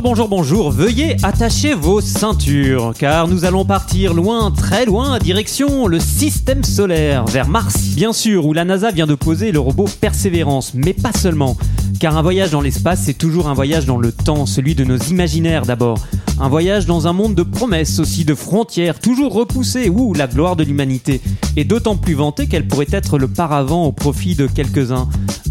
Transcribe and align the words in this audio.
Bonjour, 0.00 0.10
bonjour, 0.10 0.28
bonjour. 0.28 0.70
Veuillez 0.70 1.16
attacher 1.24 1.74
vos 1.74 2.00
ceintures, 2.00 2.94
car 2.96 3.26
nous 3.26 3.44
allons 3.44 3.64
partir 3.64 4.14
loin, 4.14 4.52
très 4.52 4.86
loin, 4.86 5.18
direction 5.18 5.88
le 5.88 5.98
système 5.98 6.62
solaire, 6.62 7.24
vers 7.24 7.48
Mars, 7.48 7.74
bien 7.96 8.12
sûr, 8.12 8.46
où 8.46 8.52
la 8.52 8.64
NASA 8.64 8.92
vient 8.92 9.08
de 9.08 9.16
poser 9.16 9.50
le 9.50 9.58
robot 9.58 9.86
Persévérance, 10.00 10.72
mais 10.72 10.92
pas 10.92 11.10
seulement. 11.12 11.56
Car 11.98 12.16
un 12.16 12.22
voyage 12.22 12.52
dans 12.52 12.60
l'espace, 12.60 13.02
c'est 13.06 13.18
toujours 13.18 13.48
un 13.48 13.54
voyage 13.54 13.86
dans 13.86 13.98
le 13.98 14.12
temps, 14.12 14.46
celui 14.46 14.76
de 14.76 14.84
nos 14.84 14.98
imaginaires 14.98 15.66
d'abord. 15.66 15.98
Un 16.38 16.48
voyage 16.48 16.86
dans 16.86 17.08
un 17.08 17.12
monde 17.12 17.34
de 17.34 17.42
promesses, 17.42 17.98
aussi 17.98 18.24
de 18.24 18.36
frontières, 18.36 19.00
toujours 19.00 19.32
repoussées, 19.32 19.88
où 19.88 20.14
la 20.14 20.28
gloire 20.28 20.54
de 20.54 20.62
l'humanité 20.62 21.20
est 21.56 21.64
d'autant 21.64 21.96
plus 21.96 22.14
vantée 22.14 22.46
qu'elle 22.46 22.68
pourrait 22.68 22.86
être 22.92 23.18
le 23.18 23.26
paravent 23.26 23.86
au 23.86 23.90
profit 23.90 24.36
de 24.36 24.46
quelques-uns. 24.46 25.08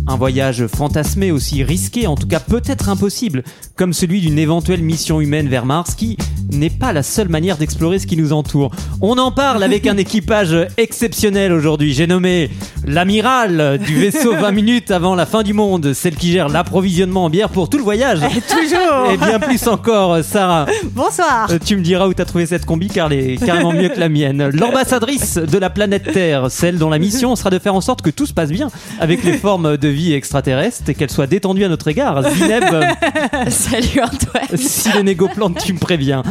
Un 0.10 0.16
voyage 0.16 0.68
fantasmé 0.68 1.32
aussi 1.32 1.64
risqué, 1.64 2.08
en 2.08 2.16
tout 2.16 2.28
cas 2.28 2.40
peut-être 2.40 2.88
impossible, 2.88 3.44
comme 3.76 3.92
celui 3.92 4.22
d'une 4.22 4.40
éventuelle 4.40 4.82
mission 4.82 5.20
humaine 5.20 5.50
vers 5.50 5.66
Mars 5.66 5.96
qui 5.96 6.16
n'est 6.50 6.70
pas 6.70 6.94
la 6.94 7.04
seule 7.04 7.28
manière 7.28 7.58
d'explorer 7.58 8.00
ce 8.00 8.08
qui 8.08 8.16
nous 8.16 8.32
entoure. 8.32 8.72
On 9.02 9.18
en 9.18 9.32
parle 9.32 9.64
avec 9.64 9.86
un 9.86 9.98
équipage 9.98 10.56
exceptionnel 10.78 11.52
aujourd'hui. 11.52 11.94
J'ai 11.94 12.08
nommé 12.08 12.50
l'amiral 12.86 13.80
du 13.86 14.00
vaisseau 14.00 14.34
20 14.34 14.52
minutes 14.54 14.92
avant 14.92 15.14
la 15.14 15.26
fin 15.26 15.44
du 15.44 15.52
monde, 15.54 15.92
celle 15.94 16.16
qui 16.16 16.32
gère 16.32 16.48
l'approvisionnement 16.48 17.26
en 17.26 17.30
bière 17.30 17.50
pour 17.50 17.70
tout 17.70 17.78
le 17.78 17.84
voyage. 17.84 18.22
Toujours 18.50 19.12
Et 19.12 19.18
bien 19.18 19.40
plus 19.42 19.68
encore, 19.68 20.24
Sarah. 20.24 20.68
Bonsoir 20.94 21.50
Euh, 21.52 21.60
Tu 21.64 21.76
me 21.76 21.82
diras 21.82 22.08
où 22.08 22.14
t'as 22.14 22.24
trouvé 22.24 22.46
cette 22.46 22.66
combi 22.66 22.88
car 22.88 23.12
elle 23.12 23.32
est 23.32 23.46
carrément 23.46 23.74
mieux 23.74 23.90
que 23.90 24.00
la 24.00 24.08
mienne. 24.08 24.50
L'ambassadrice 24.54 25.36
de 25.36 25.58
la 25.58 25.70
planète 25.70 26.14
Terre, 26.14 26.50
celle 26.50 26.78
dont 26.78 26.90
la 26.90 26.98
mission 26.98 27.36
sera 27.36 27.50
de 27.50 27.60
faire 27.60 27.76
en 27.76 27.82
sorte 27.82 28.02
que 28.02 28.10
tout 28.10 28.26
se 28.26 28.34
passe 28.34 28.52
bien 28.52 28.70
avec 29.02 29.26
les 29.26 29.34
formes 29.34 29.76
de 29.76 29.97
vie 29.98 30.14
extraterrestres 30.14 30.90
et 30.90 30.94
qu'elles 30.94 31.12
soient 31.12 31.28
détendues 31.28 31.66
à 31.66 31.70
notre 31.70 31.88
égard. 31.90 32.22
Zineb, 32.32 32.64
euh, 32.72 32.84
Salut 33.50 34.02
Antoine 34.02 34.58
si 34.58 34.90
les 34.94 35.04
négoplantes, 35.04 35.58
tu 35.64 35.74
me 35.74 35.80
préviens. 35.80 36.24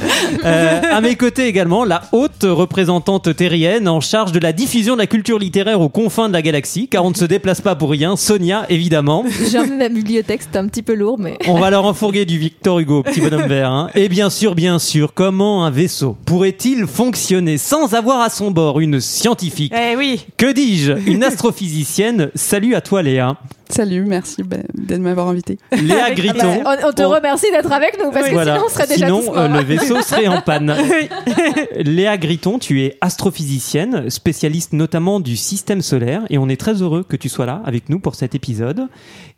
Euh, 0.44 0.80
à 0.90 1.00
mes 1.00 1.16
côtés 1.16 1.46
également, 1.46 1.84
la 1.84 2.02
haute 2.12 2.44
représentante 2.44 3.34
terrienne 3.36 3.88
en 3.88 4.00
charge 4.00 4.32
de 4.32 4.38
la 4.38 4.52
diffusion 4.52 4.94
de 4.94 5.00
la 5.00 5.06
culture 5.06 5.38
littéraire 5.38 5.80
aux 5.80 5.88
confins 5.88 6.28
de 6.28 6.32
la 6.32 6.42
galaxie, 6.42 6.88
car 6.88 7.04
on 7.04 7.10
ne 7.10 7.14
se 7.14 7.24
déplace 7.24 7.60
pas 7.60 7.74
pour 7.74 7.90
rien. 7.90 8.16
Sonia, 8.16 8.64
évidemment. 8.68 9.24
J'ai 9.50 9.58
emmené 9.58 9.76
ma 9.76 9.88
bibliothèque, 9.88 10.42
c'était 10.42 10.58
un 10.58 10.66
petit 10.68 10.82
peu 10.82 10.94
lourd, 10.94 11.18
mais. 11.18 11.36
On 11.48 11.58
va 11.58 11.70
leur 11.70 11.84
enfourguer 11.84 12.24
du 12.24 12.38
Victor 12.38 12.78
Hugo, 12.78 13.02
petit 13.02 13.20
bonhomme 13.20 13.48
vert. 13.48 13.70
hein. 13.70 13.90
Et 13.94 14.08
bien 14.08 14.30
sûr, 14.30 14.54
bien 14.54 14.78
sûr, 14.78 15.12
comment 15.14 15.64
un 15.64 15.70
vaisseau 15.70 16.16
pourrait-il 16.24 16.86
fonctionner 16.86 17.58
sans 17.58 17.94
avoir 17.94 18.20
à 18.20 18.30
son 18.30 18.50
bord 18.50 18.80
une 18.80 19.00
scientifique 19.00 19.72
Eh 19.76 19.96
oui 19.96 20.24
Que 20.36 20.52
dis-je? 20.52 20.92
Une 21.06 21.24
astrophysicienne 21.24 22.30
Salut 22.34 22.74
à 22.74 22.80
toi 22.80 23.02
Léa. 23.02 23.36
Salut, 23.68 24.04
merci 24.06 24.44
ben, 24.44 24.62
de 24.74 24.96
m'avoir 24.96 25.26
invité. 25.28 25.58
Léa 25.72 26.14
Griton. 26.14 26.62
On, 26.64 26.88
on 26.88 26.92
te 26.92 27.02
remercie 27.02 27.50
d'être 27.50 27.72
avec 27.72 27.98
nous 28.02 28.12
parce 28.12 28.28
que 28.28 28.32
Voilà. 28.32 28.54
sinon 28.54 28.66
on 28.66 28.70
serait 28.72 28.86
déjà 28.86 29.06
Sinon, 29.06 29.36
euh, 29.36 29.48
le 29.48 29.60
vaisseau 29.64 30.00
serait 30.02 30.28
en 30.28 30.40
panne. 30.40 30.72
Léa 31.76 32.16
Griton, 32.16 32.60
tu 32.60 32.82
es 32.84 32.96
astrophysicienne, 33.00 34.08
spécialiste 34.08 34.72
notamment 34.72 35.18
du 35.18 35.36
système 35.36 35.82
solaire, 35.82 36.22
et 36.30 36.38
on 36.38 36.48
est 36.48 36.58
très 36.60 36.80
heureux 36.80 37.04
que 37.06 37.16
tu 37.16 37.28
sois 37.28 37.44
là 37.46 37.60
avec 37.64 37.88
nous 37.88 37.98
pour 37.98 38.14
cet 38.14 38.36
épisode. 38.36 38.86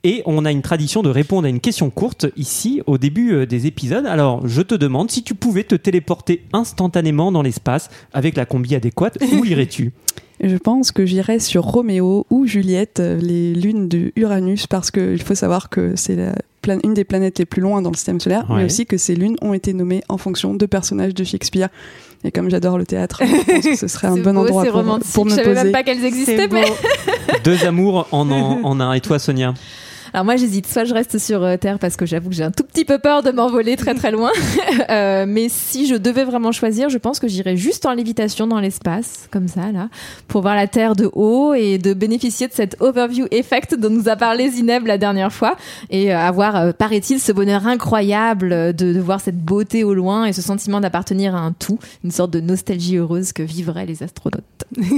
Et 0.04 0.22
on 0.26 0.44
a 0.44 0.52
une 0.52 0.62
tradition 0.62 1.02
de 1.02 1.08
répondre 1.08 1.46
à 1.46 1.48
une 1.48 1.60
question 1.60 1.88
courte 1.88 2.26
ici 2.36 2.82
au 2.86 2.98
début 2.98 3.32
euh, 3.32 3.46
des 3.46 3.66
épisodes. 3.66 4.04
Alors, 4.06 4.46
je 4.46 4.60
te 4.60 4.74
demande 4.74 5.10
si 5.10 5.22
tu 5.22 5.34
pouvais 5.34 5.64
te 5.64 5.74
téléporter 5.74 6.44
instantanément 6.52 7.32
dans 7.32 7.42
l'espace 7.42 7.88
avec 8.12 8.36
la 8.36 8.44
combi 8.44 8.74
adéquate, 8.74 9.16
où 9.32 9.44
irais-tu? 9.46 9.92
Je 10.42 10.56
pense 10.56 10.92
que 10.92 11.04
j'irai 11.04 11.40
sur 11.40 11.64
Roméo 11.64 12.26
ou 12.30 12.46
Juliette, 12.46 13.00
euh, 13.00 13.18
les 13.20 13.54
lunes 13.54 13.88
de 13.88 14.12
Uranus, 14.16 14.66
parce 14.66 14.90
qu'il 14.90 15.20
faut 15.22 15.34
savoir 15.34 15.68
que 15.68 15.94
c'est 15.96 16.14
la 16.14 16.32
plan- 16.62 16.78
une 16.84 16.94
des 16.94 17.04
planètes 17.04 17.38
les 17.40 17.44
plus 17.44 17.60
loin 17.62 17.82
dans 17.82 17.90
le 17.90 17.96
système 17.96 18.20
solaire, 18.20 18.46
Ouais. 18.48 18.58
mais 18.58 18.64
aussi 18.64 18.86
que 18.86 18.96
ces 18.96 19.14
lunes 19.16 19.36
ont 19.42 19.52
été 19.54 19.72
nommées 19.72 20.02
en 20.08 20.16
fonction 20.18 20.54
de 20.54 20.66
personnages 20.66 21.14
de 21.14 21.24
Shakespeare. 21.24 21.68
Et 22.24 22.30
comme 22.32 22.50
j'adore 22.50 22.78
le 22.78 22.86
théâtre, 22.86 23.22
je 23.24 23.52
pense 23.52 23.64
que 23.64 23.76
ce 23.76 23.88
serait 23.88 24.08
un 24.08 24.16
bon 24.16 24.32
beau, 24.34 24.40
endroit 24.40 24.64
pour, 24.64 24.72
romantique. 24.74 25.12
pour 25.12 25.24
me 25.24 25.30
Je 25.30 25.34
savais 25.36 25.48
poser. 25.48 25.62
même 25.64 25.72
pas 25.72 25.82
qu'elles 25.82 26.04
existaient. 26.04 26.48
Mais... 26.50 26.64
Deux 27.44 27.64
amours 27.64 28.06
en, 28.12 28.30
en, 28.30 28.60
en 28.64 28.80
un. 28.80 28.92
Et 28.92 29.00
toi, 29.00 29.18
Sonia? 29.18 29.54
Alors 30.12 30.24
moi 30.24 30.36
j'hésite, 30.36 30.66
soit 30.66 30.84
je 30.84 30.94
reste 30.94 31.18
sur 31.18 31.42
euh, 31.42 31.56
Terre 31.56 31.78
parce 31.78 31.96
que 31.96 32.06
j'avoue 32.06 32.30
que 32.30 32.34
j'ai 32.34 32.44
un 32.44 32.50
tout 32.50 32.64
petit 32.64 32.84
peu 32.84 32.98
peur 32.98 33.22
de 33.22 33.30
m'envoler 33.30 33.76
très 33.76 33.94
très 33.94 34.10
loin. 34.10 34.30
Euh, 34.90 35.26
mais 35.28 35.48
si 35.50 35.86
je 35.86 35.96
devais 35.96 36.24
vraiment 36.24 36.52
choisir, 36.52 36.88
je 36.88 36.98
pense 36.98 37.18
que 37.18 37.28
j'irais 37.28 37.56
juste 37.56 37.84
en 37.84 37.92
lévitation 37.92 38.46
dans 38.46 38.60
l'espace, 38.60 39.28
comme 39.30 39.48
ça 39.48 39.70
là, 39.72 39.88
pour 40.28 40.40
voir 40.40 40.54
la 40.54 40.66
Terre 40.66 40.94
de 40.94 41.10
haut 41.12 41.52
et 41.52 41.78
de 41.78 41.92
bénéficier 41.92 42.48
de 42.48 42.52
cet 42.52 42.76
overview 42.80 43.26
effect 43.30 43.74
dont 43.74 43.90
nous 43.90 44.08
a 44.08 44.16
parlé 44.16 44.50
Zineb 44.50 44.86
la 44.86 44.98
dernière 44.98 45.32
fois 45.32 45.56
et 45.90 46.12
euh, 46.12 46.18
avoir, 46.18 46.56
euh, 46.56 46.72
paraît-il, 46.72 47.20
ce 47.20 47.32
bonheur 47.32 47.66
incroyable 47.66 48.52
euh, 48.52 48.72
de, 48.72 48.92
de 48.92 49.00
voir 49.00 49.20
cette 49.20 49.38
beauté 49.38 49.84
au 49.84 49.94
loin 49.94 50.24
et 50.24 50.32
ce 50.32 50.42
sentiment 50.42 50.80
d'appartenir 50.80 51.34
à 51.34 51.40
un 51.40 51.52
tout, 51.52 51.78
une 52.04 52.10
sorte 52.10 52.30
de 52.30 52.40
nostalgie 52.40 52.96
heureuse 52.96 53.32
que 53.32 53.42
vivraient 53.42 53.86
les 53.86 54.02
astronautes. 54.02 54.44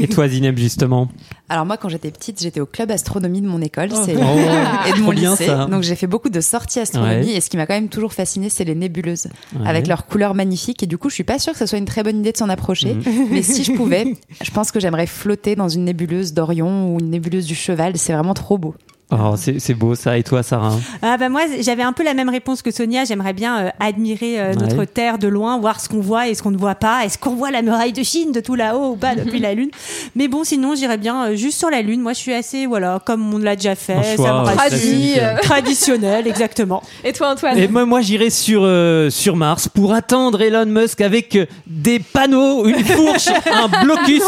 Et 0.00 0.08
toi, 0.08 0.28
Zineb, 0.28 0.58
justement? 0.58 1.08
Alors 1.52 1.66
moi, 1.66 1.76
quand 1.76 1.88
j'étais 1.88 2.10
petite, 2.12 2.40
j'étais 2.40 2.60
au 2.60 2.66
club 2.66 2.90
astronomie 2.92 3.40
de 3.40 3.46
mon 3.48 3.60
école 3.60 3.90
c'est- 3.92 4.14
Oh, 4.16 4.88
et 4.88 4.92
de 4.96 5.02
mon 5.02 5.10
lycée. 5.10 5.46
ça. 5.46 5.66
Donc 5.66 5.82
j'ai 5.82 5.96
fait 5.96 6.06
beaucoup 6.06 6.30
de 6.30 6.40
sorties 6.40 6.78
astronomie. 6.80 7.26
Ouais. 7.26 7.32
Et 7.36 7.40
ce 7.40 7.50
qui 7.50 7.56
m'a 7.56 7.66
quand 7.66 7.74
même 7.74 7.88
toujours 7.88 8.12
fasciné, 8.12 8.48
c'est 8.48 8.62
les 8.64 8.76
nébuleuses, 8.76 9.26
Ouais. 9.58 9.68
avec 9.68 9.88
leurs 9.88 10.06
couleurs 10.06 10.34
magnifiques. 10.34 10.82
Et 10.84 10.86
du 10.86 10.96
coup, 10.96 11.08
je 11.10 11.14
suis 11.14 11.24
pas 11.24 11.40
sûre 11.40 11.52
que 11.52 11.58
ce 11.58 11.66
soit 11.66 11.78
une 11.78 11.86
très 11.86 12.04
bonne 12.04 12.20
idée 12.20 12.30
de 12.32 12.36
s'en 12.36 12.48
approcher. 12.48 12.94
Mhm. 12.94 13.02
Mais 13.32 13.42
si 13.42 13.64
je 13.64 13.72
pouvais, 13.72 14.14
je 14.42 14.50
pense 14.52 14.70
que 14.70 14.78
j'aimerais 14.78 15.06
flotter 15.06 15.56
dans 15.56 15.68
une 15.68 15.84
nébuleuse 15.84 16.32
d'Orion 16.34 16.94
ou 16.94 17.00
une 17.00 17.10
nébuleuse 17.10 17.46
du 17.46 17.56
Cheval. 17.56 17.96
C'est 17.98 18.12
vraiment 18.12 18.34
trop 18.34 18.56
beau. 18.56 18.74
Oh, 19.12 19.34
c'est 19.36 19.58
c'est 19.58 19.74
beau 19.74 19.94
ça. 19.94 20.16
Et 20.18 20.22
toi, 20.22 20.42
Sarah 20.42 20.76
Ah 21.02 21.16
bah 21.16 21.28
moi 21.28 21.42
j'avais 21.60 21.82
un 21.82 21.92
peu 21.92 22.04
la 22.04 22.14
même 22.14 22.28
réponse 22.28 22.62
que 22.62 22.70
Sonia, 22.70 23.04
j'aimerais 23.04 23.32
bien 23.32 23.58
euh, 23.66 23.70
admirer 23.80 24.40
euh, 24.40 24.54
notre 24.54 24.76
Ouais. 24.78 24.86
Terre 24.86 25.18
de 25.18 25.26
loin, 25.28 25.58
voir 25.58 25.80
ce 25.80 25.88
qu'on 25.88 26.00
voit 26.00 26.28
et 26.28 26.34
ce 26.34 26.42
qu'on 26.42 26.50
ne 26.52 26.56
voit 26.56 26.74
pas, 26.76 27.04
est-ce 27.04 27.18
qu'on 27.18 27.34
voit 27.34 27.50
la 27.50 27.62
muraille 27.62 27.92
de 27.92 28.02
Chine 28.02 28.32
de 28.32 28.40
tout 28.40 28.54
là-haut 28.54 28.90
ou 28.92 28.96
pas 28.96 29.14
depuis 29.14 29.38
la 29.40 29.52
Lune? 29.54 29.70
Mais 30.14 30.28
bon 30.28 30.44
sinon 30.44 30.74
j'irais 30.74 30.96
bien 30.98 31.24
euh, 31.26 31.34
juste 31.36 31.58
sur 31.58 31.70
la 31.70 31.82
Lune, 31.82 32.00
moi 32.00 32.12
je 32.12 32.18
suis 32.18 32.32
assez, 32.32 32.66
voilà, 32.66 33.00
comme 33.04 33.34
on 33.34 33.38
l'a 33.38 33.56
déjà 33.56 33.74
fait, 33.74 34.16
choix, 34.16 34.26
ça 34.26 34.32
me 34.32 34.38
rassure. 34.46 34.58
classique. 34.68 35.20
Traditionnel, 35.42 36.26
exactement. 36.26 36.82
Et 37.04 37.12
toi 37.12 37.30
Antoine? 37.32 37.58
Et 37.58 37.68
moi, 37.68 37.84
moi 37.84 38.00
j'irai 38.00 38.30
sur, 38.30 38.62
euh, 38.64 39.10
sur 39.10 39.36
Mars 39.36 39.68
pour 39.68 39.92
attendre 39.92 40.40
Elon 40.40 40.66
Musk 40.66 41.00
avec 41.00 41.36
des 41.66 41.98
panneaux, 41.98 42.66
une 42.66 42.84
fourche, 42.84 43.28
un 43.52 43.84
blocus, 43.84 44.22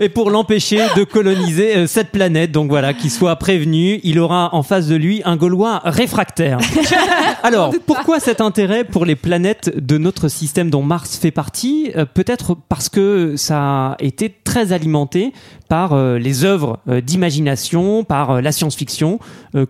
et 0.00 0.08
pour 0.08 0.30
l'empêcher 0.30 0.80
de 0.96 1.04
coloniser 1.04 1.76
euh, 1.76 1.86
cette 1.86 2.10
planète. 2.10 2.50
Donc 2.50 2.68
voilà, 2.70 2.94
qu'il 2.94 3.10
soit 3.10 3.36
prévenu, 3.36 4.00
il 4.02 4.18
aura 4.22 4.54
en 4.54 4.62
face 4.62 4.86
de 4.86 4.96
lui 4.96 5.20
un 5.24 5.36
Gaulois 5.36 5.80
réfractaire. 5.84 6.58
Alors, 7.42 7.74
pourquoi 7.86 8.20
cet 8.20 8.40
intérêt 8.40 8.84
pour 8.84 9.04
les 9.04 9.16
planètes 9.16 9.76
de 9.76 9.98
notre 9.98 10.28
système 10.28 10.70
dont 10.70 10.82
Mars 10.82 11.18
fait 11.18 11.30
partie? 11.30 11.92
Euh, 11.96 12.06
Peut-être 12.06 12.56
parce 12.68 12.88
que 12.88 13.36
ça 13.36 13.58
a 13.58 13.96
été 13.98 14.34
très 14.44 14.72
alimenté 14.72 15.32
par 15.68 15.92
euh, 15.92 16.18
les 16.18 16.44
œuvres 16.44 16.78
euh, 16.88 17.00
d'imagination, 17.00 18.04
par 18.04 18.40
la 18.40 18.52
science-fiction, 18.52 19.18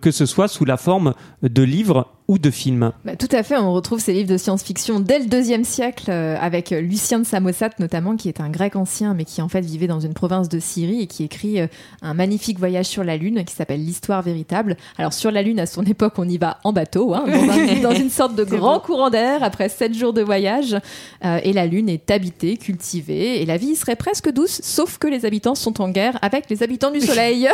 que 0.01 0.11
ce 0.11 0.25
soit 0.25 0.47
sous 0.47 0.65
la 0.65 0.77
forme 0.77 1.13
de 1.41 1.63
livres 1.63 2.07
ou 2.27 2.37
de 2.37 2.49
films. 2.49 2.91
Bah, 3.03 3.15
tout 3.17 3.27
à 3.31 3.43
fait, 3.43 3.57
on 3.57 3.73
retrouve 3.73 3.99
ces 3.99 4.13
livres 4.13 4.29
de 4.29 4.37
science-fiction 4.37 4.99
dès 5.01 5.19
le 5.19 5.25
deuxième 5.25 5.63
siècle 5.65 6.05
euh, 6.09 6.35
avec 6.39 6.71
euh, 6.71 6.79
Lucien 6.81 7.19
de 7.19 7.25
Samosate 7.25 7.79
notamment, 7.79 8.15
qui 8.15 8.29
est 8.29 8.39
un 8.39 8.49
grec 8.49 8.75
ancien 8.75 9.13
mais 9.13 9.25
qui 9.25 9.41
en 9.41 9.49
fait 9.49 9.61
vivait 9.61 9.87
dans 9.87 9.99
une 9.99 10.13
province 10.13 10.47
de 10.49 10.59
Syrie 10.59 11.01
et 11.01 11.07
qui 11.07 11.23
écrit 11.23 11.59
euh, 11.59 11.67
un 12.01 12.13
magnifique 12.13 12.59
voyage 12.59 12.85
sur 12.85 13.03
la 13.03 13.17
Lune 13.17 13.43
qui 13.45 13.53
s'appelle 13.53 13.83
l'histoire 13.83 14.21
véritable. 14.21 14.77
Alors 14.97 15.11
sur 15.13 15.31
la 15.31 15.41
Lune, 15.41 15.59
à 15.59 15.65
son 15.65 15.83
époque, 15.83 16.13
on 16.17 16.27
y 16.29 16.37
va 16.37 16.59
en 16.63 16.71
bateau, 16.71 17.13
hein, 17.13 17.25
dans, 17.27 17.33
un- 17.53 17.81
dans 17.81 17.93
une 17.99 18.09
sorte 18.09 18.35
de 18.35 18.43
grand 18.45 18.79
courant 18.79 19.09
d'air 19.09 19.43
après 19.43 19.67
sept 19.69 19.93
jours 19.93 20.13
de 20.13 20.21
voyage. 20.21 20.77
Euh, 21.25 21.39
et 21.43 21.51
la 21.53 21.65
Lune 21.65 21.89
est 21.89 22.09
habitée, 22.09 22.57
cultivée 22.57 23.41
et 23.41 23.45
la 23.45 23.57
vie 23.57 23.67
y 23.71 23.75
serait 23.75 23.95
presque 23.97 24.31
douce, 24.31 24.61
sauf 24.63 24.97
que 24.97 25.07
les 25.07 25.25
habitants 25.25 25.55
sont 25.55 25.81
en 25.81 25.89
guerre 25.89 26.17
avec 26.21 26.49
les 26.49 26.63
habitants 26.63 26.91
du 26.91 27.01
Soleil. 27.01 27.49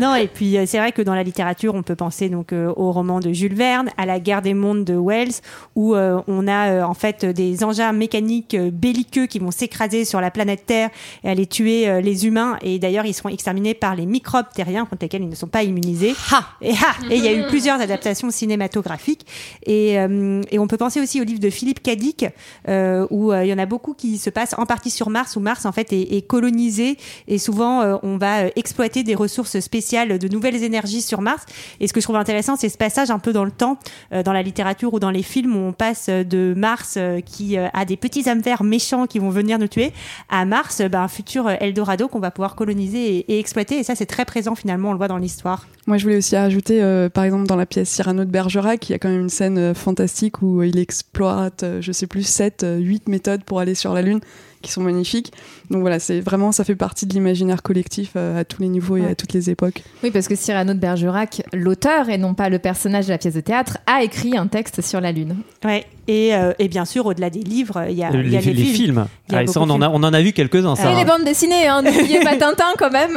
non, 0.00 0.14
et 0.14 0.26
puis 0.26 0.56
euh, 0.58 0.64
c'est 0.66 0.78
vrai 0.78 0.92
que 0.92 1.02
dans 1.02 1.14
la 1.14 1.22
littérature, 1.22 1.74
on 1.74 1.82
peut 1.82 1.96
penser 1.96 2.28
donc 2.28 2.52
euh, 2.52 2.72
au 2.76 2.92
roman 2.92 3.20
de 3.20 3.32
Jules 3.32 3.54
Verne, 3.54 3.88
à 4.00 4.06
la 4.06 4.18
guerre 4.18 4.40
des 4.40 4.54
mondes 4.54 4.84
de 4.84 4.94
Wells, 4.96 5.34
où 5.76 5.94
euh, 5.94 6.20
on 6.26 6.48
a 6.48 6.70
euh, 6.70 6.82
en 6.82 6.94
fait 6.94 7.24
des 7.26 7.62
engins 7.64 7.92
mécaniques 7.92 8.54
euh, 8.54 8.70
belliqueux 8.72 9.26
qui 9.26 9.38
vont 9.38 9.50
s'écraser 9.50 10.04
sur 10.06 10.20
la 10.20 10.30
planète 10.30 10.64
Terre 10.64 10.88
et 11.22 11.28
aller 11.28 11.46
tuer 11.46 11.88
euh, 11.88 12.00
les 12.00 12.26
humains. 12.26 12.56
Et 12.62 12.78
d'ailleurs, 12.78 13.04
ils 13.04 13.12
seront 13.12 13.28
exterminés 13.28 13.74
par 13.74 13.94
les 13.94 14.06
microbes 14.06 14.46
terriens 14.54 14.86
contre 14.86 15.02
lesquels 15.02 15.22
ils 15.22 15.28
ne 15.28 15.34
sont 15.34 15.48
pas 15.48 15.62
immunisés. 15.62 16.14
Et 16.62 16.72
ha 16.72 16.94
Et 17.10 17.16
il 17.16 17.24
y 17.24 17.28
a 17.28 17.34
eu 17.34 17.46
plusieurs 17.46 17.80
adaptations 17.80 18.30
cinématographiques. 18.30 19.26
Et, 19.66 19.98
euh, 19.98 20.42
et 20.50 20.58
on 20.58 20.66
peut 20.66 20.78
penser 20.78 21.00
aussi 21.00 21.20
au 21.20 21.24
livre 21.24 21.40
de 21.40 21.50
Philippe 21.50 21.82
Cadic, 21.82 22.24
euh, 22.68 23.06
où 23.10 23.32
il 23.34 23.46
y 23.46 23.52
en 23.52 23.58
a 23.58 23.66
beaucoup 23.66 23.92
qui 23.92 24.16
se 24.16 24.30
passent 24.30 24.54
en 24.56 24.64
partie 24.64 24.90
sur 24.90 25.10
Mars, 25.10 25.36
où 25.36 25.40
Mars 25.40 25.66
en 25.66 25.72
fait 25.72 25.92
est, 25.92 26.16
est 26.16 26.22
colonisé 26.22 26.96
et 27.28 27.38
souvent 27.38 27.98
on 28.02 28.16
va 28.16 28.46
exploiter 28.56 29.02
des 29.02 29.14
ressources 29.14 29.60
spéciales, 29.60 30.18
de 30.18 30.28
nouvelles 30.28 30.62
énergies 30.62 31.02
sur 31.02 31.20
Mars. 31.20 31.44
Et 31.80 31.88
ce 31.88 31.92
que 31.92 32.00
je 32.00 32.06
trouve 32.06 32.16
intéressant, 32.16 32.56
c'est 32.56 32.68
ce 32.68 32.78
passage 32.78 33.10
un 33.10 33.18
peu 33.18 33.32
dans 33.32 33.44
le 33.44 33.50
temps, 33.50 33.78
dans 34.10 34.32
la 34.32 34.42
littérature 34.42 34.92
ou 34.94 35.00
dans 35.00 35.10
les 35.10 35.22
films, 35.22 35.56
où 35.56 35.68
on 35.68 35.72
passe 35.72 36.08
de 36.08 36.54
Mars 36.56 36.94
euh, 36.96 37.20
qui 37.20 37.58
euh, 37.58 37.68
a 37.72 37.84
des 37.84 37.96
petits 37.96 38.28
âmes 38.28 38.40
verts 38.40 38.64
méchants 38.64 39.06
qui 39.06 39.18
vont 39.18 39.30
venir 39.30 39.58
nous 39.58 39.68
tuer, 39.68 39.92
à 40.28 40.44
Mars, 40.44 40.80
euh, 40.80 40.88
ben, 40.88 41.02
un 41.02 41.08
futur 41.08 41.46
euh, 41.46 41.54
Eldorado 41.60 42.08
qu'on 42.08 42.20
va 42.20 42.30
pouvoir 42.30 42.54
coloniser 42.54 43.24
et, 43.28 43.38
exploiter. 43.38 43.78
Et 43.78 43.82
ça, 43.82 43.94
c'est 43.94 44.06
très 44.06 44.24
présent 44.24 44.54
finalement, 44.54 44.90
on 44.90 44.92
le 44.92 44.98
voit 44.98 45.08
dans 45.08 45.18
l'histoire. 45.18 45.66
Moi, 45.86 45.96
je 45.96 46.04
voulais 46.04 46.18
aussi 46.18 46.36
rajouter, 46.36 46.82
euh, 46.82 47.08
par 47.08 47.24
exemple, 47.24 47.46
dans 47.46 47.56
la 47.56 47.66
pièce 47.66 47.88
Cyrano 47.88 48.24
de 48.24 48.30
Bergerac, 48.30 48.88
il 48.88 48.92
y 48.92 48.94
a 48.94 48.98
quand 48.98 49.08
même 49.08 49.22
une 49.22 49.28
scène 49.28 49.58
euh, 49.58 49.74
fantastique 49.74 50.42
où 50.42 50.60
euh, 50.60 50.66
il 50.66 50.78
exploite, 50.78 51.62
euh, 51.62 51.80
je 51.80 51.90
sais 51.90 52.06
plus, 52.06 52.22
7, 52.22 52.64
8 52.78 53.08
méthodes 53.08 53.42
pour 53.42 53.60
aller 53.60 53.74
sur 53.74 53.92
la 53.92 54.02
Lune 54.02 54.20
qui 54.62 54.70
sont 54.70 54.82
magnifiques. 54.82 55.32
Donc 55.70 55.80
voilà, 55.80 55.98
c'est 55.98 56.20
vraiment, 56.20 56.52
ça 56.52 56.64
fait 56.64 56.74
partie 56.76 57.06
de 57.06 57.12
l'imaginaire 57.14 57.62
collectif 57.62 58.12
euh, 58.16 58.40
à 58.40 58.44
tous 58.44 58.60
les 58.62 58.68
niveaux 58.68 58.96
et 58.96 59.00
Ouais. 59.02 59.10
à 59.10 59.14
toutes 59.14 59.32
les 59.32 59.48
époques. 59.50 59.82
Oui, 60.02 60.10
parce 60.10 60.28
que 60.28 60.34
Cyrano 60.34 60.74
de 60.74 60.78
Bergerac, 60.78 61.42
l'auteur 61.52 62.08
et 62.10 62.18
non 62.18 62.34
pas 62.34 62.48
le 62.48 62.58
personnage 62.58 63.06
de 63.06 63.12
la 63.12 63.18
pièce 63.18 63.34
de 63.34 63.40
théâtre, 63.40 63.78
a 63.86 64.02
écrit 64.02 64.36
un 64.36 64.46
texte 64.46 64.80
sur 64.82 65.00
la 65.00 65.12
Lune. 65.12 65.36
Ouais. 65.64 65.86
Et, 66.12 66.34
euh, 66.34 66.52
et 66.58 66.66
bien 66.66 66.84
sûr, 66.84 67.06
au-delà 67.06 67.30
des 67.30 67.38
livres, 67.40 67.84
il 67.88 67.96
y 67.96 68.02
a, 68.02 68.10
il 68.10 68.30
y 68.32 68.36
a 68.36 68.40
les, 68.40 68.52
les, 68.52 68.52
les 68.52 68.62
films. 68.64 68.74
films. 68.74 69.06
Il 69.28 69.32
y 69.32 69.34
a 69.36 69.38
Ah, 69.38 69.42
et 69.44 69.46
ça, 69.46 69.60
on 69.60 69.70
en, 69.70 69.80
a, 69.80 69.88
on 69.88 70.02
en 70.02 70.12
a 70.12 70.20
vu 70.20 70.32
quelques-uns, 70.32 70.74
ça. 70.74 70.90
Et 70.90 70.96
les 70.96 71.04
bandes 71.04 71.22
dessinées, 71.24 71.68
hein, 71.68 71.82
n'oubliez 71.82 72.18
pas 72.24 72.34
Tintin 72.36 72.72
quand 72.76 72.90
même. 72.90 73.16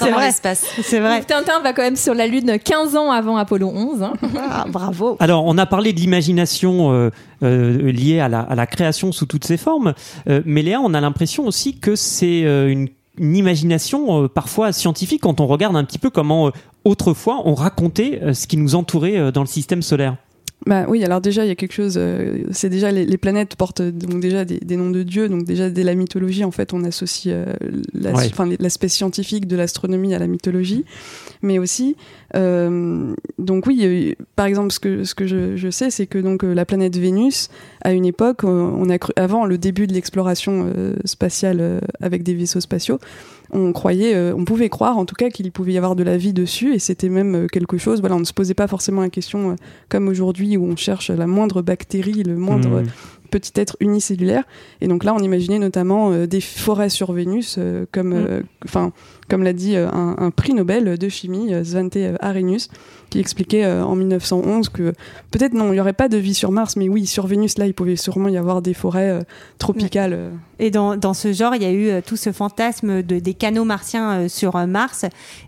c'est 0.00 0.10
vrai. 0.10 0.26
l'espace. 0.26 0.66
C'est 0.82 0.98
vrai. 0.98 1.22
Tintin 1.22 1.60
va 1.60 1.72
quand 1.72 1.82
même 1.82 1.94
sur 1.94 2.14
la 2.14 2.26
Lune 2.26 2.58
15 2.62 2.96
ans 2.96 3.12
avant 3.12 3.36
Apollo 3.36 3.68
11. 3.72 4.02
hein. 4.02 4.12
Ah, 4.50 4.64
bravo. 4.68 5.16
Alors, 5.20 5.44
on 5.46 5.56
a 5.56 5.66
parlé 5.66 5.92
de 5.92 6.00
l'imagination 6.00 6.92
euh, 6.92 7.10
euh, 7.44 7.92
liée 7.92 8.18
à 8.18 8.28
la, 8.28 8.40
à 8.40 8.54
la 8.56 8.66
création 8.66 9.12
sous 9.12 9.26
toutes 9.26 9.44
ses 9.44 9.56
formes, 9.56 9.94
euh, 10.28 10.42
mais 10.44 10.62
Léa, 10.62 10.80
on 10.80 10.94
a 10.94 11.00
l'impression 11.00 11.46
aussi 11.46 11.78
que 11.78 11.94
c'est 11.94 12.42
euh, 12.44 12.68
une, 12.68 12.88
une 13.18 13.36
imagination 13.36 14.24
euh, 14.24 14.28
parfois 14.28 14.72
scientifique 14.72 15.20
quand 15.22 15.40
on 15.40 15.46
regarde 15.46 15.76
un 15.76 15.84
petit 15.84 15.98
peu 16.00 16.10
comment 16.10 16.48
euh, 16.48 16.50
autrefois 16.84 17.42
on 17.44 17.54
racontait 17.54 18.20
euh, 18.22 18.32
ce 18.34 18.46
qui 18.46 18.56
nous 18.56 18.74
entourait 18.74 19.16
euh, 19.16 19.30
dans 19.30 19.42
le 19.42 19.46
système 19.46 19.82
solaire. 19.82 20.16
Bah 20.66 20.84
oui, 20.88 21.04
alors 21.04 21.20
déjà 21.20 21.44
il 21.44 21.48
y 21.48 21.52
a 21.52 21.54
quelque 21.54 21.72
chose. 21.74 21.94
euh, 21.96 22.38
c'est 22.50 22.68
déjà 22.68 22.90
les, 22.90 23.06
les 23.06 23.18
planètes 23.18 23.54
portent 23.54 23.82
euh, 23.82 23.92
donc 23.92 24.18
déjà 24.20 24.44
des, 24.44 24.58
des 24.58 24.76
noms 24.76 24.90
de 24.90 25.04
dieux, 25.04 25.28
donc 25.28 25.44
déjà 25.44 25.70
dès 25.70 25.84
la 25.84 25.94
mythologie 25.94 26.42
en 26.42 26.50
fait 26.50 26.72
on 26.72 26.82
associe 26.82 27.32
euh, 27.32 27.46
la- 27.94 28.12
Ouais. 28.12 28.56
l'aspect 28.58 28.88
scientifique 28.88 29.46
de 29.46 29.54
l'astronomie 29.54 30.12
à 30.12 30.18
la 30.18 30.26
mythologie, 30.26 30.84
mais 31.40 31.60
aussi 31.60 31.94
euh, 32.34 33.14
donc 33.38 33.66
oui, 33.68 34.16
par 34.34 34.46
exemple 34.46 34.72
ce 34.72 34.80
que 34.80 35.04
ce 35.04 35.14
que 35.14 35.26
je, 35.28 35.56
je 35.56 35.70
sais 35.70 35.90
c'est 35.90 36.06
que 36.08 36.18
donc 36.18 36.42
euh, 36.42 36.52
la 36.52 36.64
planète 36.64 36.96
Vénus 36.96 37.48
à 37.82 37.92
une 37.92 38.04
époque 38.04 38.42
on 38.42 38.90
a 38.90 38.98
cru 38.98 39.12
avant 39.14 39.46
le 39.46 39.58
début 39.58 39.86
de 39.86 39.92
l'exploration 39.92 40.68
euh, 40.76 40.94
spatiale 41.04 41.58
euh, 41.60 41.78
avec 42.00 42.24
des 42.24 42.34
vaisseaux 42.34 42.60
spatiaux 42.60 42.98
on 43.50 43.72
croyait, 43.72 44.14
euh, 44.14 44.34
on 44.36 44.44
pouvait 44.44 44.68
croire 44.68 44.98
en 44.98 45.04
tout 45.04 45.14
cas 45.14 45.30
qu'il 45.30 45.50
pouvait 45.52 45.72
y 45.72 45.76
avoir 45.76 45.96
de 45.96 46.02
la 46.02 46.16
vie 46.16 46.32
dessus 46.32 46.74
et 46.74 46.78
c'était 46.78 47.08
même 47.08 47.34
euh, 47.34 47.46
quelque 47.46 47.78
chose. 47.78 48.00
Voilà, 48.00 48.16
on 48.16 48.20
ne 48.20 48.24
se 48.24 48.32
posait 48.32 48.54
pas 48.54 48.66
forcément 48.66 49.02
la 49.02 49.10
question 49.10 49.50
euh, 49.50 49.54
comme 49.88 50.08
aujourd'hui 50.08 50.56
où 50.56 50.64
on 50.64 50.76
cherche 50.76 51.10
la 51.10 51.26
moindre 51.26 51.62
bactérie, 51.62 52.22
le 52.22 52.36
moindre 52.36 52.82
Mmh. 53.26 53.28
petit 53.30 53.52
être 53.56 53.76
unicellulaire. 53.80 54.44
Et 54.80 54.88
donc 54.88 55.04
là, 55.04 55.14
on 55.14 55.18
imaginait 55.18 55.58
notamment 55.58 56.12
euh, 56.12 56.26
des 56.26 56.40
forêts 56.40 56.88
sur 56.88 57.12
Vénus, 57.12 57.56
euh, 57.58 57.86
comme, 57.92 58.12
euh, 58.12 58.42
enfin, 58.64 58.92
comme 59.28 59.42
l'a 59.42 59.52
dit 59.52 59.76
euh, 59.76 59.88
un, 59.90 60.16
un 60.18 60.30
prix 60.30 60.54
Nobel 60.54 60.98
de 60.98 61.08
chimie, 61.08 61.52
euh, 61.52 61.64
Svante 61.64 61.98
Arrhenius, 62.20 62.68
qui 63.10 63.20
expliquait 63.20 63.64
euh, 63.64 63.84
en 63.84 63.94
1911 63.96 64.68
que 64.68 64.92
peut-être 65.30 65.54
non, 65.54 65.68
il 65.68 65.72
n'y 65.72 65.80
aurait 65.80 65.92
pas 65.92 66.08
de 66.08 66.16
vie 66.16 66.34
sur 66.34 66.50
Mars, 66.52 66.76
mais 66.76 66.88
oui, 66.88 67.06
sur 67.06 67.26
Vénus, 67.26 67.58
là, 67.58 67.66
il 67.66 67.74
pouvait 67.74 67.96
sûrement 67.96 68.28
y 68.28 68.36
avoir 68.36 68.62
des 68.62 68.74
forêts 68.74 69.10
euh, 69.10 69.20
tropicales. 69.58 70.12
euh. 70.12 70.30
Et 70.58 70.70
dans, 70.70 70.96
dans 70.96 71.12
ce 71.12 71.32
genre, 71.34 71.54
il 71.54 71.62
y 71.62 71.66
a 71.66 71.70
eu 71.70 71.88
euh, 71.88 72.00
tout 72.04 72.16
ce 72.16 72.32
fantasme 72.32 73.02
de, 73.02 73.18
des 73.18 73.34
canaux 73.34 73.64
martiens 73.64 74.12
euh, 74.12 74.28
sur 74.28 74.56
euh, 74.56 74.66
Mars. 74.66 75.04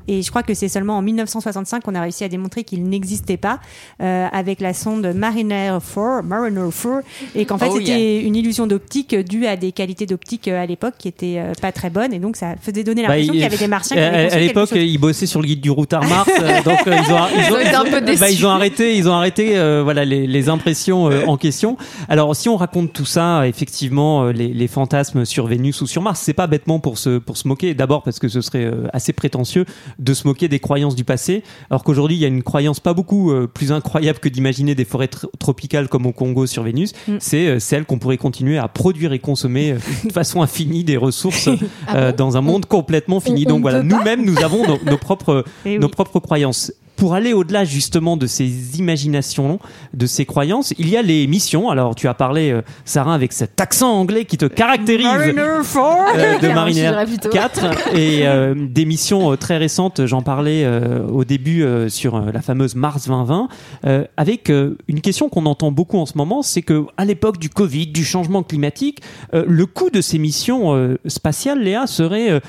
Et 0.06 0.20
je 0.22 0.28
crois 0.30 0.42
que 0.42 0.52
c'est 0.54 0.68
seulement 0.68 0.98
en 0.98 1.02
1965 1.02 1.82
qu'on 1.82 1.94
a 1.94 2.02
réussi 2.02 2.24
à 2.24 2.28
démontrer 2.28 2.62
qu'ils 2.64 2.84
n'existaient 2.84 3.36
pas 3.38 3.58
euh, 4.02 4.26
avec 4.32 4.60
la 4.60 4.74
sonde 4.74 5.06
Mariner 5.14 5.72
4, 5.94 6.22
Mariner 6.22 6.60
4, 6.70 7.02
et 7.34 7.44
qu'en 7.46 7.56
fait 7.58 7.68
Oh, 7.70 7.76
c'était 7.78 8.20
une 8.22 8.36
illusion 8.36 8.66
d'optique 8.66 9.14
due 9.14 9.46
à 9.46 9.56
des 9.56 9.72
qualités 9.72 10.06
d'optique 10.06 10.48
euh, 10.48 10.62
à 10.62 10.66
l'époque 10.66 10.94
qui 10.98 11.08
étaient 11.08 11.36
euh, 11.38 11.52
pas 11.60 11.72
très 11.72 11.90
bonnes. 11.90 12.12
Et 12.12 12.18
donc 12.18 12.36
ça 12.36 12.54
faisait 12.60 12.84
donner 12.84 13.02
Bah, 13.02 13.08
l'impression 13.16 13.32
il- 13.32 13.36
qu'il 13.36 13.42
y 13.42 13.46
avait 13.46 13.56
des 13.56 13.66
martiens 13.68 13.96
qui 13.96 14.02
À, 14.02 14.08
avaient 14.32 14.40
l'époque, 14.40 14.70
ils 14.74 14.98
bossaient 14.98 15.26
sur 15.26 15.40
le 15.40 15.46
guide 15.46 15.60
du 15.60 15.70
routard 15.70 16.04
Mars, 16.06 16.28
euh, 16.40 16.62
donc 16.64 16.86
euh, 16.86 16.96
ils 17.06 17.12
ont, 17.12 17.18
ils 17.47 17.47
ont, 17.52 17.56
ont 17.56 17.86
un 17.86 17.90
peu 17.90 18.00
bah, 18.18 18.30
ils 18.30 18.46
ont 18.46 18.50
arrêté, 18.50 18.96
ils 18.96 19.08
ont 19.08 19.12
arrêté, 19.12 19.56
euh, 19.58 19.82
voilà 19.82 20.04
les, 20.04 20.26
les 20.26 20.48
impressions 20.48 21.10
euh, 21.10 21.24
en 21.26 21.36
question. 21.36 21.76
Alors, 22.08 22.34
si 22.36 22.48
on 22.48 22.56
raconte 22.56 22.92
tout 22.92 23.04
ça, 23.04 23.46
effectivement, 23.46 24.24
euh, 24.24 24.32
les, 24.32 24.48
les 24.48 24.68
fantasmes 24.68 25.24
sur 25.24 25.46
Vénus 25.46 25.80
ou 25.80 25.86
sur 25.86 26.02
Mars, 26.02 26.20
c'est 26.22 26.32
pas 26.34 26.46
bêtement 26.46 26.78
pour 26.80 26.98
se 26.98 27.18
pour 27.18 27.36
se 27.36 27.46
moquer. 27.48 27.74
D'abord 27.74 28.02
parce 28.02 28.18
que 28.18 28.28
ce 28.28 28.40
serait 28.40 28.64
euh, 28.64 28.86
assez 28.92 29.12
prétentieux 29.12 29.64
de 29.98 30.14
se 30.14 30.26
moquer 30.26 30.48
des 30.48 30.58
croyances 30.60 30.94
du 30.94 31.04
passé, 31.04 31.42
alors 31.70 31.84
qu'aujourd'hui, 31.84 32.16
il 32.16 32.20
y 32.20 32.24
a 32.24 32.28
une 32.28 32.42
croyance 32.42 32.80
pas 32.80 32.94
beaucoup 32.94 33.30
euh, 33.32 33.46
plus 33.46 33.72
incroyable 33.72 34.18
que 34.18 34.28
d'imaginer 34.28 34.74
des 34.74 34.84
forêts 34.84 35.06
tr- 35.06 35.26
tropicales 35.38 35.88
comme 35.88 36.06
au 36.06 36.12
Congo 36.12 36.46
sur 36.46 36.62
Vénus. 36.62 36.92
Mm. 37.06 37.16
C'est 37.20 37.46
euh, 37.46 37.58
celle 37.58 37.84
qu'on 37.84 37.98
pourrait 37.98 38.16
continuer 38.18 38.58
à 38.58 38.68
produire 38.68 39.12
et 39.12 39.18
consommer 39.18 39.72
euh, 39.72 39.78
de 40.04 40.12
façon 40.12 40.42
infinie 40.42 40.84
des 40.84 40.96
ressources 40.96 41.48
Ah 41.86 42.12
bon 42.12 42.16
dans 42.16 42.36
un 42.36 42.40
monde 42.40 42.66
complètement 42.66 43.20
fini. 43.20 43.44
on 43.46 43.50
Donc 43.50 43.62
voilà, 43.62 43.82
nous-mêmes, 43.82 44.24
nous 44.24 44.38
avons 44.42 44.66
nos, 44.66 44.78
nos 44.84 44.98
propres, 44.98 45.44
Eh 45.64 45.70
oui. 45.70 45.78
nos 45.78 45.88
propres 45.88 46.20
croyances. 46.20 46.72
Pour 46.98 47.14
aller 47.14 47.32
au-delà 47.32 47.64
justement 47.64 48.16
de 48.16 48.26
ces 48.26 48.78
imaginations, 48.78 49.60
de 49.94 50.06
ces 50.06 50.26
croyances, 50.26 50.74
il 50.78 50.88
y 50.88 50.96
a 50.96 51.02
les 51.02 51.26
missions. 51.26 51.70
Alors 51.70 51.94
tu 51.94 52.08
as 52.08 52.14
parlé, 52.14 52.50
euh, 52.50 52.62
Sarah, 52.84 53.14
avec 53.14 53.32
cet 53.32 53.60
accent 53.60 53.92
anglais 53.92 54.24
qui 54.24 54.36
te 54.36 54.46
caractérise 54.46 55.06
Mariner 55.06 55.60
4 55.62 56.16
euh, 56.16 56.38
de 56.40 56.48
Mariner 56.54 56.80
dirais 56.80 57.06
plutôt. 57.06 57.28
4 57.28 57.94
et 57.96 58.26
euh, 58.26 58.54
des 58.56 58.84
missions 58.84 59.36
très 59.36 59.58
récentes. 59.58 60.06
J'en 60.06 60.22
parlais 60.22 60.66
au 60.66 61.24
début 61.24 61.64
sur 61.88 62.20
la 62.20 62.42
fameuse 62.42 62.74
Mars 62.74 63.06
2020 63.06 63.48
euh, 63.84 64.04
avec 64.16 64.50
une 64.50 65.00
question 65.00 65.28
qu'on 65.28 65.46
entend 65.46 65.70
beaucoup 65.70 65.98
en 65.98 66.06
ce 66.06 66.16
moment, 66.16 66.42
c'est 66.42 66.62
que 66.62 66.86
à 66.96 67.04
l'époque 67.04 67.38
du 67.38 67.48
Covid, 67.48 67.88
du 67.88 68.04
changement 68.04 68.42
climatique, 68.42 69.00
le 69.32 69.66
coût 69.66 69.90
de 69.90 70.00
ces 70.00 70.18
missions 70.18 70.96
spatiales, 71.06 71.62
Léa, 71.62 71.86
serait 71.86 72.40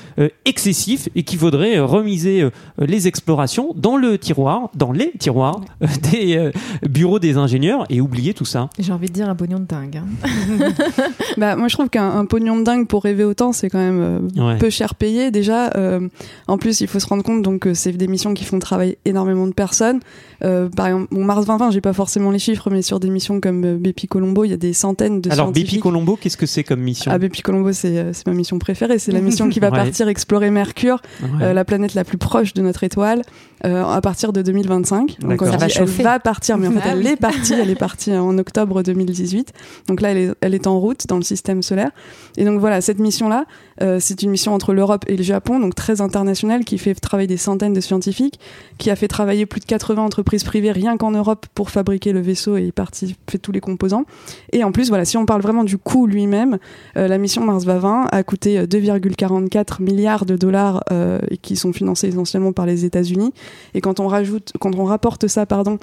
excessif 0.44 1.08
et 1.14 1.22
qu'il 1.22 1.38
faudrait 1.38 1.78
remiser 1.78 2.48
les 2.78 3.08
explorations 3.08 3.72
dans 3.76 3.96
le 3.96 4.18
tiroir, 4.18 4.39
dans 4.74 4.92
les 4.92 5.12
tiroirs 5.18 5.60
euh, 5.82 5.86
des 6.10 6.36
euh, 6.36 6.50
bureaux 6.88 7.18
des 7.18 7.36
ingénieurs 7.36 7.84
et 7.90 8.00
oublier 8.00 8.32
tout 8.34 8.44
ça. 8.44 8.68
J'ai 8.78 8.92
envie 8.92 9.08
de 9.08 9.12
dire 9.12 9.28
un 9.28 9.34
pognon 9.34 9.58
de 9.58 9.64
dingue. 9.64 9.96
hein. 9.98 10.04
Bah, 11.36 11.56
moi, 11.56 11.68
je 11.68 11.74
trouve 11.74 11.88
qu'un 11.88 12.10
un 12.10 12.24
pognon 12.26 12.58
de 12.58 12.64
dingue 12.64 12.86
pour 12.86 13.02
rêver 13.04 13.24
autant, 13.24 13.52
c'est 13.52 13.70
quand 13.70 13.78
même 13.78 14.00
euh, 14.00 14.18
Ouais. 14.48 14.58
peu 14.58 14.70
cher 14.70 14.94
payé. 14.94 15.30
Déjà, 15.30 15.70
euh, 15.76 16.08
en 16.48 16.58
plus, 16.58 16.80
il 16.80 16.86
faut 16.88 16.98
se 17.00 17.06
rendre 17.06 17.22
compte 17.22 17.42
donc 17.42 17.60
que 17.60 17.74
c'est 17.74 17.92
des 17.92 18.08
missions 18.08 18.34
qui 18.34 18.44
font 18.44 18.58
travailler 18.58 18.98
énormément 19.04 19.46
de 19.46 19.52
personnes. 19.52 20.00
Euh, 20.42 20.68
par 20.68 20.86
exemple, 20.86 21.08
bon, 21.10 21.24
Mars 21.24 21.46
2020, 21.46 21.70
j'ai 21.70 21.80
pas 21.80 21.92
forcément 21.92 22.30
les 22.30 22.38
chiffres, 22.38 22.70
mais 22.70 22.82
sur 22.82 23.00
des 23.00 23.10
missions 23.10 23.40
comme 23.40 23.64
euh, 23.64 23.76
Bepi 23.76 24.06
Colombo, 24.06 24.44
il 24.44 24.50
y 24.50 24.54
a 24.54 24.56
des 24.56 24.72
centaines 24.72 25.20
de 25.20 25.30
Alors 25.30 25.46
scientifiques. 25.46 25.70
Bepi 25.72 25.80
Colombo, 25.82 26.16
qu'est-ce 26.20 26.36
que 26.36 26.46
c'est 26.46 26.64
comme 26.64 26.80
mission? 26.80 27.10
Ah, 27.14 27.18
Bepi 27.18 27.42
Colombo, 27.42 27.72
c'est 27.72 27.98
euh, 27.98 28.12
c'est 28.12 28.26
ma 28.26 28.32
mission 28.34 28.58
préférée. 28.58 28.98
C'est 28.98 29.12
la 29.12 29.20
mission 29.20 29.48
qui 29.48 29.60
va 29.60 29.68
Ouais. 29.70 29.76
partir 29.76 30.08
explorer 30.08 30.50
Mercure, 30.50 31.00
Ouais. 31.22 31.28
euh, 31.42 31.52
la 31.52 31.64
planète 31.64 31.94
la 31.94 32.04
plus 32.04 32.18
proche 32.18 32.54
de 32.54 32.62
notre 32.62 32.82
étoile, 32.84 33.22
euh, 33.64 33.84
à 33.84 34.00
partir 34.00 34.29
de 34.32 34.42
2025. 34.42 35.18
Donc, 35.20 35.40
Ça 35.40 35.52
je 35.68 35.78
va 35.82 35.84
elle 35.98 36.04
va 36.04 36.18
partir, 36.20 36.58
mais 36.58 36.68
en 36.68 36.72
fait, 36.72 36.80
Ah 36.84 36.90
elle 36.92 36.98
oui. 36.98 37.06
est 37.08 37.16
partie. 37.16 37.54
Elle 37.54 37.70
est 37.70 37.74
partie 37.74 38.12
en 38.16 38.36
octobre 38.38 38.82
2018. 38.82 39.52
Donc 39.88 40.00
là, 40.00 40.10
elle 40.10 40.18
est, 40.18 40.30
elle 40.40 40.54
est 40.54 40.66
en 40.66 40.78
route 40.78 41.06
dans 41.06 41.16
le 41.16 41.22
système 41.22 41.62
solaire. 41.62 41.90
Et 42.36 42.44
donc 42.44 42.60
voilà, 42.60 42.80
cette 42.80 42.98
mission-là, 42.98 43.44
euh, 43.82 43.98
c'est 44.00 44.22
une 44.22 44.30
mission 44.30 44.54
entre 44.54 44.72
l'Europe 44.72 45.04
et 45.08 45.16
le 45.16 45.22
Japon, 45.22 45.58
donc 45.58 45.74
très 45.74 46.00
internationale, 46.00 46.64
qui 46.64 46.78
fait 46.78 46.94
travailler 46.94 47.26
des 47.26 47.36
centaines 47.36 47.72
de 47.72 47.80
scientifiques, 47.80 48.38
qui 48.78 48.90
a 48.90 48.96
fait 48.96 49.08
travailler 49.08 49.46
plus 49.46 49.60
de 49.60 49.66
80 49.66 50.02
entreprises 50.02 50.44
privées 50.44 50.72
rien 50.72 50.96
qu'en 50.96 51.10
Europe 51.10 51.46
pour 51.54 51.70
fabriquer 51.70 52.12
le 52.12 52.20
vaisseau 52.20 52.56
et 52.56 52.72
partie 52.72 53.16
fait 53.28 53.38
tous 53.38 53.52
les 53.52 53.60
composants. 53.60 54.04
Et 54.52 54.64
en 54.64 54.72
plus, 54.72 54.88
voilà, 54.88 55.04
si 55.04 55.16
on 55.16 55.26
parle 55.26 55.42
vraiment 55.42 55.64
du 55.64 55.78
coût 55.78 56.06
lui-même, 56.06 56.58
euh, 56.96 57.08
la 57.08 57.18
mission 57.18 57.44
Mars 57.44 57.64
20 57.64 58.06
a 58.10 58.22
coûté 58.22 58.58
euh, 58.58 58.66
2,44 58.66 59.82
milliards 59.82 60.24
de 60.26 60.36
dollars 60.36 60.82
euh, 60.92 61.18
et 61.30 61.36
qui 61.36 61.56
sont 61.56 61.72
financés 61.72 62.08
essentiellement 62.08 62.52
par 62.52 62.66
les 62.66 62.84
États-Unis. 62.84 63.32
Et 63.74 63.80
quand 63.80 64.00
on 64.00 64.06
rajoute, 64.06 64.19
quand 64.60 64.74
on 64.74 64.84
rapporte 64.84 65.26
ça, 65.28 65.46
pardon, 65.46 65.78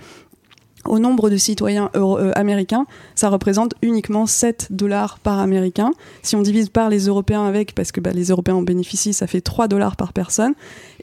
au 0.88 1.00
nombre 1.00 1.30
de 1.30 1.38
citoyens 1.38 1.90
euh, 1.96 2.32
américains, 2.36 2.86
ça 3.16 3.30
représente 3.30 3.74
uniquement 3.82 4.26
7 4.26 4.68
dollars 4.72 5.20
par 5.20 5.40
américain. 5.40 5.92
Si 6.22 6.36
on 6.36 6.42
divise 6.42 6.70
par 6.70 6.90
les 6.90 7.08
Européens 7.08 7.46
avec, 7.46 7.76
parce 7.76 7.92
que 7.92 8.00
bah, 8.00 8.12
les 8.14 8.30
Européens 8.30 8.56
en 8.56 8.62
bénéficient, 8.62 9.14
ça 9.14 9.28
fait 9.28 9.42
3 9.42 9.68
dollars 9.68 9.96
par 9.96 10.14
personne. 10.14 10.54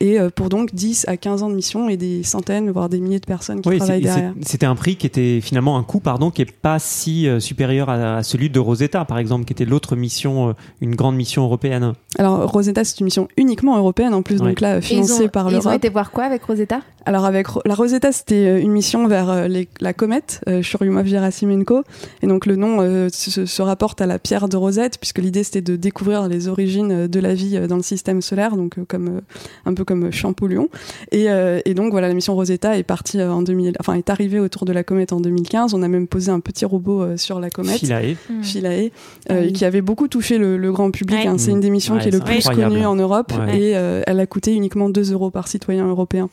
Et 0.01 0.19
euh, 0.19 0.29
pour 0.31 0.49
donc 0.49 0.75
10 0.75 1.05
à 1.09 1.17
15 1.17 1.43
ans 1.43 1.49
de 1.51 1.55
mission 1.55 1.89
et 1.89 1.97
des 1.97 2.23
centaines, 2.23 2.71
voire 2.71 2.89
des 2.89 3.01
milliers 3.01 3.21
de 3.21 3.27
personnes 3.27 3.61
qui 3.61 3.69
Oui, 3.69 3.79
travaillent 3.79 4.01
derrière. 4.03 4.35
c'était 4.43 4.67
un 4.67 4.75
prix 4.75 4.97
qui 4.97 5.07
était 5.07 5.41
finalement 5.41 5.77
un 5.79 5.83
coût, 5.83 6.01
pardon, 6.01 6.31
qui 6.31 6.43
est 6.43 6.51
pas 6.53 6.79
si 6.79 7.29
euh, 7.29 7.41
supérieur 7.41 7.89
à, 7.91 8.17
à 8.19 8.23
celui 8.23 8.51
de 8.51 8.59
Rosetta, 8.59 9.05
par 9.05 9.19
exemple, 9.19 9.45
qui 9.45 9.53
était 9.53 9.65
l'autre 9.65 9.97
mission, 9.97 10.49
euh, 10.49 10.53
une 10.81 10.95
grande 10.95 11.17
mission 11.17 11.45
européenne. 11.45 11.93
Alors 12.19 12.51
Rosetta, 12.51 12.85
c'est 12.85 12.99
une 13.01 13.05
mission 13.05 13.29
uniquement 13.37 13.77
européenne 13.79 14.15
en 14.15 14.23
plus, 14.23 14.41
Ouais. 14.41 14.49
donc 14.49 14.61
là 14.61 14.81
financée 14.81 15.25
ont, 15.25 15.29
par 15.29 15.47
ils 15.51 15.57
ont 15.57 15.61
l'Europe. 15.61 15.75
été 15.77 15.89
voir 15.89 16.11
quoi 16.11 16.25
avec 16.25 16.43
Rosetta? 16.45 16.81
Alors 17.07 17.25
avec 17.25 17.47
Ro- 17.49 17.61
la 17.67 17.75
Rosetta, 17.75 18.13
c'était 18.13 18.61
une 18.61 18.73
mission 18.73 19.07
vers 19.07 19.29
euh, 19.31 19.47
les- 19.49 19.69
la 19.81 19.93
comète 19.93 20.41
euh, 20.49 20.63
Churyumov-Gerasimenko, 21.09 21.83
et 22.23 22.27
donc 22.27 22.47
le 22.47 22.57
nom 22.57 22.79
euh, 22.81 23.09
se, 23.13 23.47
se 23.47 23.63
rapporte 23.63 24.01
à 24.01 24.07
la 24.07 24.19
pierre 24.19 24.49
de 24.49 24.57
Rosette, 24.57 24.99
puisque 24.99 25.19
l'idée 25.19 25.45
c'était 25.45 25.61
de 25.61 25.77
découvrir 25.77 26.29
les 26.29 26.49
origines 26.49 27.07
de 27.07 27.21
la 27.21 27.35
vie 27.35 27.59
dans 27.69 27.77
le 27.77 27.83
système 27.83 28.23
solaire, 28.23 28.57
donc 28.57 28.79
euh, 28.79 28.85
comme 28.89 29.09
euh, 29.09 29.21
un 29.67 29.75
peu 29.75 29.84
comme 29.85 30.11
Champollion. 30.13 30.69
Et, 31.13 31.31
euh, 31.31 31.61
et 31.65 31.75
donc 31.75 31.91
voilà, 31.93 32.09
la 32.09 32.15
mission 32.15 32.35
Rosetta 32.35 32.77
est 32.79 32.83
partie 32.83 33.21
euh, 33.21 33.33
en 33.33 33.43
2000, 33.43 33.75
enfin 33.81 33.95
est 33.95 34.11
arrivée 34.11 34.41
autour 34.41 34.65
de 34.65 34.73
la 34.73 34.83
comète 34.85 35.13
en 35.13 35.21
2015. 35.21 35.75
On 35.75 35.83
a 35.83 35.89
même 35.89 36.07
posé 36.07 36.31
un 36.31 36.41
petit 36.41 36.65
robot 36.65 37.03
euh, 37.03 37.17
sur 37.17 37.41
la 37.41 37.51
comète. 37.51 37.79
Philae. 37.79 38.17
Philae, 38.43 38.91
Ah 39.29 39.35
euh, 39.35 39.41
oui. 39.43 39.53
qui 39.53 39.65
avait 39.65 39.83
beaucoup 39.83 40.09
touché 40.09 40.39
le, 40.39 40.57
le 40.57 40.73
grand 40.73 40.91
public. 40.91 41.19
Ouais. 41.21 41.27
hein. 41.27 41.39
C'est 41.39 41.51
une 41.51 41.61
des 41.61 41.71
missions 41.71 41.95
Ouais, 41.95 42.01
qui 42.01 42.09
est 42.09 42.13
le 42.13 42.21
plus 42.21 42.37
incroyable. 42.39 42.73
connue 42.75 42.87
en 42.87 42.97
Europe 42.97 43.33
Ouais. 43.39 43.59
et 43.61 43.77
euh, 43.77 44.03
elle 44.07 44.21
a 44.21 44.27
coûté 44.27 44.53
uniquement 44.55 44.89
2 44.89 45.13
euros 45.13 45.31
par 45.31 45.49
citoyen 45.49 45.87
européen. 45.87 46.29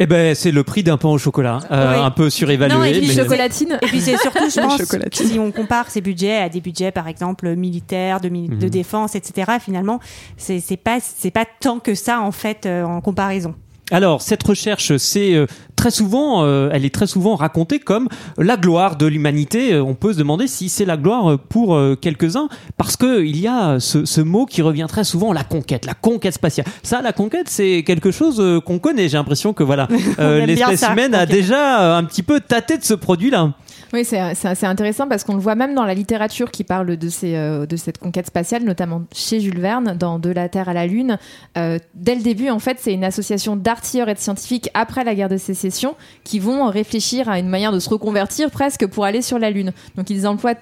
Eh 0.00 0.06
ben, 0.06 0.34
c'est 0.34 0.52
le 0.52 0.62
prix 0.62 0.84
d'un 0.84 0.96
pain 0.96 1.08
au 1.08 1.18
chocolat, 1.18 1.58
euh, 1.72 1.94
Oui. 1.96 2.04
un 2.04 2.10
peu 2.12 2.30
surévalué. 2.30 2.74
Non, 2.76 2.84
et 2.84 2.92
puis 2.98 3.08
mais- 3.08 3.14
Chocolatine. 3.14 3.78
Et 3.82 3.86
puis 3.86 4.00
c'est 4.00 4.16
surtout, 4.16 4.48
je 4.48 4.60
pense, 5.10 5.10
si 5.12 5.38
on 5.40 5.50
compare 5.50 5.90
ces 5.90 6.00
budgets 6.00 6.36
à 6.36 6.48
des 6.48 6.60
budgets, 6.60 6.92
par 6.92 7.08
exemple, 7.08 7.48
militaires, 7.56 8.20
de, 8.20 8.28
mili- 8.28 8.48
de 8.56 8.64
Mhm. 8.66 8.70
défense, 8.70 9.16
etc., 9.16 9.52
finalement, 9.60 9.98
c'est 10.36 10.60
c'est 10.60 10.76
pas, 10.76 10.98
c'est 11.00 11.32
pas 11.32 11.44
tant 11.60 11.80
que 11.80 11.94
ça, 11.96 12.20
en 12.20 12.30
fait, 12.30 12.64
euh, 12.66 12.84
en 12.84 13.00
comparaison. 13.00 13.54
Alors, 13.90 14.20
cette 14.20 14.42
recherche, 14.42 14.96
c'est 14.98 15.34
euh, 15.34 15.46
très 15.74 15.90
souvent, 15.90 16.44
euh, 16.44 16.68
elle 16.72 16.84
est 16.84 16.94
très 16.94 17.06
souvent 17.06 17.36
racontée 17.36 17.78
comme 17.78 18.08
la 18.36 18.56
gloire 18.56 18.96
de 18.96 19.06
l'humanité. 19.06 19.72
Euh, 19.72 19.82
On 19.82 19.94
peut 19.94 20.12
se 20.12 20.18
demander 20.18 20.46
si 20.46 20.68
c'est 20.68 20.84
la 20.84 20.96
gloire 20.98 21.38
pour 21.38 21.78
quelques-uns, 22.00 22.48
parce 22.76 22.96
que 22.96 23.24
il 23.24 23.40
y 23.40 23.48
a 23.48 23.80
ce, 23.80 24.04
ce 24.04 24.20
mot 24.20 24.44
qui 24.44 24.60
revient 24.60 24.86
très 24.88 25.04
souvent, 25.04 25.32
la 25.32 25.44
conquête, 25.44 25.86
la 25.86 25.94
conquête 25.94 26.34
spatiale. 26.34 26.66
Ça, 26.82 27.00
la 27.00 27.12
conquête, 27.12 27.48
c'est 27.48 27.82
quelque 27.84 28.10
chose 28.10 28.42
qu'on 28.66 28.78
connaît. 28.78 29.08
J'ai 29.08 29.16
l'impression 29.16 29.54
que 29.54 29.62
voilà, 29.62 29.88
euh, 30.18 30.44
l'espèce 30.44 30.82
humaine 30.82 31.14
a 31.14 31.24
déjà 31.24 31.96
un 31.96 32.04
petit 32.04 32.22
peu 32.22 32.40
tâté 32.40 32.76
de 32.76 32.84
ce 32.84 32.94
produit-là. 32.94 33.54
Oui, 33.92 34.04
c'est 34.04 34.64
intéressant 34.64 35.08
parce 35.08 35.24
qu'on 35.24 35.34
le 35.34 35.40
voit 35.40 35.54
même 35.54 35.74
dans 35.74 35.84
la 35.84 35.94
littérature 35.94 36.50
qui 36.50 36.62
parle 36.62 36.96
de, 36.96 37.08
ces, 37.08 37.36
euh, 37.36 37.64
de 37.64 37.76
cette 37.76 37.98
conquête 37.98 38.26
spatiale, 38.26 38.64
notamment 38.64 39.02
chez 39.14 39.40
Jules 39.40 39.60
Verne, 39.60 39.96
dans 39.98 40.18
De 40.18 40.30
la 40.30 40.48
Terre 40.50 40.68
à 40.68 40.74
la 40.74 40.86
Lune. 40.86 41.18
Euh, 41.56 41.78
dès 41.94 42.14
le 42.14 42.22
début, 42.22 42.50
en 42.50 42.58
fait, 42.58 42.76
c'est 42.80 42.92
une 42.92 43.04
association 43.04 43.56
d'artilleurs 43.56 44.08
et 44.10 44.14
de 44.14 44.18
scientifiques 44.18 44.68
après 44.74 45.04
la 45.04 45.14
guerre 45.14 45.30
de 45.30 45.38
sécession 45.38 45.94
qui 46.22 46.38
vont 46.38 46.66
réfléchir 46.66 47.30
à 47.30 47.38
une 47.38 47.48
manière 47.48 47.72
de 47.72 47.78
se 47.78 47.88
reconvertir 47.88 48.50
presque 48.50 48.86
pour 48.86 49.04
aller 49.04 49.22
sur 49.22 49.38
la 49.38 49.50
Lune. 49.50 49.72
Donc, 49.96 50.10
ils 50.10 50.26
emploient 50.26 50.54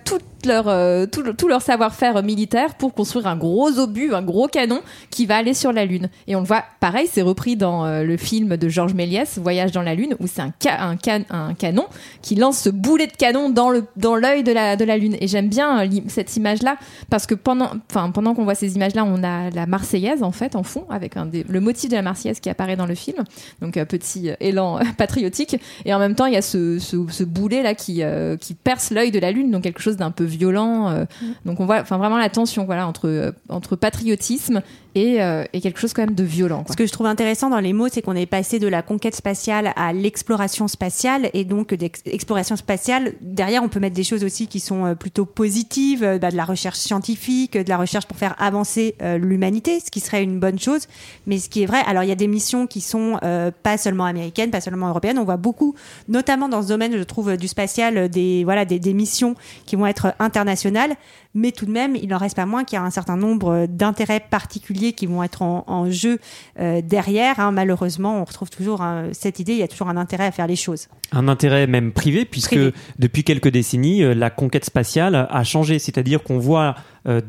leur, 0.47 0.69
euh, 0.69 1.07
tout, 1.07 1.23
le- 1.23 1.35
tout 1.35 1.49
leur 1.49 1.63
savoir-faire 1.63 2.23
militaire 2.23 2.75
pour 2.77 2.95
construire 2.95 3.27
un 3.27 3.37
gros 3.37 3.79
obus, 3.79 4.15
un 4.15 4.23
gros 4.23 4.49
canon 4.49 4.81
qui 5.11 5.27
va 5.27 5.37
aller 5.37 5.55
sur 5.55 5.73
la 5.73 5.85
Lune. 5.85 6.09
Et 6.27 6.37
on 6.37 6.41
le 6.41 6.47
voit, 6.47 6.65
pareil, 6.81 7.09
c'est 7.11 7.23
repris 7.23 7.57
dans 7.57 7.85
euh, 7.85 8.03
le 8.05 8.17
film 8.17 8.57
de 8.57 8.69
Georges 8.69 8.95
Méliès, 8.95 9.39
Voyage 9.39 9.73
dans 9.73 9.83
la 9.83 9.95
Lune, 9.95 10.15
où 10.21 10.27
c'est 10.27 10.43
un, 10.43 10.53
ca- 10.61 10.83
un, 10.83 10.97
can- 10.97 11.25
un 11.31 11.55
canon 11.55 11.87
qui 12.23 12.35
lance 12.37 12.59
ce 12.59 12.71
boulet 12.71 13.07
de 13.07 13.13
canon 13.13 13.51
dans 13.51 13.71
le 13.71 13.85
dans 13.97 14.17
l'œil 14.17 14.43
de 14.43 14.53
la 14.53 14.77
de 14.77 14.85
la 14.85 14.97
lune. 14.97 15.17
Et 15.21 15.27
j'aime 15.29 15.49
bien 15.49 15.85
euh, 15.85 15.89
cette 16.09 16.37
image 16.37 16.63
là 16.63 16.77
parce 17.11 17.27
que 17.27 17.35
pendant 17.35 17.71
pendant 18.13 18.35
qu'on 18.35 18.45
voit 18.45 18.55
ces 18.55 18.77
images 18.77 18.95
là 18.95 19.05
on 19.05 19.23
a 19.25 19.51
la 19.51 19.67
marseillaise 19.67 20.23
en 20.23 20.33
fait 20.33 20.55
en 20.57 20.63
fond 20.63 20.85
avec 20.91 21.15
le 21.17 21.61
motif 21.61 21.91
de 21.91 21.97
la 21.97 22.03
marseillaise 22.03 22.41
qui 22.41 22.49
apparaît 22.51 22.77
dans 22.77 22.87
le 22.87 22.95
film. 22.95 23.19
Donc 23.61 23.75
petit 23.85 24.31
élan 24.41 24.79
patriotique. 24.99 25.57
Et 25.85 25.93
en 25.95 25.99
même 25.99 26.15
temps 26.15 26.27
il 26.27 26.35
y 26.35 26.37
a 26.37 26.43
ce, 26.43 26.79
ce, 26.79 26.97
ce 27.11 27.25
boulet 27.25 27.63
là 27.63 27.75
qui 27.75 28.03
qui 28.41 28.55
perce 28.55 28.91
l'œil 28.91 29.11
de 29.11 29.19
la 29.19 29.31
lune 29.31 29.51
donc 29.51 29.63
quelque 29.63 29.81
chose 29.81 29.97
d'un 29.97 30.11
peu 30.11 30.25
violent 30.25 30.36
euh, 30.45 31.05
donc 31.45 31.61
on 31.61 31.67
voit 31.67 31.81
enfin 31.81 31.99
vraiment 31.99 32.19
la 32.19 32.29
tension 32.29 32.65
voilà 32.65 32.87
entre 32.87 33.09
euh, 33.09 33.33
entre 33.49 33.77
patriotisme 33.77 34.63
et, 34.97 35.23
euh, 35.23 35.45
et 35.53 35.61
quelque 35.61 35.79
chose 35.79 35.93
quand 35.93 36.03
même 36.03 36.15
de 36.15 36.25
violent. 36.25 36.65
Ce 36.71 36.75
que 36.75 36.87
je 36.87 36.93
trouve 36.93 37.07
intéressant 37.07 37.51
dans 37.51 37.61
les 37.61 37.75
mots, 37.75 37.89
c'est 37.89 38.01
qu'on 38.01 38.17
est 38.17 38.27
passé 38.27 38.59
de 38.59 38.67
la 38.67 38.81
conquête 38.83 39.15
spatiale 39.15 39.73
à 39.77 39.93
l'exploration 39.93 40.69
spatiale, 40.69 41.29
et 41.35 41.45
donc 41.45 41.75
d'exploration 41.75 42.57
spatiale, 42.57 43.13
derrière, 43.21 43.63
on 43.63 43.69
peut 43.69 43.79
mettre 43.79 43.95
des 43.95 44.05
choses 44.05 44.25
aussi 44.25 44.47
qui 44.47 44.59
sont 44.59 44.87
euh, 44.87 44.95
plutôt 44.95 45.27
positives, 45.27 46.03
euh, 46.03 46.19
bah, 46.19 46.31
de 46.31 46.37
la 46.37 46.47
recherche 46.47 46.79
scientifique, 46.79 47.59
de 47.59 47.69
la 47.69 47.77
recherche 47.77 48.07
pour 48.07 48.17
faire 48.17 48.35
avancer 48.39 48.95
euh, 49.03 49.19
l'humanité, 49.19 49.81
ce 49.81 49.91
qui 49.91 50.01
serait 50.01 50.23
une 50.23 50.41
bonne 50.41 50.59
chose. 50.59 50.87
Mais 51.27 51.39
ce 51.39 51.51
qui 51.51 51.63
est 51.63 51.67
vrai, 51.67 51.83
alors 51.87 52.03
il 52.03 52.09
y 52.09 52.13
a 52.13 52.17
des 52.17 52.27
missions 52.27 52.67
qui 52.67 52.81
sont 52.81 53.19
euh, 53.23 53.51
pas 53.63 53.77
seulement 53.77 54.07
américaines, 54.07 54.51
pas 54.51 54.63
seulement 54.63 54.89
européennes. 54.89 55.19
On 55.19 55.25
voit 55.25 55.37
beaucoup, 55.37 55.75
notamment 56.09 56.49
dans 56.49 56.63
ce 56.63 56.69
domaine, 56.69 56.97
je 56.97 57.03
trouve, 57.03 57.37
du 57.37 57.49
spatial, 57.49 58.09
des 58.09 58.45
voilà 58.45 58.65
des, 58.65 58.79
des 58.79 58.95
missions 58.95 59.35
qui 59.67 59.77
vont 59.77 59.87
être 59.87 60.15
internationales. 60.19 60.95
Mais 61.37 61.53
tout 61.53 61.67
de 61.67 61.71
même, 61.71 61.95
il 61.97 62.09
n'en 62.09 62.17
reste 62.17 62.35
pas 62.35 62.47
moins 62.47 62.65
qu'il 62.65 62.77
y 62.77 62.81
a 62.81 62.83
un 62.83 62.91
certain 62.91 63.17
nombre 63.19 63.51
euh, 63.53 63.67
d'intérêts 63.69 64.21
particuliers 64.21 64.95
qui 64.95 65.05
vont 65.07 65.23
être 65.23 65.43
en, 65.43 65.65
en 65.67 65.91
jeu 65.91 66.19
euh, 66.59 66.81
derrière. 66.83 67.39
hein. 67.39 67.53
Malheureusement, 67.53 68.21
on 68.23 68.25
retrouve 68.25 68.49
toujours 68.49 68.81
hein, 68.81 69.09
cette 69.13 69.39
idée, 69.39 69.53
il 69.53 69.59
y 69.59 69.63
a 69.63 69.69
toujours 69.69 69.89
un 69.91 69.99
intérêt 69.99 70.25
à 70.25 70.33
faire 70.33 70.47
les 70.47 70.57
choses. 70.57 70.89
Un 71.13 71.29
intérêt 71.29 71.67
même 71.67 71.93
privé, 71.93 72.25
puisque 72.25 72.53
Privé. 72.57 72.73
depuis 72.99 73.23
quelques 73.23 73.49
décennies, 73.51 74.03
euh, 74.03 74.15
la 74.15 74.31
conquête 74.31 74.65
spatiale 74.65 75.29
a 75.31 75.45
changé. 75.45 75.79
C'est-à-dire 75.79 76.23
qu'on 76.23 76.39
voit 76.39 76.75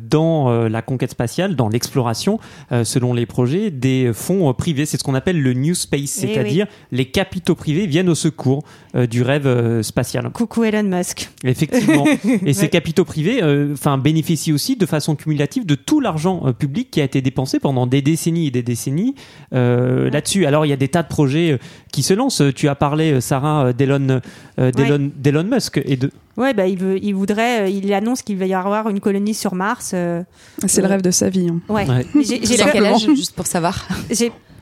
dans 0.10 0.50
euh, 0.50 0.70
la 0.70 0.82
conquête 0.82 1.12
spatiale, 1.12 1.56
dans 1.56 1.70
l'exploration, 1.70 2.40
euh, 2.72 2.84
selon 2.84 3.14
les 3.14 3.26
projets, 3.26 3.72
des 3.72 4.12
fonds 4.14 4.50
euh, 4.50 4.54
privés. 4.54 4.86
C'est 4.86 4.98
ce 4.98 5.04
qu'on 5.04 5.16
appelle 5.16 5.42
le 5.42 5.54
New 5.54 5.76
Space, 5.76 6.20
Eh 6.24 6.28
c'est-à-dire 6.28 6.66
les 6.92 7.06
capitaux 7.06 7.56
privés 7.56 7.88
viennent 7.88 8.10
au 8.10 8.16
secours 8.16 8.64
euh, 8.96 9.08
du 9.08 9.22
rêve 9.22 9.48
euh, 9.48 9.84
spatial. 9.84 10.30
Coucou 10.32 10.64
Elon 10.64 10.84
Musk. 10.84 11.30
Effectivement. 11.44 12.06
Et 12.46 12.54
ces 12.54 12.64
Ouais. 12.64 12.70
capitaux 12.70 13.06
privés 13.06 13.42
euh, 13.44 13.74
enfin, 13.74 13.98
bénéficient 13.98 14.52
aussi 14.52 14.76
de 14.76 14.86
façon 14.86 15.16
cumulative 15.16 15.66
de 15.66 15.76
tout 15.76 16.00
l'argent 16.00 16.44
euh, 16.46 16.52
public 16.54 16.90
qui 16.92 17.00
a 17.02 17.04
été 17.04 17.22
dépensé 17.22 17.60
pendant 17.60 17.88
des 17.88 18.02
décennies 18.02 18.48
et 18.48 18.52
des 18.52 18.64
décennies 18.64 19.16
euh, 19.54 20.10
là-dessus. 20.10 20.46
Alors, 20.46 20.66
il 20.66 20.70
y 20.70 20.74
a 20.74 20.78
des 20.78 20.88
tas 20.90 21.04
de 21.04 21.08
projets 21.08 21.52
euh, 21.52 21.58
qui 21.92 22.04
se 22.04 22.14
lancent. 22.14 22.42
Tu 22.56 22.68
as 22.68 22.76
parlé, 22.76 23.12
euh, 23.14 23.22
Sarah, 23.22 23.68
euh, 23.68 23.74
d'Elon, 23.74 24.22
euh, 24.60 24.72
d'Elon 24.72 25.44
Musk 25.44 25.82
et 25.86 25.96
de, 25.98 26.12
Ouais, 26.38 26.54
bah, 26.54 26.68
il, 26.68 26.78
veut, 26.78 27.04
il 27.04 27.14
voudrait, 27.16 27.62
euh, 27.64 27.68
il 27.70 27.92
annonce 27.94 28.22
qu'il 28.22 28.38
va 28.38 28.46
y 28.46 28.54
avoir 28.54 28.90
une 28.90 29.00
colonie 29.00 29.34
sur 29.34 29.56
Mars. 29.56 29.92
euh, 29.94 30.22
C'est 30.68 30.82
le 30.82 30.88
rêve 30.88 31.02
de 31.02 31.10
sa 31.12 31.30
vie. 31.30 31.50
hein. 31.50 31.60
ouais. 31.68 31.88
Ouais. 31.90 32.06
Mais 32.14 32.24
J'ai 32.24 32.40
quel 32.72 32.86
âge, 32.86 33.08
juste 33.16 33.36
pour 33.36 33.48
savoir? 33.48 33.88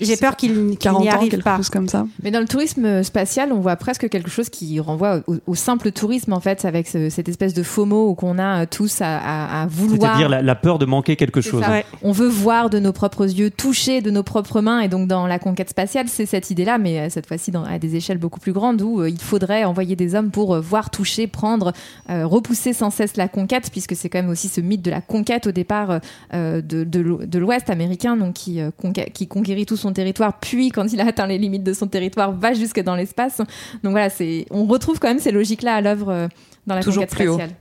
J'ai- 0.02 0.18
peur 0.18 0.36
qu'il 0.36 0.78
40 0.78 1.02
n'y 1.02 1.10
ans, 1.10 1.14
arrive 1.14 1.32
quelque 1.32 1.44
pas. 1.44 1.58
chose 1.58 1.70
comme 1.70 1.88
ça. 1.88 2.06
Mais 2.24 2.32
dans 2.32 2.40
le 2.40 2.48
tourisme 2.48 3.04
spatial, 3.04 3.52
on 3.52 3.60
voit 3.60 3.76
presque 3.76 4.10
quelque 4.10 4.30
chose 4.30 4.50
qui 4.50 4.80
renvoie 4.80 5.22
au, 5.28 5.36
au 5.48 5.56
simple 5.56 5.92
tourisme, 5.92 6.34
en 6.34 6.40
fait, 6.40 6.66
avec 6.66 6.88
ce- 6.88 7.10
cette 7.10 7.30
espèce 7.30 7.54
de 7.54 7.64
FOMO 7.64 8.14
qu'on 8.16 8.40
a 8.40 8.64
euh, 8.64 8.66
tous 8.70 9.02
à, 9.02 9.18
à- 9.18 9.64
à 9.64 9.68
vouloir. 9.68 10.12
c'est-à-dire 10.12 10.30
la, 10.30 10.42
la 10.42 10.56
peur 10.56 10.80
de 10.80 10.86
manquer 10.86 11.16
quelque 11.16 11.42
chose. 11.42 11.64
Ouais. 11.68 11.86
On 12.04 12.12
veut 12.12 12.28
voir 12.28 12.70
de 12.70 12.80
nos 12.80 12.92
propres 12.94 13.26
yeux, 13.26 13.50
toucher 13.52 14.02
de 14.02 14.12
nos 14.12 14.24
propres 14.24 14.62
mains, 14.62 14.82
et 14.82 14.88
donc 14.88 15.08
dans 15.08 15.28
la 15.28 15.40
conquête 15.40 15.70
spatiale, 15.70 16.08
c'est 16.10 16.26
cette 16.26 16.50
idée-là, 16.50 16.78
mais 16.78 17.00
euh, 17.00 17.08
cette 17.10 17.28
fois-ci 17.28 17.52
à 17.70 17.80
des 17.80 17.96
échelles 17.96 18.18
beaucoup 18.18 18.40
plus 18.40 18.54
grandes, 18.54 18.82
où 18.82 19.02
euh, 19.02 19.10
il 19.10 19.20
faudrait 19.22 19.64
envoyer 19.64 19.96
des 19.96 20.16
hommes 20.16 20.32
pour 20.32 20.56
euh, 20.56 20.60
voir, 20.60 20.90
toucher, 20.90 21.28
prendre, 21.28 21.72
euh, 22.10 22.26
repousser 22.26 22.74
sans 22.74 22.90
cesse 22.90 23.16
la 23.18 23.28
conquête, 23.28 23.70
puisque 23.72 23.96
c'est 23.96 24.10
quand 24.10 24.20
même 24.20 24.30
aussi 24.32 24.48
ce 24.48 24.62
mythe 24.62 24.82
de 24.82 24.92
la 24.92 25.02
conquête 25.02 25.48
au 25.48 25.52
départ 25.52 26.00
euh, 26.34 26.62
de, 26.62 26.84
de 26.84 27.00
l'O- 27.00 27.26
de 27.26 27.40
l'Ouest 27.40 27.70
américain, 27.70 28.18
donc 28.18 28.34
qui, 28.34 28.60
euh, 28.62 28.72
qui 29.14 29.28
conquérit 29.28 29.66
tout 29.66 29.78
son 29.78 29.85
territoire, 29.94 30.40
puis 30.40 30.70
quand 30.70 30.92
il 30.92 31.02
a 31.02 31.08
atteint 31.08 31.28
les 31.28 31.38
limites 31.38 31.64
de 31.64 31.74
son 31.74 31.88
territoire, 31.88 32.32
va 32.32 32.54
jusque 32.54 32.82
dans 32.82 32.96
l'espace. 32.96 33.38
Donc 33.84 33.92
voilà, 33.92 34.10
c'est, 34.10 34.46
on 34.52 34.66
retrouve 34.66 35.00
quand 35.00 35.08
même 35.08 35.20
ces 35.20 35.32
logiques-là 35.32 35.76
à 35.76 35.82
l'œuvre 35.82 36.10
euh, 36.10 36.28
dans 36.68 36.76
la 36.76 36.82
Toujours 36.82 37.04
conquête 37.04 37.16
plus 37.18 37.28
haut. 37.30 37.34
spatiale. 37.36 37.56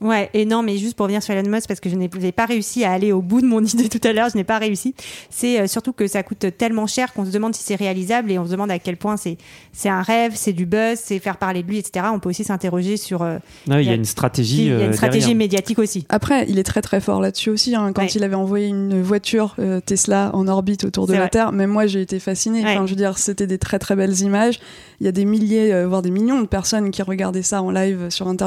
Ouais, 0.00 0.28
et 0.34 0.44
non, 0.44 0.62
mais 0.62 0.76
juste 0.76 0.96
pour 0.96 1.04
revenir 1.04 1.22
sur 1.22 1.32
Elon 1.32 1.48
Musk, 1.50 1.66
parce 1.66 1.80
que 1.80 1.88
je 1.88 1.94
n'ai 1.96 2.08
pas 2.32 2.44
réussi 2.44 2.84
à 2.84 2.92
aller 2.92 3.10
au 3.12 3.22
bout 3.22 3.40
de 3.40 3.46
mon 3.46 3.64
idée 3.64 3.88
tout 3.88 4.00
à 4.06 4.12
l'heure, 4.12 4.28
je 4.30 4.36
n'ai 4.36 4.44
pas 4.44 4.58
réussi. 4.58 4.94
C'est 5.30 5.60
euh, 5.60 5.66
surtout 5.66 5.92
que 5.94 6.06
ça 6.06 6.22
coûte 6.22 6.44
tellement 6.58 6.86
cher 6.86 7.14
qu'on 7.14 7.24
se 7.24 7.30
demande 7.30 7.54
si 7.54 7.62
c'est 7.62 7.74
réalisable 7.74 8.30
et 8.30 8.38
on 8.38 8.44
se 8.44 8.50
demande 8.50 8.70
à 8.70 8.78
quel 8.78 8.96
point 8.98 9.16
c'est 9.16 9.38
c'est 9.72 9.88
un 9.88 10.02
rêve, 10.02 10.32
c'est 10.34 10.52
du 10.52 10.66
buzz, 10.66 10.98
c'est 11.02 11.18
faire 11.20 11.38
parler 11.38 11.62
de 11.62 11.68
lui, 11.68 11.78
etc. 11.78 12.06
On 12.12 12.18
peut 12.18 12.28
aussi 12.28 12.44
s'interroger 12.44 12.96
sur. 12.98 13.22
euh, 13.22 13.38
Ouais, 13.66 13.82
il 13.82 13.88
y 13.88 13.90
a 13.90 13.94
une 13.94 14.04
stratégie. 14.04 14.66
il 14.66 14.68
y 14.68 14.72
a 14.72 14.74
euh, 14.74 14.86
une 14.88 14.92
stratégie 14.92 15.20
derrière. 15.20 15.36
médiatique 15.38 15.78
aussi. 15.78 16.04
Après, 16.10 16.44
il 16.48 16.58
est 16.58 16.64
très 16.64 16.82
très 16.82 17.00
fort 17.00 17.22
là-dessus 17.22 17.48
aussi. 17.50 17.74
hein. 17.74 17.92
Quand 17.94 18.02
Ouais. 18.02 18.08
il 18.14 18.22
avait 18.24 18.34
envoyé 18.34 18.66
une 18.68 19.00
voiture 19.00 19.54
euh, 19.58 19.80
Tesla 19.80 20.30
en 20.34 20.46
orbite 20.48 20.84
autour 20.84 21.06
de 21.06 21.14
la 21.14 21.20
vrai. 21.20 21.28
Terre, 21.30 21.52
même 21.52 21.70
moi 21.70 21.86
j'ai 21.86 22.02
été 22.02 22.18
fascinée. 22.18 22.62
Ouais. 22.62 22.72
Enfin, 22.76 22.84
je 22.84 22.90
veux 22.90 22.96
dire, 22.96 23.16
c'était 23.16 23.46
des 23.46 23.58
très 23.58 23.78
très 23.78 23.96
belles 23.96 24.20
images. 24.20 24.60
Il 25.00 25.06
y 25.06 25.08
a 25.08 25.12
des 25.12 25.24
milliers, 25.24 25.72
euh, 25.72 25.88
voire 25.88 26.02
des 26.02 26.10
millions 26.10 26.40
de 26.42 26.46
personnes 26.46 26.90
qui 26.90 27.00
regardaient 27.02 27.42
ça 27.42 27.62
en 27.62 27.70
live 27.70 28.10
sur 28.10 28.28
Internet. 28.28 28.43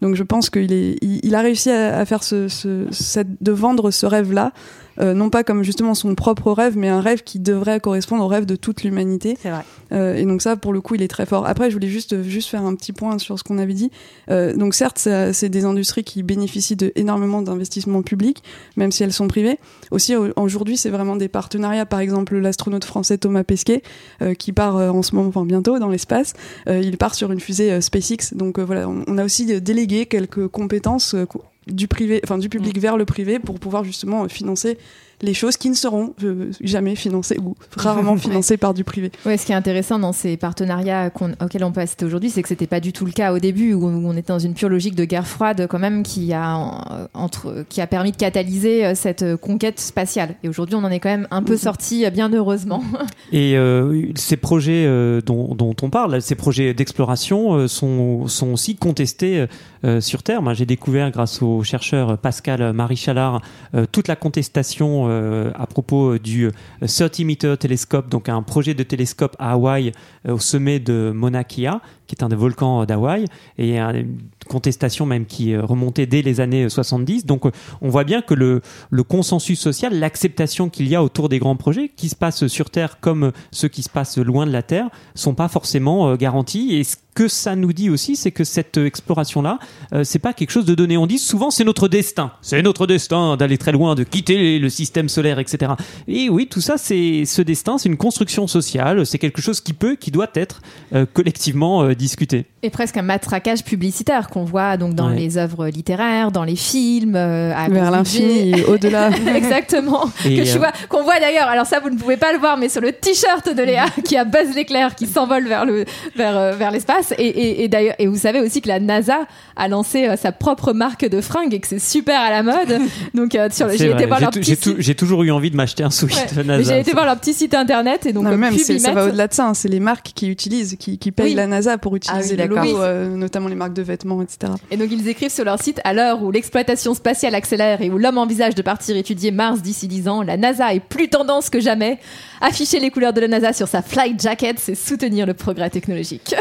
Donc 0.00 0.14
je 0.14 0.22
pense 0.22 0.50
qu'il 0.50 1.34
a 1.34 1.40
réussi 1.40 1.70
à, 1.70 2.04
faire 2.04 2.20
de 2.22 3.52
vendre 3.52 3.90
ce 3.90 4.06
rêve-là. 4.06 4.52
Euh, 5.00 5.14
non 5.14 5.30
pas 5.30 5.44
comme 5.44 5.62
justement 5.62 5.94
son 5.94 6.14
propre 6.14 6.52
rêve, 6.52 6.76
mais 6.76 6.88
un 6.88 7.00
rêve 7.00 7.22
qui 7.22 7.38
devrait 7.38 7.80
correspondre 7.80 8.24
au 8.24 8.28
rêve 8.28 8.46
de 8.46 8.56
toute 8.56 8.82
l'humanité. 8.82 9.36
C'est 9.40 9.50
vrai. 9.50 9.62
Euh, 9.92 10.14
et 10.16 10.24
donc 10.24 10.42
ça, 10.42 10.56
pour 10.56 10.72
le 10.72 10.80
coup, 10.80 10.94
il 10.94 11.02
est 11.02 11.08
très 11.08 11.26
fort. 11.26 11.46
Après, 11.46 11.68
je 11.70 11.74
voulais 11.74 11.88
juste 11.88 12.22
juste 12.22 12.48
faire 12.48 12.62
un 12.64 12.74
petit 12.74 12.92
point 12.92 13.18
sur 13.18 13.38
ce 13.38 13.44
qu'on 13.44 13.58
avait 13.58 13.74
dit. 13.74 13.90
Euh, 14.30 14.54
donc 14.54 14.74
certes, 14.74 14.98
c'est 15.32 15.48
des 15.48 15.64
industries 15.64 16.02
qui 16.04 16.22
bénéficient 16.22 16.76
de 16.76 16.92
énormément 16.96 17.42
d'investissements 17.42 18.02
publics, 18.02 18.42
même 18.76 18.90
si 18.90 19.02
elles 19.02 19.12
sont 19.12 19.28
privées. 19.28 19.58
Aussi, 19.90 20.16
au- 20.16 20.32
aujourd'hui, 20.36 20.76
c'est 20.76 20.90
vraiment 20.90 21.16
des 21.16 21.28
partenariats. 21.28 21.86
Par 21.86 22.00
exemple, 22.00 22.36
l'astronaute 22.38 22.84
français 22.84 23.18
Thomas 23.18 23.44
Pesquet, 23.44 23.82
euh, 24.22 24.34
qui 24.34 24.52
part 24.52 24.76
euh, 24.76 24.88
en 24.90 25.02
ce 25.02 25.14
moment, 25.14 25.28
enfin 25.28 25.44
bientôt, 25.44 25.78
dans 25.78 25.88
l'espace. 25.88 26.32
Euh, 26.68 26.80
il 26.82 26.96
part 26.98 27.14
sur 27.14 27.30
une 27.32 27.40
fusée 27.40 27.80
SpaceX. 27.80 28.34
Donc 28.34 28.58
voilà, 28.58 28.88
on, 28.88 29.04
on 29.06 29.18
a 29.18 29.24
aussi 29.24 29.60
délégué 29.60 30.06
quelques 30.06 30.48
compétences 30.48 31.14
co- 31.28 31.42
du 31.66 31.88
privé, 31.88 32.20
enfin 32.24 32.38
du 32.38 32.48
public 32.48 32.78
vers 32.78 32.96
le 32.96 33.04
privé 33.04 33.38
pour 33.38 33.58
pouvoir 33.58 33.84
justement 33.84 34.24
euh, 34.24 34.28
financer 34.28 34.78
les 35.22 35.34
choses 35.34 35.56
qui 35.56 35.70
ne 35.70 35.74
seront 35.74 36.14
euh, 36.22 36.50
jamais 36.60 36.94
financées 36.94 37.38
ou 37.38 37.54
rarement 37.76 38.16
financées 38.16 38.56
par 38.56 38.74
du 38.74 38.84
privé. 38.84 39.10
Ouais, 39.24 39.36
ce 39.36 39.46
qui 39.46 39.52
est 39.52 39.56
intéressant 39.56 39.98
dans 39.98 40.12
ces 40.12 40.36
partenariats 40.36 41.10
auxquels 41.40 41.64
on 41.64 41.72
peut 41.72 41.80
assister 41.80 42.04
aujourd'hui, 42.04 42.30
c'est 42.30 42.42
que 42.42 42.48
c'était 42.48 42.66
pas 42.66 42.80
du 42.80 42.92
tout 42.92 43.04
le 43.04 43.12
cas 43.12 43.32
au 43.32 43.38
début, 43.38 43.72
où 43.72 43.86
on 43.86 44.16
était 44.16 44.32
dans 44.32 44.38
une 44.38 44.54
pure 44.54 44.68
logique 44.68 44.94
de 44.94 45.04
guerre 45.04 45.26
froide, 45.26 45.66
quand 45.68 45.78
même, 45.78 46.02
qui 46.02 46.32
a, 46.32 46.56
euh, 46.56 47.06
entre, 47.14 47.64
qui 47.68 47.80
a 47.80 47.86
permis 47.86 48.12
de 48.12 48.16
catalyser 48.16 48.86
euh, 48.86 48.94
cette 48.94 49.36
conquête 49.36 49.80
spatiale. 49.80 50.34
Et 50.42 50.48
aujourd'hui, 50.48 50.74
on 50.76 50.84
en 50.84 50.90
est 50.90 51.00
quand 51.00 51.08
même 51.08 51.28
un 51.30 51.42
peu 51.42 51.56
sorti, 51.56 52.08
bien 52.10 52.30
heureusement. 52.32 52.82
Et 53.32 53.56
euh, 53.56 54.12
ces 54.14 54.36
projets 54.36 54.84
euh, 54.86 55.20
dont, 55.20 55.54
dont 55.54 55.74
on 55.82 55.90
parle, 55.90 56.20
ces 56.22 56.34
projets 56.34 56.74
d'exploration 56.74 57.54
euh, 57.54 57.68
sont, 57.68 58.28
sont 58.28 58.52
aussi 58.52 58.76
contestés 58.76 59.46
euh, 59.86 60.00
sur 60.00 60.22
Terre. 60.22 60.42
J'ai 60.54 60.66
découvert 60.66 61.10
grâce 61.10 61.42
au 61.42 61.62
chercheur 61.62 62.18
Pascal 62.18 62.72
Marie-Chalard 62.72 63.42
euh, 63.74 63.86
toute 63.90 64.08
la 64.08 64.16
contestation 64.16 65.05
euh, 65.08 65.50
à 65.54 65.66
propos 65.66 66.18
du 66.18 66.50
30 66.80 67.20
meter 67.20 67.56
télescope, 67.58 68.08
donc 68.08 68.28
un 68.28 68.42
projet 68.42 68.74
de 68.74 68.82
télescope 68.82 69.36
à 69.38 69.52
Hawaï 69.52 69.92
euh, 70.26 70.34
au 70.34 70.38
sommet 70.38 70.78
de 70.78 71.12
Mauna 71.14 71.44
Kea, 71.44 71.80
qui 72.06 72.14
est 72.14 72.22
un 72.22 72.28
des 72.28 72.36
volcans 72.36 72.84
d'Hawaï, 72.84 73.24
et 73.58 73.78
une 73.78 74.18
contestation 74.48 75.06
même 75.06 75.26
qui 75.26 75.56
remontait 75.56 76.06
dès 76.06 76.22
les 76.22 76.40
années 76.40 76.68
70. 76.68 77.26
Donc, 77.26 77.46
euh, 77.46 77.50
on 77.80 77.88
voit 77.88 78.04
bien 78.04 78.22
que 78.22 78.34
le, 78.34 78.62
consensus 79.08 79.60
social, 79.60 79.98
l'acceptation 79.98 80.68
qu'il 80.68 80.88
y 80.88 80.94
a 80.94 81.02
autour 81.02 81.28
des 81.28 81.38
grands 81.38 81.56
projets 81.56 81.90
qui 81.94 82.08
se 82.08 82.16
passent 82.16 82.46
sur 82.46 82.70
Terre 82.70 82.98
comme 83.00 83.32
ceux 83.50 83.68
qui 83.68 83.82
se 83.82 83.88
passent 83.88 84.18
loin 84.18 84.46
de 84.46 84.52
la 84.52 84.62
Terre 84.62 84.88
sont 85.14 85.34
pas 85.34 85.48
forcément 85.48 86.08
euh, 86.08 86.16
garantis. 86.16 86.74
Et 86.74 86.84
ce 86.84 86.96
que 87.14 87.28
ça 87.28 87.56
nous 87.56 87.72
dit 87.72 87.88
aussi, 87.88 88.14
c'est 88.14 88.30
que 88.30 88.44
cette 88.44 88.76
exploration-là, 88.76 89.58
euh, 89.94 90.04
c'est 90.04 90.18
pas 90.18 90.34
quelque 90.34 90.50
chose 90.50 90.66
de 90.66 90.74
donné. 90.74 90.98
On 90.98 91.06
dit 91.06 91.18
souvent 91.18 91.50
c'est 91.50 91.64
notre 91.64 91.88
destin, 91.88 92.32
c'est 92.42 92.60
notre 92.62 92.86
destin 92.86 93.36
d'aller 93.36 93.58
très 93.58 93.72
loin, 93.72 93.94
de 93.94 94.04
quitter 94.04 94.58
le 94.58 94.68
système 94.68 95.08
solaire, 95.08 95.38
etc. 95.38 95.72
Et 96.08 96.28
oui, 96.28 96.46
tout 96.46 96.60
ça, 96.60 96.76
c'est 96.76 97.24
ce 97.24 97.40
destin, 97.42 97.78
c'est 97.78 97.88
une 97.88 97.96
construction 97.96 98.46
sociale, 98.46 99.06
c'est 99.06 99.18
quelque 99.18 99.40
chose 99.40 99.60
qui 99.60 99.72
peut, 99.72 99.96
qui 99.96 100.10
doit 100.10 100.30
être 100.34 100.60
euh, 100.94 101.06
collectivement 101.10 101.88
discuté. 101.96 102.44
Et 102.62 102.70
presque 102.70 102.96
un 102.96 103.02
matraquage 103.02 103.64
publicitaire 103.64 104.28
qu'on 104.28 104.44
voit 104.44 104.76
donc 104.76 104.94
dans 104.94 105.08
Ouais. 105.10 105.16
les 105.16 105.38
œuvres 105.38 105.66
littéraires, 105.68 106.30
dans 106.32 106.44
les 106.44 106.56
films, 106.56 107.14
euh, 107.16 107.52
à 107.54 107.68
Vers 107.68 107.90
l'infini 107.90 108.62
au-delà. 108.68 109.10
Exactement. 109.34 110.04
Et, 110.24 110.36
que 110.42 110.48
euh, 110.48 110.58
vois, 110.58 110.72
qu'on 110.88 111.02
voit 111.02 111.18
d'ailleurs. 111.20 111.48
Alors 111.48 111.66
ça, 111.66 111.80
vous 111.80 111.90
ne 111.90 111.96
pouvez 111.98 112.16
pas 112.16 112.32
le 112.32 112.38
voir, 112.38 112.56
mais 112.56 112.68
sur 112.68 112.80
le 112.80 112.92
t-shirt 112.92 113.54
de 113.54 113.62
Léa, 113.62 113.86
qui 114.04 114.16
a 114.16 114.24
Buzz 114.24 114.54
l'éclair 114.54 114.94
qui 114.94 115.06
s'envole 115.06 115.46
vers 115.46 115.64
le 115.64 115.84
vers 116.16 116.36
euh, 116.36 116.52
vers 116.52 116.70
l'espace. 116.70 117.12
Et, 117.18 117.24
et, 117.26 117.64
et 117.64 117.68
d'ailleurs, 117.68 117.94
et 117.98 118.06
vous 118.06 118.16
savez 118.18 118.40
aussi 118.40 118.60
que 118.60 118.68
la 118.68 118.80
NASA 118.80 119.18
a 119.56 119.68
lancé 119.68 120.06
euh, 120.06 120.16
sa 120.16 120.32
propre 120.32 120.72
marque 120.72 121.08
de 121.08 121.20
fringues 121.20 121.54
et 121.54 121.60
que 121.60 121.66
c'est 121.68 121.78
super 121.78 122.20
à 122.20 122.30
la 122.30 122.42
mode. 122.42 122.80
Donc 123.14 123.34
euh, 123.34 123.48
sur 123.50 123.68
j'ai 123.70 123.88
vrai. 123.88 123.96
été 124.02 124.06
voir 124.06 124.18
J'ai 124.18 124.24
leur 124.24 124.30
petit 124.76 124.94
toujours 124.96 125.22
eu 125.22 125.30
envie 125.30 125.50
de 125.50 125.56
m'acheter 125.56 125.82
un 125.84 125.90
sweat 125.90 126.32
Ouais. 126.36 126.44
NASA. 126.44 126.74
J'ai 126.74 126.80
été 126.80 126.92
voir 126.92 127.04
leur 127.06 127.18
petit 127.18 127.32
site 127.34 127.54
internet 127.54 128.06
et 128.06 128.12
donc 128.12 128.24
Non, 128.24 128.36
même, 128.36 128.56
ça 128.58 128.92
va 128.92 129.06
au-delà 129.06 129.28
de 129.28 129.34
ça. 129.34 129.46
hein. 129.48 129.54
C'est 129.54 129.68
les 129.68 129.80
marques 129.80 130.10
qui 130.14 130.28
utilisent, 130.28 130.76
qui, 130.78 130.98
qui 130.98 131.12
payent 131.12 131.26
Oui. 131.26 131.34
la 131.34 131.46
NASA 131.46 131.78
pour 131.78 131.85
utiliser 131.94 132.30
oui, 132.34 132.36
le 132.42 132.48
d'accord. 132.48 132.64
logo, 132.64 132.76
Oui. 132.78 132.84
euh, 132.84 133.08
notamment 133.16 133.48
les 133.48 133.54
marques 133.54 133.74
de 133.74 133.82
vêtements, 133.82 134.20
etc. 134.22 134.52
Et 134.72 134.76
donc 134.76 134.88
ils 134.90 135.06
écrivent 135.08 135.30
sur 135.32 135.44
leur 135.44 135.62
site 135.62 135.80
à 135.84 135.92
l'heure 135.92 136.22
où 136.22 136.32
l'exploitation 136.32 136.94
spatiale 136.94 137.34
accélère 137.36 137.82
et 137.82 137.90
où 137.90 137.98
l'homme 137.98 138.18
envisage 138.18 138.54
de 138.56 138.62
partir 138.62 138.96
étudier 138.96 139.30
Mars 139.30 139.62
d'ici 139.62 139.86
10 139.86 140.08
ans, 140.08 140.22
la 140.22 140.36
NASA 140.36 140.74
est 140.74 140.80
plus 140.80 141.08
tendance 141.08 141.50
que 141.50 141.60
jamais. 141.60 141.98
Afficher 142.40 142.80
les 142.80 142.90
couleurs 142.90 143.12
de 143.12 143.20
la 143.20 143.28
NASA 143.28 143.52
sur 143.52 143.68
sa 143.68 143.82
flight 143.82 144.20
jacket, 144.20 144.58
c'est 144.58 144.74
soutenir 144.74 145.26
le 145.26 145.34
progrès 145.34 145.70
technologique. 145.70 146.34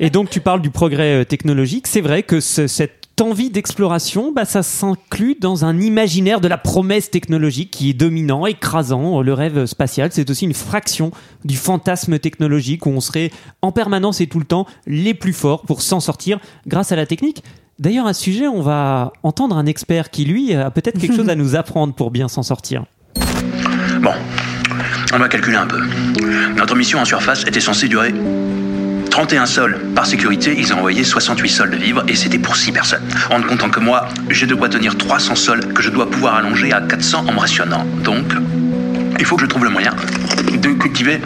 Et 0.00 0.08
donc 0.08 0.30
tu 0.30 0.40
parles 0.40 0.62
du 0.62 0.70
progrès 0.70 1.20
euh, 1.20 1.24
technologique. 1.24 1.86
C'est 1.88 2.00
vrai 2.00 2.22
que 2.22 2.40
ce- 2.40 2.66
cette 2.68 3.05
envie 3.20 3.50
d'exploration, 3.50 4.32
bah, 4.32 4.44
ça 4.44 4.62
s'inclut 4.62 5.36
dans 5.40 5.64
un 5.64 5.80
imaginaire 5.80 6.40
de 6.40 6.48
la 6.48 6.58
promesse 6.58 7.10
technologique 7.10 7.70
qui 7.70 7.90
est 7.90 7.94
dominant, 7.94 8.46
écrasant. 8.46 9.22
Le 9.22 9.32
rêve 9.32 9.66
spatial, 9.66 10.10
c'est 10.12 10.28
aussi 10.30 10.44
une 10.44 10.54
fraction 10.54 11.10
du 11.44 11.56
fantasme 11.56 12.18
technologique 12.18 12.86
où 12.86 12.90
on 12.90 13.00
serait 13.00 13.30
en 13.62 13.72
permanence 13.72 14.20
et 14.20 14.26
tout 14.26 14.38
le 14.38 14.44
temps 14.44 14.66
les 14.86 15.14
plus 15.14 15.32
forts 15.32 15.62
pour 15.62 15.82
s'en 15.82 16.00
sortir 16.00 16.38
grâce 16.66 16.92
à 16.92 16.96
la 16.96 17.06
technique. 17.06 17.42
D'ailleurs, 17.78 18.06
à 18.06 18.14
ce 18.14 18.22
sujet, 18.22 18.48
on 18.48 18.62
va 18.62 19.12
entendre 19.22 19.56
un 19.56 19.66
expert 19.66 20.10
qui, 20.10 20.24
lui, 20.24 20.54
a 20.54 20.70
peut-être 20.70 20.98
quelque 20.98 21.16
chose 21.16 21.28
à 21.28 21.34
nous 21.36 21.56
apprendre 21.56 21.94
pour 21.94 22.10
bien 22.10 22.28
s'en 22.28 22.42
sortir. 22.42 22.84
Bon, 24.00 24.12
on 25.12 25.18
va 25.18 25.28
calculer 25.28 25.56
un 25.56 25.66
peu. 25.66 25.80
Notre 26.56 26.74
mission 26.74 26.98
en 26.98 27.04
surface 27.04 27.46
était 27.46 27.60
censée 27.60 27.88
durer 27.88 28.14
31 29.16 29.46
sols. 29.46 29.78
Par 29.94 30.04
sécurité, 30.04 30.54
ils 30.58 30.74
ont 30.74 30.76
envoyé 30.76 31.02
68 31.02 31.48
sols 31.48 31.70
de 31.70 31.76
vivres 31.76 32.04
et 32.06 32.14
c'était 32.14 32.38
pour 32.38 32.54
6 32.54 32.70
personnes. 32.70 33.02
En 33.30 33.38
ne 33.38 33.44
comptant 33.44 33.70
que 33.70 33.80
moi, 33.80 34.08
j'ai 34.28 34.44
de 34.44 34.54
quoi 34.54 34.68
tenir 34.68 34.94
300 34.98 35.34
sols 35.36 35.72
que 35.72 35.80
je 35.80 35.88
dois 35.88 36.10
pouvoir 36.10 36.34
allonger 36.34 36.70
à 36.70 36.82
400 36.82 37.24
en 37.26 37.32
me 37.32 37.38
rationnant. 37.38 37.86
Donc, 38.04 38.26
il 39.18 39.24
faut 39.24 39.36
que 39.36 39.40
je 39.44 39.46
trouve 39.46 39.64
le 39.64 39.70
moyen 39.70 39.94
de 40.52 40.68
cultiver 40.68 41.18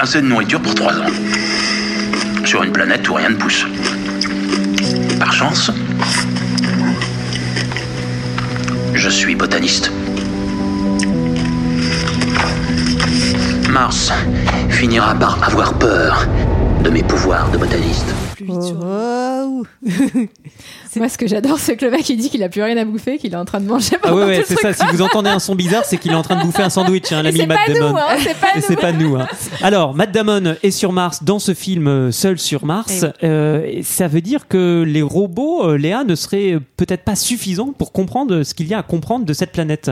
assez 0.00 0.20
de 0.20 0.26
nourriture 0.26 0.60
pour 0.60 0.74
3 0.74 0.94
ans. 0.94 1.06
Sur 2.44 2.64
une 2.64 2.72
planète 2.72 3.08
où 3.08 3.14
rien 3.14 3.28
ne 3.28 3.36
pousse. 3.36 3.64
Par 5.20 5.32
chance, 5.32 5.70
je 8.94 9.08
suis 9.08 9.36
botaniste. 9.36 9.92
Mars 13.70 14.12
finira 14.70 15.14
par 15.14 15.38
avoir 15.44 15.74
peur 15.74 16.26
de 16.82 16.90
mes 16.90 17.02
pouvoirs 17.02 17.50
de 17.50 17.58
botaniste. 17.58 18.14
Oh. 18.48 19.64
Moi, 20.96 21.08
ce 21.08 21.16
que 21.18 21.26
j'adore, 21.26 21.58
c'est 21.58 21.76
que 21.76 21.84
le 21.84 21.90
mec 21.90 22.08
il 22.08 22.16
dit 22.16 22.30
qu'il 22.30 22.42
a 22.42 22.48
plus 22.48 22.62
rien 22.62 22.76
à 22.76 22.84
bouffer, 22.84 23.18
qu'il 23.18 23.32
est 23.32 23.36
en 23.36 23.44
train 23.44 23.60
de 23.60 23.66
manger. 23.66 23.96
Ah 24.02 24.14
ouais, 24.14 24.42
c'est 24.46 24.56
ça. 24.58 24.72
Si 24.72 24.84
vous 24.92 25.02
entendez 25.02 25.30
un 25.30 25.38
son 25.38 25.54
bizarre, 25.54 25.84
c'est 25.84 25.98
qu'il 25.98 26.10
est 26.12 26.16
en 26.16 26.22
train 26.22 26.36
de 26.36 26.42
bouffer 26.42 26.62
un 26.62 26.70
sandwich, 26.70 27.12
hein, 27.12 27.22
l'ami 27.22 27.38
c'est 27.38 27.46
Matt 27.46 27.58
pas 27.66 27.72
nous, 27.72 27.78
Damon. 27.80 27.96
hein, 27.96 28.16
c'est 28.18 28.36
pas 28.40 28.46
nous. 28.56 28.62
c'est 28.66 28.76
pas 28.80 28.92
nous. 28.92 29.16
hein. 29.16 29.26
Alors, 29.62 29.94
Matt 29.94 30.12
Damon 30.12 30.56
est 30.62 30.70
sur 30.70 30.92
Mars 30.92 31.22
dans 31.22 31.38
ce 31.38 31.54
film 31.54 31.86
euh, 31.86 32.10
Seul 32.10 32.38
sur 32.38 32.64
Mars. 32.64 33.04
Eh 33.22 33.26
Euh, 33.26 33.80
ça 33.82 34.08
veut 34.08 34.20
dire 34.20 34.48
que 34.48 34.82
les 34.86 35.02
robots, 35.02 35.64
euh, 35.68 35.76
Léa, 35.78 36.04
ne 36.04 36.14
seraient 36.14 36.58
peut-être 36.76 37.04
pas 37.04 37.14
suffisants 37.16 37.72
pour 37.76 37.92
comprendre 37.92 38.42
ce 38.42 38.54
qu'il 38.54 38.66
y 38.66 38.74
a 38.74 38.78
à 38.78 38.82
comprendre 38.82 39.24
de 39.24 39.32
cette 39.32 39.52
planète. 39.52 39.90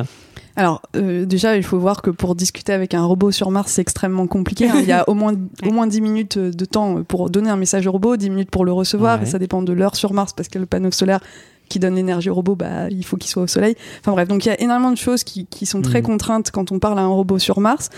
Alors 0.57 0.83
euh, 0.97 1.25
déjà, 1.25 1.57
il 1.57 1.63
faut 1.63 1.79
voir 1.79 2.03
que 2.03 2.11
pour 2.11 2.35
discuter 2.35 2.73
avec 2.73 2.93
un 2.93 3.05
robot 3.05 3.31
sur 3.31 3.53
Mars, 3.53 3.71
c'est 3.75 3.81
extrêmement 3.83 4.27
compliqué. 4.27 4.69
hein. 4.69 4.75
Il 4.81 4.89
y 4.89 4.93
a 4.93 5.09
au 5.09 5.15
moins 5.15 5.33
au 5.65 5.71
moins 5.71 5.87
10 5.87 6.01
minutes 6.01 6.37
de 6.37 6.65
temps 6.65 7.05
pour 7.05 7.31
donner 7.31 7.49
un 7.49 7.57
message 7.57 7.87
au 7.87 7.93
robot, 7.93 8.17
10 8.17 8.31
minutes 8.31 8.51
pour 8.51 8.65
le 8.65 8.73
recevoir, 8.73 9.19
Ouais. 9.21 9.23
et 9.23 9.31
ça 9.31 9.39
dépend 9.39 9.63
de 9.63 9.73
l'heure 9.73 9.95
sur 9.95 10.13
Mars 10.15 10.33
parce 10.37 10.49
que 10.49 10.59
le 10.59 10.67
panneau 10.67 10.88
solaire 10.95 11.21
qui 11.69 11.79
donne 11.79 11.95
l'énergie 11.95 12.31
au 12.31 12.35
robot, 12.35 12.57
bah, 12.57 12.89
il 12.91 13.05
faut 13.05 13.17
qu'il 13.17 13.31
soit 13.31 13.43
au 13.43 13.47
soleil. 13.47 13.75
Enfin 14.01 14.13
bref, 14.13 14.29
donc 14.29 14.45
il 14.45 14.49
y 14.49 14.53
a 14.53 14.61
énormément 14.61 14.91
de 14.93 14.97
choses 14.97 15.25
qui, 15.25 15.47
qui 15.47 15.67
sont 15.67 15.83
très 15.83 16.01
Mhm. 16.01 16.07
contraintes 16.07 16.51
quand 16.51 16.73
on 16.73 16.79
parle 16.79 16.99
à 16.99 17.03
un 17.03 17.07
robot 17.09 17.39
sur 17.39 17.61
Mars. 17.61 17.89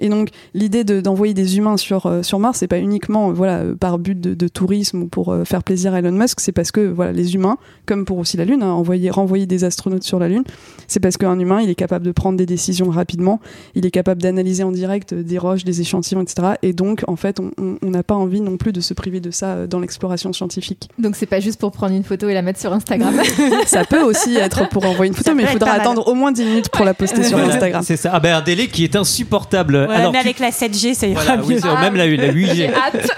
Et 0.00 0.08
donc 0.08 0.28
l'idée 0.54 0.84
de- 0.84 1.00
d'envoyer 1.00 1.34
des 1.34 1.58
humains 1.58 1.76
sur 1.76 2.06
euh, 2.06 2.22
sur 2.22 2.38
Mars, 2.38 2.58
c'est 2.58 2.68
pas 2.68 2.78
uniquement 2.78 3.30
euh, 3.30 3.32
voilà 3.32 3.58
euh, 3.58 3.74
par 3.74 3.98
but 3.98 4.18
de, 4.20 4.32
de 4.34 4.46
tourisme 4.48 5.02
ou 5.02 5.06
pour 5.08 5.32
euh, 5.32 5.44
faire 5.44 5.64
plaisir 5.64 5.92
à 5.92 5.98
Elon 5.98 6.12
Musk, 6.12 6.38
c'est 6.40 6.52
parce 6.52 6.70
que 6.70 6.80
voilà 6.80 7.10
les 7.10 7.34
humains, 7.34 7.56
comme 7.84 8.04
pour 8.04 8.18
aussi 8.18 8.36
la 8.36 8.44
Lune, 8.44 8.62
hein, 8.62 8.70
envoyer 8.70 9.10
renvoyer 9.10 9.46
des 9.46 9.64
astronautes 9.64 10.04
sur 10.04 10.20
la 10.20 10.28
Lune, 10.28 10.44
c'est 10.86 11.00
parce 11.00 11.16
qu'un 11.16 11.36
humain, 11.38 11.60
il 11.62 11.68
est 11.68 11.74
capable 11.74 12.04
de 12.06 12.12
prendre 12.12 12.38
des 12.38 12.46
décisions 12.46 12.90
rapidement, 12.90 13.40
il 13.74 13.84
est 13.86 13.90
capable 13.90 14.22
d'analyser 14.22 14.62
en 14.62 14.70
direct 14.70 15.14
des 15.14 15.36
roches, 15.38 15.64
des 15.64 15.80
échantillons, 15.80 16.22
etc. 16.22 16.50
Et 16.62 16.72
donc 16.72 17.02
en 17.08 17.16
fait, 17.16 17.40
on- 17.40 17.50
n'a 17.82 18.02
pas 18.04 18.14
envie 18.14 18.40
non 18.40 18.56
plus 18.56 18.72
de 18.72 18.80
se 18.80 18.94
priver 18.94 19.18
de 19.20 19.30
ça 19.32 19.66
dans 19.66 19.80
l'exploration 19.80 20.32
scientifique. 20.32 20.88
Donc 20.98 21.16
c'est 21.16 21.26
pas 21.26 21.40
juste 21.40 21.58
pour 21.58 21.72
prendre 21.72 21.94
une 21.94 22.04
photo 22.04 22.28
et 22.28 22.34
la 22.34 22.42
mettre 22.42 22.60
sur 22.60 22.72
Instagram. 22.72 23.14
ça 23.66 23.84
peut 23.84 24.02
aussi 24.02 24.36
être 24.36 24.68
pour 24.68 24.84
envoyer 24.84 25.08
une 25.10 25.14
photo, 25.14 25.30
Ça 25.30 25.34
mais 25.34 25.42
il 25.44 25.46
peut 25.46 25.52
faudra 25.54 25.76
être 25.76 25.80
attendre 25.82 26.06
au 26.08 26.14
moins 26.14 26.32
10 26.32 26.44
minutes 26.44 26.68
pour 26.70 26.84
la 26.84 26.94
poster 26.94 27.22
sur 27.24 27.38
Voilà, 27.38 27.54
Instagram. 27.54 27.82
C'est 27.84 27.96
ça. 27.96 28.10
Ah 28.12 28.20
ben 28.20 28.34
un 28.36 28.40
délai 28.40 28.66
qui 28.68 28.84
est 28.84 28.96
insupportable. 28.96 29.86
Ouais, 29.88 29.94
Alors, 29.94 30.12
mais 30.12 30.18
tu- 30.20 30.24
avec 30.26 30.38
la 30.38 30.50
7G, 30.50 30.94
ça 30.94 31.06
ira 31.06 31.22
voilà, 31.22 31.36
mieux. 31.40 31.44
oui, 31.46 31.58
c'est- 31.60 31.80
même 31.80 31.96
la, 31.96 32.06
la 32.06 32.32
8G. 32.32 32.54
J'ai 32.54 32.68
hâte. 32.74 33.10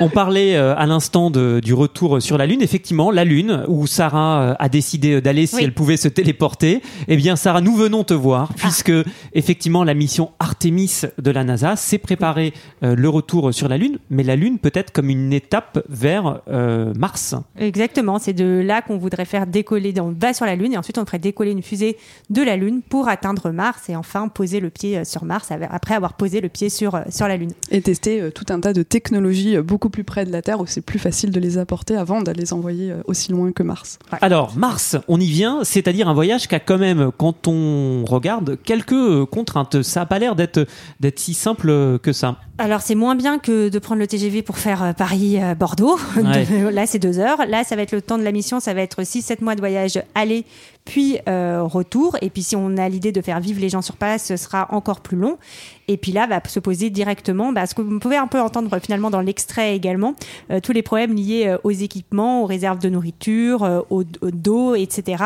On 0.00 0.08
parlait 0.08 0.56
euh, 0.56 0.74
à 0.76 0.86
l'instant 0.86 1.30
du 1.30 1.74
retour 1.74 2.20
sur 2.22 2.38
la 2.38 2.46
Lune. 2.46 2.62
Effectivement, 2.62 3.10
la 3.10 3.24
Lune, 3.24 3.64
où 3.68 3.86
Sarah 3.86 4.40
euh, 4.42 4.54
a 4.58 4.68
décidé 4.68 5.20
d'aller 5.20 5.46
si 5.46 5.56
Oui. 5.56 5.62
elle 5.64 5.72
pouvait 5.74 5.96
se 5.96 6.08
téléporter. 6.08 6.82
Eh 7.08 7.16
bien, 7.16 7.36
Sarah, 7.36 7.60
nous 7.60 7.74
venons 7.74 8.04
te 8.04 8.14
voir, 8.14 8.52
puisque 8.56 8.92
effectivement, 9.34 9.84
la 9.84 9.94
mission 9.94 10.30
Artemis 10.38 11.02
de 11.18 11.30
la 11.30 11.44
NASA 11.44 11.76
s'est 11.76 11.98
préparée 11.98 12.52
euh, 12.82 12.94
le 12.96 13.08
retour 13.08 13.52
sur 13.54 13.68
la 13.68 13.76
Lune, 13.78 13.98
mais 14.10 14.22
la 14.22 14.36
Lune 14.36 14.58
peut-être 14.58 14.92
comme 14.92 15.10
une 15.10 15.32
étape 15.32 15.82
vers 15.88 16.40
euh, 16.50 16.92
Mars. 16.96 17.34
Exactement, 17.58 18.18
c'est 18.18 18.32
de 18.32 18.60
là 18.64 18.82
qu'on 18.82 18.98
voudrait 18.98 19.24
faire 19.24 19.39
décoller, 19.46 19.94
on 20.00 20.14
va 20.18 20.32
sur 20.32 20.46
la 20.46 20.56
Lune 20.56 20.72
et 20.72 20.78
ensuite 20.78 20.98
on 20.98 21.04
ferait 21.04 21.18
décoller 21.18 21.50
une 21.50 21.62
fusée 21.62 21.96
de 22.30 22.42
la 22.42 22.56
Lune 22.56 22.82
pour 22.88 23.08
atteindre 23.08 23.50
Mars 23.50 23.88
et 23.88 23.96
enfin 23.96 24.28
poser 24.28 24.60
le 24.60 24.70
pied 24.70 24.98
euh, 24.98 25.04
sur 25.04 25.24
Mars 25.24 25.50
après 25.70 25.94
avoir 25.94 26.14
posé 26.14 26.40
le 26.40 26.48
pied 26.48 26.68
sur, 26.68 26.94
euh, 26.94 27.02
sur 27.10 27.28
la 27.28 27.36
Lune. 27.36 27.52
Et 27.70 27.80
tester 27.80 28.20
euh, 28.20 28.30
tout 28.30 28.46
un 28.50 28.60
tas 28.60 28.72
de 28.72 28.82
technologies 28.82 29.56
euh, 29.56 29.62
beaucoup 29.62 29.90
plus 29.90 30.04
près 30.04 30.24
de 30.24 30.32
la 30.32 30.42
Terre 30.42 30.60
où 30.60 30.66
c'est 30.66 30.80
plus 30.80 30.98
facile 30.98 31.30
de 31.30 31.40
les 31.40 31.58
apporter 31.58 31.96
avant 31.96 32.22
d'aller 32.22 32.40
les 32.40 32.52
envoyer 32.52 32.90
euh, 32.90 33.02
aussi 33.04 33.32
loin 33.32 33.52
que 33.52 33.62
Mars. 33.62 33.98
Alors, 34.22 34.56
Mars, 34.56 34.96
on 35.08 35.20
y 35.20 35.26
vient, 35.26 35.60
c'est-à-dire 35.62 36.08
un 36.08 36.14
voyage 36.14 36.48
qui 36.48 36.54
a 36.54 36.60
quand 36.60 36.78
même, 36.78 37.10
quand 37.16 37.48
on 37.48 38.04
regarde, 38.06 38.58
quelques 38.64 39.24
contraintes. 39.26 39.82
Ça 39.82 40.00
n'a 40.00 40.06
pas 40.06 40.18
l'air 40.18 40.36
d'être 40.36 40.66
d'être 41.00 41.18
si 41.18 41.34
simple 41.34 41.98
que 41.98 42.12
ça. 42.12 42.36
Alors 42.58 42.80
c'est 42.80 42.94
moins 42.94 43.14
bien 43.14 43.38
que 43.38 43.68
de 43.68 43.78
prendre 43.78 44.00
le 44.00 44.06
TGV 44.06 44.42
pour 44.42 44.58
faire 44.58 44.94
Paris-Bordeaux. 44.96 45.98
Ouais. 46.16 46.70
là 46.72 46.86
c'est 46.86 46.98
deux 46.98 47.18
heures. 47.18 47.38
Là 47.46 47.64
ça 47.64 47.76
va 47.76 47.82
être 47.82 47.92
le 47.92 48.02
temps 48.02 48.18
de 48.18 48.22
la 48.22 48.32
mission, 48.32 48.60
ça 48.60 48.74
va 48.74 48.82
être 48.82 49.04
6-7 49.30 49.42
mois 49.42 49.54
de 49.54 49.60
voyage 49.60 50.02
aller 50.14 50.44
puis 50.90 51.18
euh, 51.28 51.62
retour. 51.62 52.16
Et 52.20 52.30
puis 52.30 52.42
si 52.42 52.56
on 52.56 52.76
a 52.76 52.88
l'idée 52.88 53.12
de 53.12 53.20
faire 53.20 53.38
vivre 53.38 53.60
les 53.60 53.68
gens 53.68 53.80
sur 53.80 53.94
place, 53.96 54.24
ce 54.26 54.36
sera 54.36 54.66
encore 54.70 55.00
plus 55.02 55.16
long. 55.16 55.38
Et 55.86 55.96
puis 55.96 56.12
là 56.12 56.26
va 56.28 56.40
se 56.46 56.58
poser 56.60 56.88
directement, 56.90 57.52
bah, 57.52 57.66
ce 57.66 57.74
que 57.74 57.82
vous 57.82 57.98
pouvez 57.98 58.16
un 58.16 58.26
peu 58.28 58.40
entendre 58.40 58.76
finalement 58.80 59.10
dans 59.10 59.20
l'extrait 59.20 59.74
également, 59.74 60.14
euh, 60.52 60.60
tous 60.60 60.70
les 60.72 60.82
problèmes 60.82 61.14
liés 61.14 61.46
euh, 61.48 61.58
aux 61.64 61.70
équipements, 61.72 62.42
aux 62.42 62.46
réserves 62.46 62.78
de 62.78 62.88
nourriture, 62.88 63.64
euh, 63.64 63.80
au, 63.90 64.02
au 64.20 64.30
dos, 64.32 64.74
etc. 64.76 65.24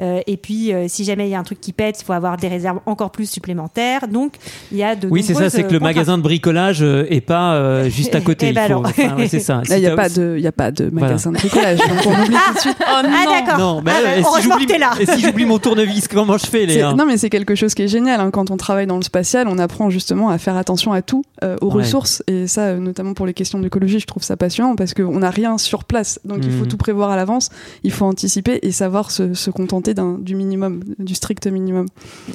Euh, 0.00 0.20
et 0.26 0.36
puis 0.36 0.72
euh, 0.72 0.86
si 0.88 1.04
jamais 1.04 1.26
il 1.28 1.30
y 1.30 1.34
a 1.34 1.38
un 1.38 1.44
truc 1.44 1.60
qui 1.60 1.72
pète, 1.72 2.00
il 2.00 2.04
faut 2.04 2.12
avoir 2.12 2.36
des 2.36 2.48
réserves 2.48 2.80
encore 2.86 3.10
plus 3.10 3.28
supplémentaires. 3.30 4.06
Donc 4.08 4.34
il 4.72 4.78
y 4.78 4.82
a 4.84 4.96
de 4.96 5.08
Oui, 5.08 5.22
c'est 5.22 5.34
ça, 5.34 5.48
c'est 5.50 5.64
que 5.64 5.72
le 5.72 5.80
magasin 5.80 6.18
de 6.18 6.22
bricolage 6.22 6.82
euh, 6.82 7.06
est 7.08 7.20
pas 7.20 7.54
euh, 7.54 7.88
juste 7.90 8.14
à 8.14 8.20
côté. 8.20 8.48
Eh 8.48 8.52
ben 8.52 8.62
il 8.64 8.66
faut- 8.68 8.78
alors. 8.78 8.86
enfin, 8.86 9.16
ouais, 9.16 9.28
c'est 9.28 9.40
ça. 9.40 9.62
Il 9.70 9.76
n'y 9.78 9.86
a, 9.86 9.90
Si 9.90 9.96
pas 9.96 10.08
t'as- 10.08 10.20
de- 10.20 10.34
il 10.38 10.42
y 10.42 10.46
a 10.46 10.52
pas 10.52 10.70
de 10.72 10.84
Voilà. 10.90 11.06
magasin 11.06 11.30
de 11.32 11.36
bricolage, 11.38 11.78
donc 11.78 11.88
on 12.06 12.22
oublie 12.22 12.36
tout 12.48 12.54
de 12.54 12.58
suite. 12.58 12.76
Ah 12.86 13.02
d'accord. 13.02 13.58
Non, 13.58 13.82
mais 13.84 13.92
Ah, 13.94 14.00
bah, 14.02 14.08
si 14.16 14.22
heureusement 14.24 14.54
j'oublie- 14.54 14.66
que 14.66 14.72
t'es 14.72 14.78
là. 14.78 14.90
Et 15.00 15.06
si 15.06 15.20
j'oublie 15.20 15.44
mon 15.46 15.58
tournevis, 15.58 16.06
comment 16.08 16.36
je 16.38 16.46
fais, 16.46 16.66
Léa 16.66 16.92
Non, 16.94 17.06
mais 17.06 17.16
c'est 17.16 17.30
quelque 17.30 17.54
chose 17.54 17.74
qui 17.74 17.82
est 17.82 17.88
génial. 17.88 18.20
hein. 18.20 18.30
Quand 18.30 18.50
on 18.50 18.56
travaille 18.56 18.86
dans 18.86 18.96
le 18.96 19.02
spatial, 19.02 19.48
on 19.48 19.58
apprend 19.58 19.90
justement 19.90 20.28
à 20.30 20.38
faire 20.38 20.56
attention 20.56 20.92
à 20.92 21.02
tout, 21.02 21.22
euh, 21.42 21.56
aux 21.60 21.68
Ouais. 21.68 21.82
ressources. 21.82 22.22
Et 22.26 22.46
ça, 22.46 22.66
euh, 22.68 22.78
notamment 22.78 23.14
pour 23.14 23.26
les 23.26 23.34
questions 23.34 23.58
d'écologie, 23.58 23.98
je 24.00 24.06
trouve 24.06 24.22
ça 24.22 24.36
passionnant 24.36 24.76
parce 24.76 24.94
qu'on 24.94 25.18
n'a 25.18 25.30
rien 25.30 25.58
sur 25.58 25.84
place. 25.84 26.20
Donc 26.24 26.38
il 26.42 26.50
faut 26.52 26.64
Mhm. 26.64 26.68
tout 26.68 26.76
prévoir 26.76 27.10
à 27.10 27.16
l'avance, 27.16 27.48
il 27.84 27.90
faut 27.92 28.04
anticiper 28.04 28.58
et 28.62 28.72
savoir 28.72 29.10
se, 29.10 29.34
se 29.34 29.50
contenter 29.50 29.94
du 30.20 30.34
minimum, 30.34 30.82
du 30.98 31.14
strict 31.14 31.46
minimum. 31.46 31.86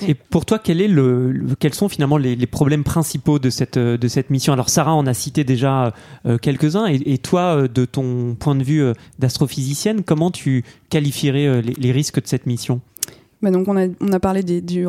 Et 0.07 0.13
pour 0.15 0.45
toi, 0.45 0.59
quel 0.59 0.81
est 0.81 0.87
le, 0.87 1.31
le- 1.31 1.55
quels 1.55 1.73
sont 1.73 1.89
finalement 1.89 2.17
les, 2.17 2.35
les 2.35 2.47
problèmes 2.47 2.83
principaux 2.83 3.39
de 3.39 3.49
cette, 3.49 3.77
euh, 3.77 3.97
de 3.97 4.07
cette 4.07 4.29
mission? 4.29 4.53
Alors, 4.53 4.69
Sarah 4.69 4.93
en 4.95 5.05
a 5.07 5.13
cité 5.13 5.43
déjà 5.43 5.93
euh, 6.25 6.37
quelques-uns. 6.37 6.87
Et, 6.87 7.01
et 7.05 7.17
toi, 7.17 7.67
de 7.67 7.85
ton 7.85 8.35
point 8.39 8.55
de 8.55 8.63
vue 8.63 8.81
euh, 8.83 8.93
d'astrophysicienne, 9.19 10.03
comment 10.03 10.31
tu 10.31 10.63
qualifierais 10.89 11.61
les, 11.61 11.73
les 11.77 11.91
risques 11.91 12.21
de 12.21 12.27
cette 12.27 12.44
mission 12.45 12.81
Bah 13.41 13.51
donc 13.51 13.67
on 13.67 13.77
a, 13.77 13.87
on 14.01 14.11
a 14.13 14.19
parlé 14.19 14.41
des, 14.43 14.61
du, 14.61 14.87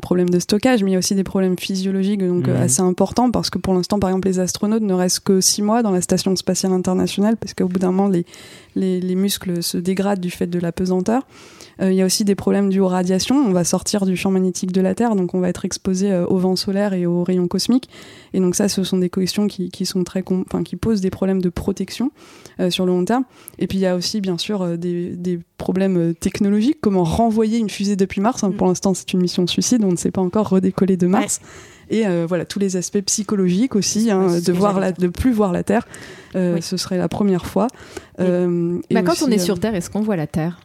problèmes 0.00 0.28
de 0.28 0.38
stockage, 0.38 0.82
mais 0.82 0.90
il 0.90 0.92
y 0.94 0.96
a 0.96 0.98
aussi 0.98 1.14
des 1.14 1.24
problèmes 1.24 1.56
physiologiques 1.58 2.20
donc, 2.26 2.46
euh, 2.48 2.56
Mhm. 2.56 2.62
assez 2.62 2.82
importants 2.82 3.30
parce 3.30 3.48
que 3.48 3.58
pour 3.58 3.72
l'instant, 3.74 3.98
par 3.98 4.10
exemple, 4.10 4.28
les 4.28 4.38
astronautes 4.38 4.82
ne 4.82 4.92
restent 4.92 5.20
que 5.20 5.40
six 5.40 5.62
mois 5.62 5.82
dans 5.82 5.92
la 5.92 6.00
station 6.02 6.34
spatiale 6.36 6.72
internationale 6.72 7.36
parce 7.36 7.54
qu'au 7.54 7.68
bout 7.68 7.78
d'un 7.78 7.92
moment, 7.92 8.08
les, 8.08 8.26
les, 8.74 9.00
les 9.00 9.14
muscles 9.14 9.62
se 9.62 9.78
dégradent 9.78 10.20
du 10.20 10.30
fait 10.30 10.46
de 10.48 10.58
la 10.58 10.72
pesanteur. 10.72 11.22
Euh, 11.80 11.92
il 11.92 11.96
y 11.96 12.02
a 12.02 12.06
aussi 12.06 12.24
des 12.24 12.34
problèmes 12.34 12.70
dus 12.70 12.80
aux 12.80 12.88
radiations. 12.88 13.36
On 13.36 13.52
va 13.52 13.64
sortir 13.64 14.06
du 14.06 14.16
champ 14.16 14.30
magnétique 14.30 14.72
de 14.72 14.80
la 14.80 14.94
Terre, 14.94 15.14
donc 15.16 15.34
on 15.34 15.40
va 15.40 15.48
être 15.48 15.64
exposé 15.64 16.10
euh, 16.10 16.24
au 16.26 16.38
vent 16.38 16.56
solaire 16.56 16.92
et 16.94 17.06
aux 17.06 17.22
rayons 17.24 17.48
cosmiques. 17.48 17.88
Et 18.32 18.40
donc 18.40 18.54
ça, 18.54 18.68
ce 18.68 18.82
sont 18.84 18.98
des 18.98 19.10
questions 19.10 19.46
qui, 19.46 19.70
qui 19.70 19.86
sont 19.86 20.04
très, 20.04 20.24
enfin, 20.28 20.62
qui 20.62 20.76
posent 20.76 21.00
des 21.00 21.10
problèmes 21.10 21.42
de 21.42 21.48
protection 21.48 22.10
euh, 22.60 22.70
sur 22.70 22.86
le 22.86 22.92
long 22.92 23.04
terme. 23.04 23.24
Et 23.58 23.66
puis 23.66 23.78
il 23.78 23.82
y 23.82 23.86
a 23.86 23.94
aussi 23.96 24.20
bien 24.20 24.38
sûr 24.38 24.78
des, 24.78 25.10
des 25.16 25.38
problèmes 25.58 26.14
technologiques, 26.14 26.78
comment 26.80 27.04
renvoyer 27.04 27.58
une 27.58 27.70
fusée 27.70 27.96
depuis 27.96 28.20
Mars. 28.20 28.42
hein. 28.44 28.48
Mm. 28.50 28.56
Pour 28.56 28.66
l'instant, 28.66 28.94
c'est 28.94 29.12
une 29.12 29.20
mission 29.20 29.46
suicide, 29.46 29.84
on 29.84 29.92
ne 29.92 29.96
sait 29.96 30.10
pas 30.10 30.20
encore 30.22 30.48
redécoller 30.48 30.96
de 30.96 31.06
Mars. 31.06 31.40
Et 31.88 32.06
euh, 32.06 32.26
voilà 32.28 32.44
tous 32.44 32.58
les 32.58 32.76
aspects 32.76 33.00
psychologiques 33.02 33.76
aussi, 33.76 34.10
hein, 34.10 34.40
de 34.44 34.52
voir 34.52 34.80
la, 34.80 34.90
de 34.92 35.06
plus 35.06 35.30
voir 35.32 35.52
la 35.52 35.62
Terre. 35.62 35.86
Euh, 36.34 36.54
Oui. 36.56 36.62
Ce 36.62 36.76
serait 36.76 36.98
la 36.98 37.08
première 37.08 37.46
fois. 37.46 37.68
Euh, 38.18 38.80
et 38.90 38.94
Bah, 38.94 39.02
quand 39.02 39.12
aussi, 39.12 39.24
on 39.24 39.30
est 39.30 39.38
sur 39.38 39.60
Terre, 39.60 39.74
est-ce 39.74 39.88
qu'on 39.88 40.00
voit 40.00 40.16
la 40.16 40.26
Terre? 40.26 40.58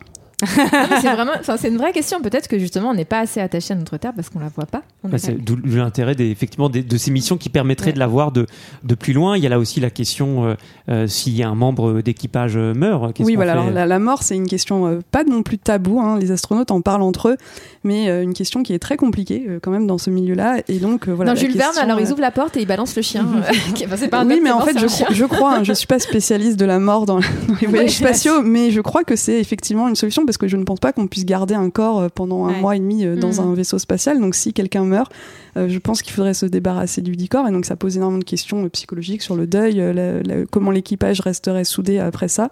C'est 0.46 1.14
vraiment, 1.14 1.32
enfin, 1.40 1.58
c'est 1.58 1.68
une 1.70 1.78
vraie 1.78 1.92
question. 1.92 2.22
Peut-être 2.22 2.48
que 2.48 2.58
justement, 2.60 2.90
on 2.90 2.94
n'est 2.94 3.06
pas 3.06 3.20
assez 3.20 3.40
attaché 3.40 3.74
à 3.74 3.78
notre 3.78 3.98
Terre 3.98 4.14
parce 4.16 4.30
qu'on 4.30 4.40
la 4.40 4.50
voit 4.50 4.66
pas. 4.66 4.82
Bah, 5.04 5.18
c'est 5.18 5.34
D'où 5.44 5.56
l'intérêt 5.66 6.16
des, 6.16 6.30
effectivement 6.30 6.70
des- 6.70 6.84
de 6.84 6.98
ces 6.98 7.12
missions 7.12 7.38
qui 7.38 7.50
permettraient 7.50 7.88
Ouais. 7.88 7.94
de 7.94 8.00
la 8.00 8.08
voir 8.08 8.32
de, 8.32 8.46
de 8.84 8.96
plus 8.96 9.14
loin. 9.14 9.36
Il 9.38 9.44
y 9.44 9.48
a 9.48 9.50
là 9.50 9.60
aussi 9.60 9.80
la 9.80 9.90
question 9.90 10.46
euh, 10.46 10.56
euh, 10.90 11.08
s'il 11.08 11.36
y 11.36 11.44
a 11.44 11.50
un 11.50 11.56
membre 11.56 12.02
d'équipage 12.02 12.54
euh, 12.56 12.74
meurt. 12.74 13.20
Oui, 13.20 13.36
voilà. 13.36 13.54
Alors, 13.54 13.72
la, 13.72 13.86
la 13.86 14.00
mort, 14.00 14.24
c'est 14.24 14.36
une 14.36 14.48
question 14.48 14.86
euh, 14.88 15.00
pas 15.12 15.24
non 15.24 15.42
plus 15.44 15.58
tabou. 15.58 16.00
hein, 16.00 16.18
les 16.20 16.32
astronautes 16.32 16.72
en 16.72 16.82
parlent 16.82 17.02
entre 17.02 17.30
eux, 17.30 17.38
mais 17.84 18.10
euh, 18.10 18.22
une 18.24 18.34
question 18.34 18.62
qui 18.64 18.74
est 18.74 18.80
très 18.80 18.98
compliquée 18.98 19.46
euh, 19.50 19.60
quand 19.62 19.72
même 19.72 19.88
dans 19.88 19.98
ce 19.98 20.10
milieu-là. 20.10 20.58
Et 20.68 20.78
donc, 20.80 21.08
euh, 21.08 21.14
voilà. 21.14 21.32
non, 21.32 21.36
la 21.36 21.40
Jules 21.42 21.58
Verne, 21.58 21.78
alors 21.80 21.98
euh, 21.98 22.02
ils 22.02 22.12
ouvrent 22.12 22.22
la 22.22 22.32
porte 22.32 22.56
et 22.58 22.62
ils 22.62 22.68
balancent 22.68 22.96
le 22.96 23.02
chien. 23.02 23.26
qui- 23.76 23.86
enfin, 23.86 23.96
c'est 23.98 24.08
pas 24.08 24.20
un 24.20 24.28
oui, 24.28 24.40
mais 24.44 24.52
en 24.52 24.62
fait, 24.62 24.78
je, 24.78 24.86
crois- 24.86 25.08
je 25.12 25.26
crois, 25.26 25.56
hein, 25.58 25.64
je 25.64 25.74
suis 25.74 25.88
pas 25.88 26.00
spécialiste 26.00 26.58
de 26.60 26.66
la 26.66 26.80
mort 26.80 27.06
dans, 27.06 27.20
dans 27.20 27.56
les 27.62 27.68
voyages 27.68 27.98
spatiaux, 27.98 28.42
mais 28.44 28.72
je 28.72 28.82
crois 28.82 29.04
que 29.04 29.16
c'est 29.16 29.40
effectivement 29.40 29.88
une 29.88 29.96
solution 29.96 30.24
parce 30.32 30.38
que 30.38 30.48
je 30.48 30.58
ne 30.58 30.64
pense 30.64 30.80
pas 30.80 30.94
qu'on 30.94 31.08
puisse 31.08 31.26
garder 31.26 31.54
un 31.54 31.70
corps 31.70 32.00
euh, 32.00 32.08
pendant 32.14 32.46
un 32.46 32.54
Ouais. 32.54 32.60
mois 32.62 32.76
et 32.76 32.80
demi 32.80 33.06
euh, 33.06 33.16
dans 33.18 33.28
Mhm. 33.34 33.40
un 33.52 33.54
vaisseau 33.54 33.78
spatial. 33.80 34.20
Donc, 34.20 34.34
si 34.36 34.54
quelqu'un 34.54 34.86
meurt, 34.86 35.12
euh, 35.58 35.68
je 35.70 35.78
pense 35.80 36.02
qu'il 36.02 36.14
faudrait 36.14 36.34
se 36.34 36.46
débarrasser 36.46 37.02
du 37.02 37.16
corps 37.28 37.48
et 37.48 37.52
donc 37.52 37.66
ça 37.66 37.76
pose 37.76 37.98
énormément 37.98 38.20
de 38.20 38.24
questions 38.24 38.68
psychologiques 38.70 39.22
sur 39.22 39.36
le 39.36 39.46
deuil, 39.48 39.76
la- 39.76 40.24
la- 40.24 40.46
comment 40.50 40.72
l'équipage 40.72 41.20
resterait 41.20 41.66
soudé 41.66 42.00
après 42.00 42.30
ça. 42.30 42.52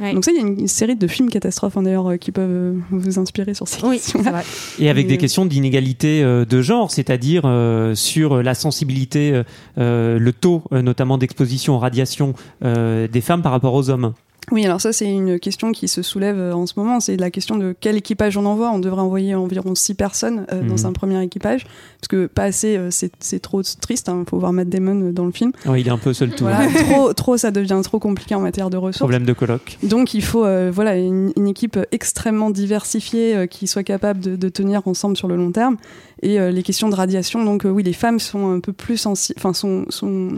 Ouais. 0.00 0.12
Donc 0.12 0.24
ça, 0.24 0.30
il 0.30 0.36
y 0.36 0.44
a 0.44 0.46
une, 0.46 0.60
une 0.60 0.68
série 0.68 0.94
de 0.94 1.06
films 1.06 1.30
catastrophes 1.30 1.76
hein, 1.76 1.82
d'ailleurs 1.82 2.10
euh, 2.10 2.16
qui 2.18 2.30
peuvent 2.30 2.48
euh, 2.50 2.72
vous 2.90 3.18
inspirer 3.18 3.54
sur 3.54 3.66
ces 3.66 3.82
Oui, 3.84 3.96
questions. 3.96 4.20
c'est 4.22 4.30
vrai. 4.30 4.44
Et 4.78 4.88
avec 4.90 5.06
Mais, 5.06 5.08
des 5.12 5.16
euh, 5.16 5.20
questions 5.20 5.46
d'inégalité 5.46 6.22
euh, 6.22 6.44
de 6.44 6.60
genre, 6.62 6.90
c'est-à-dire 6.90 7.42
euh, 7.46 7.94
sur 7.94 8.42
la 8.42 8.54
sensibilité, 8.54 9.42
le 9.76 10.30
taux 10.32 10.62
euh, 10.72 10.82
notamment 10.82 11.18
d'exposition 11.18 11.74
aux 11.76 11.78
radiations 11.78 12.34
euh, 12.64 13.08
des 13.08 13.20
femmes 13.20 13.42
par 13.42 13.52
rapport 13.52 13.74
aux 13.74 13.90
hommes. 13.90 14.12
Oui, 14.52 14.64
alors 14.64 14.80
ça 14.80 14.92
c'est 14.92 15.10
une 15.10 15.40
question 15.40 15.72
qui 15.72 15.88
se 15.88 16.02
soulève 16.02 16.38
euh, 16.38 16.52
en 16.52 16.66
ce 16.66 16.74
moment, 16.76 17.00
c'est 17.00 17.16
la 17.16 17.30
question 17.32 17.56
de 17.56 17.74
quel 17.80 17.96
équipage 17.96 18.36
on 18.36 18.46
envoie. 18.46 18.70
On 18.70 18.78
devrait 18.78 19.00
envoyer 19.02 19.34
environ 19.34 19.74
six 19.74 19.94
personnes 19.94 20.46
euh, 20.52 20.62
Mhm. 20.62 20.68
dans 20.68 20.86
un 20.86 20.92
premier 20.92 21.20
équipage, 21.22 21.64
parce 22.00 22.08
que 22.08 22.26
pas 22.26 22.44
assez, 22.44 22.76
euh, 22.76 22.90
c'est 22.90 23.40
trop 23.40 23.62
triste. 23.62 24.08
Il 24.12 24.24
faut 24.30 24.38
voir 24.38 24.52
Matt 24.52 24.68
Damon 24.68 25.08
euh, 25.08 25.12
dans 25.12 25.24
le 25.26 25.32
film. 25.32 25.50
Ouais, 25.66 25.80
il 25.80 25.88
est 25.88 25.90
un 25.90 25.98
peu 25.98 26.12
seul 26.12 26.30
tout. 26.30 26.44
Voilà, 26.44 26.68
trop, 26.68 27.12
trop, 27.12 27.36
ça 27.36 27.50
devient 27.50 27.80
trop 27.82 27.98
compliqué 27.98 28.34
en 28.36 28.40
matière 28.40 28.70
de 28.70 28.76
ressources. 28.76 28.98
Problème 28.98 29.24
de 29.26 29.32
colloque. 29.32 29.78
Donc 29.82 30.14
il 30.14 30.22
faut 30.22 30.44
euh, 30.44 30.70
voilà 30.72 30.96
une, 30.96 31.32
une 31.36 31.48
équipe 31.48 31.78
extrêmement 31.90 32.50
diversifiée 32.50 33.46
qui 33.50 33.66
soit 33.66 33.82
capable 33.82 34.20
de, 34.20 34.36
de 34.36 34.48
tenir 34.48 34.86
ensemble 34.86 35.16
sur 35.16 35.26
le 35.28 35.36
long 35.36 35.50
terme. 35.50 35.76
Et 36.22 36.38
les 36.50 36.62
questions 36.62 36.88
de 36.88 36.94
radiation, 36.94 37.44
donc 37.44 37.66
oui, 37.66 37.82
les 37.82 37.92
femmes 37.92 38.18
sont 38.20 38.50
un 38.50 38.60
peu 38.60 38.72
plus 38.72 38.96
sensibles, 38.96 39.38
enfin 39.38 39.52
sont, 39.52 39.84
sont 39.90 40.30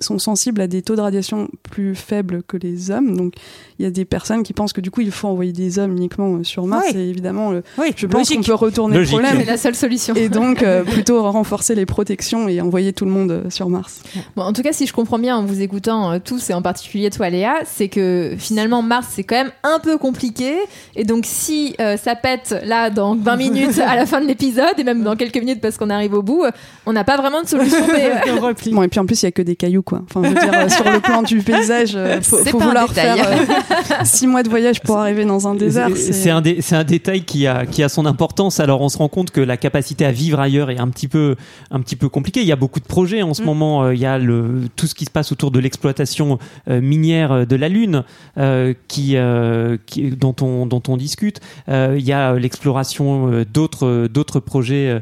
sont 0.00 0.18
sensibles 0.18 0.60
à 0.60 0.66
des 0.66 0.82
taux 0.82 0.94
de 0.96 1.00
radiation 1.00 1.48
plus 1.62 1.94
faibles 1.94 2.42
que 2.46 2.56
les 2.56 2.90
hommes. 2.90 3.16
Donc 3.16 3.34
il 3.78 3.84
y 3.84 3.86
a 3.86 3.90
des 3.90 4.04
personnes 4.04 4.42
qui 4.42 4.52
pensent 4.52 4.72
que 4.72 4.80
du 4.80 4.90
coup 4.90 5.00
il 5.00 5.10
faut 5.10 5.28
envoyer 5.28 5.52
des 5.52 5.78
hommes 5.78 5.92
uniquement 5.96 6.36
euh, 6.36 6.44
sur 6.44 6.66
Mars. 6.66 6.86
Oui. 6.94 7.00
Et 7.00 7.08
évidemment, 7.08 7.50
le- 7.50 7.62
Oui, 7.78 7.92
je 7.96 8.06
pense 8.06 8.28
qu'on 8.28 8.42
peut 8.42 8.54
retourner 8.54 8.96
Logique. 8.96 9.16
le 9.18 9.22
C'est 9.24 9.28
problème. 9.30 9.46
la 9.48 9.56
seule 9.56 9.74
solution. 9.74 10.14
Et 10.14 10.28
donc 10.28 10.62
euh, 10.62 10.84
plutôt 10.84 11.22
renforcer 11.30 11.74
les 11.74 11.86
protections 11.86 12.48
et 12.48 12.60
envoyer 12.60 12.92
tout 12.92 13.04
le 13.04 13.10
monde 13.10 13.30
euh, 13.30 13.50
sur 13.50 13.68
Mars. 13.68 14.02
Bon, 14.36 14.42
en 14.42 14.52
tout 14.52 14.62
cas, 14.62 14.72
si 14.72 14.86
je 14.86 14.92
comprends 14.92 15.18
bien 15.18 15.36
en 15.36 15.44
vous 15.44 15.60
écoutant 15.62 16.12
euh, 16.12 16.18
tous 16.24 16.50
et 16.50 16.54
en 16.54 16.62
particulier 16.62 17.10
toi, 17.10 17.28
Léa, 17.30 17.54
c'est 17.66 17.88
que 17.88 18.34
finalement 18.38 18.82
Mars 18.82 19.08
c'est 19.10 19.24
quand 19.24 19.36
même 19.36 19.52
un 19.64 19.78
peu 19.80 19.98
compliqué. 19.98 20.54
Et 20.96 21.04
donc 21.04 21.24
si 21.26 21.74
euh, 21.80 21.96
ça 21.96 22.14
pète 22.14 22.54
là 22.64 22.90
dans 22.90 23.16
20 23.16 23.36
minutes 23.36 23.78
à 23.78 23.96
la 23.96 24.06
fin 24.06 24.20
de 24.20 24.26
l'épisode 24.26 24.78
et 24.78 24.84
même 24.84 25.02
dans 25.02 25.16
quelques 25.16 25.38
minutes 25.38 25.60
parce 25.60 25.76
qu'on 25.76 25.90
arrive 25.90 26.14
au 26.14 26.22
bout, 26.22 26.44
euh, 26.44 26.50
on 26.86 26.92
n'a 26.92 27.04
pas 27.04 27.16
vraiment 27.16 27.42
de 27.42 27.48
solution. 27.48 27.78
Bon, 28.72 28.82
et 28.82 28.88
puis 28.88 29.00
en 29.00 29.06
plus, 29.06 29.22
il 29.22 29.26
y 29.26 29.28
a 29.28 29.32
que 29.32 29.42
des 29.42 29.56
cailloux 29.56 29.82
quoi. 29.88 30.02
Enfin, 30.04 30.22
je 30.22 30.28
veux 30.28 30.34
dire, 30.34 30.52
euh, 30.52 30.68
sur 30.68 30.90
le 30.90 31.00
plan 31.00 31.22
du 31.22 31.38
paysage, 31.38 31.92
euh, 31.96 32.20
faut, 32.22 32.36
vouloir 32.58 32.92
faire 32.92 33.16
euh, 33.16 34.04
six 34.04 34.26
mois 34.26 34.42
de 34.42 34.48
voyage 34.48 34.80
pour 34.82 34.98
arriver 34.98 35.24
dans 35.24 35.48
un 35.48 35.54
désert. 35.54 35.88
C'est- 35.96 36.28
un, 36.30 36.40
dé- 36.42 36.58
c'est 36.60 36.76
un 36.76 36.84
détail 36.84 37.22
qui 37.22 37.46
a, 37.46 37.64
qui 37.66 37.82
a 37.82 37.88
son 37.88 38.04
importance. 38.06 38.60
Alors 38.60 38.80
on 38.82 38.88
se 38.88 38.98
rend 38.98 39.08
compte 39.08 39.30
que 39.30 39.40
la 39.40 39.56
capacité 39.56 40.04
à 40.04 40.12
vivre 40.12 40.38
ailleurs 40.40 40.70
est 40.70 40.78
un 40.78 40.88
petit 40.88 41.08
peu, 41.08 41.36
un 41.70 41.80
petit 41.80 41.96
peu 41.96 42.08
compliquée. 42.08 42.40
Il 42.42 42.46
y 42.46 42.52
a 42.52 42.56
beaucoup 42.56 42.80
de 42.80 42.84
projets 42.86 43.22
en 43.22 43.32
ce 43.34 43.42
moment. 43.42 43.84
Euh, 43.84 43.94
Il 43.94 44.00
y 44.00 44.06
a 44.06 44.18
le, 44.18 44.62
tout 44.76 44.86
ce 44.86 44.94
qui 44.94 45.04
se 45.06 45.10
passe 45.10 45.32
autour 45.32 45.50
de 45.50 45.58
l'exploitation 45.58 46.38
euh, 46.68 46.80
minière 46.82 47.46
de 47.46 47.56
la 47.56 47.68
Lune 47.68 48.04
euh, 48.36 48.74
qui, 48.88 49.16
euh, 49.16 49.76
qui- 49.86 50.10
dont, 50.10 50.36
on, 50.42 50.66
dont 50.66 50.82
on 50.88 50.96
discute. 50.96 51.40
Euh, 51.68 51.96
il 51.98 52.04
y 52.04 52.12
a 52.12 52.34
l'exploration 52.34 53.44
d'autres, 53.52 54.06
d'autres 54.12 54.40
projets 54.40 55.00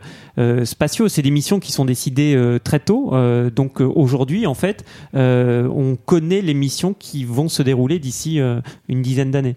spatiaux. 0.64 1.08
C'est 1.08 1.22
des 1.22 1.30
missions 1.30 1.60
qui 1.60 1.72
sont 1.72 1.84
décidées 1.84 2.34
euh, 2.36 2.58
très 2.62 2.78
tôt. 2.78 3.10
Euh, 3.12 3.50
donc 3.50 3.80
aujourd'hui, 3.80 4.46
en 4.46 4.54
fait, 4.54 4.75
euh, 5.14 5.68
on 5.68 5.96
connaît 5.96 6.40
les 6.40 6.54
missions 6.54 6.94
qui 6.98 7.24
vont 7.24 7.48
se 7.48 7.62
dérouler 7.62 7.98
d'ici 7.98 8.40
euh, 8.40 8.60
une 8.88 9.02
dizaine 9.02 9.30
d'années. 9.30 9.56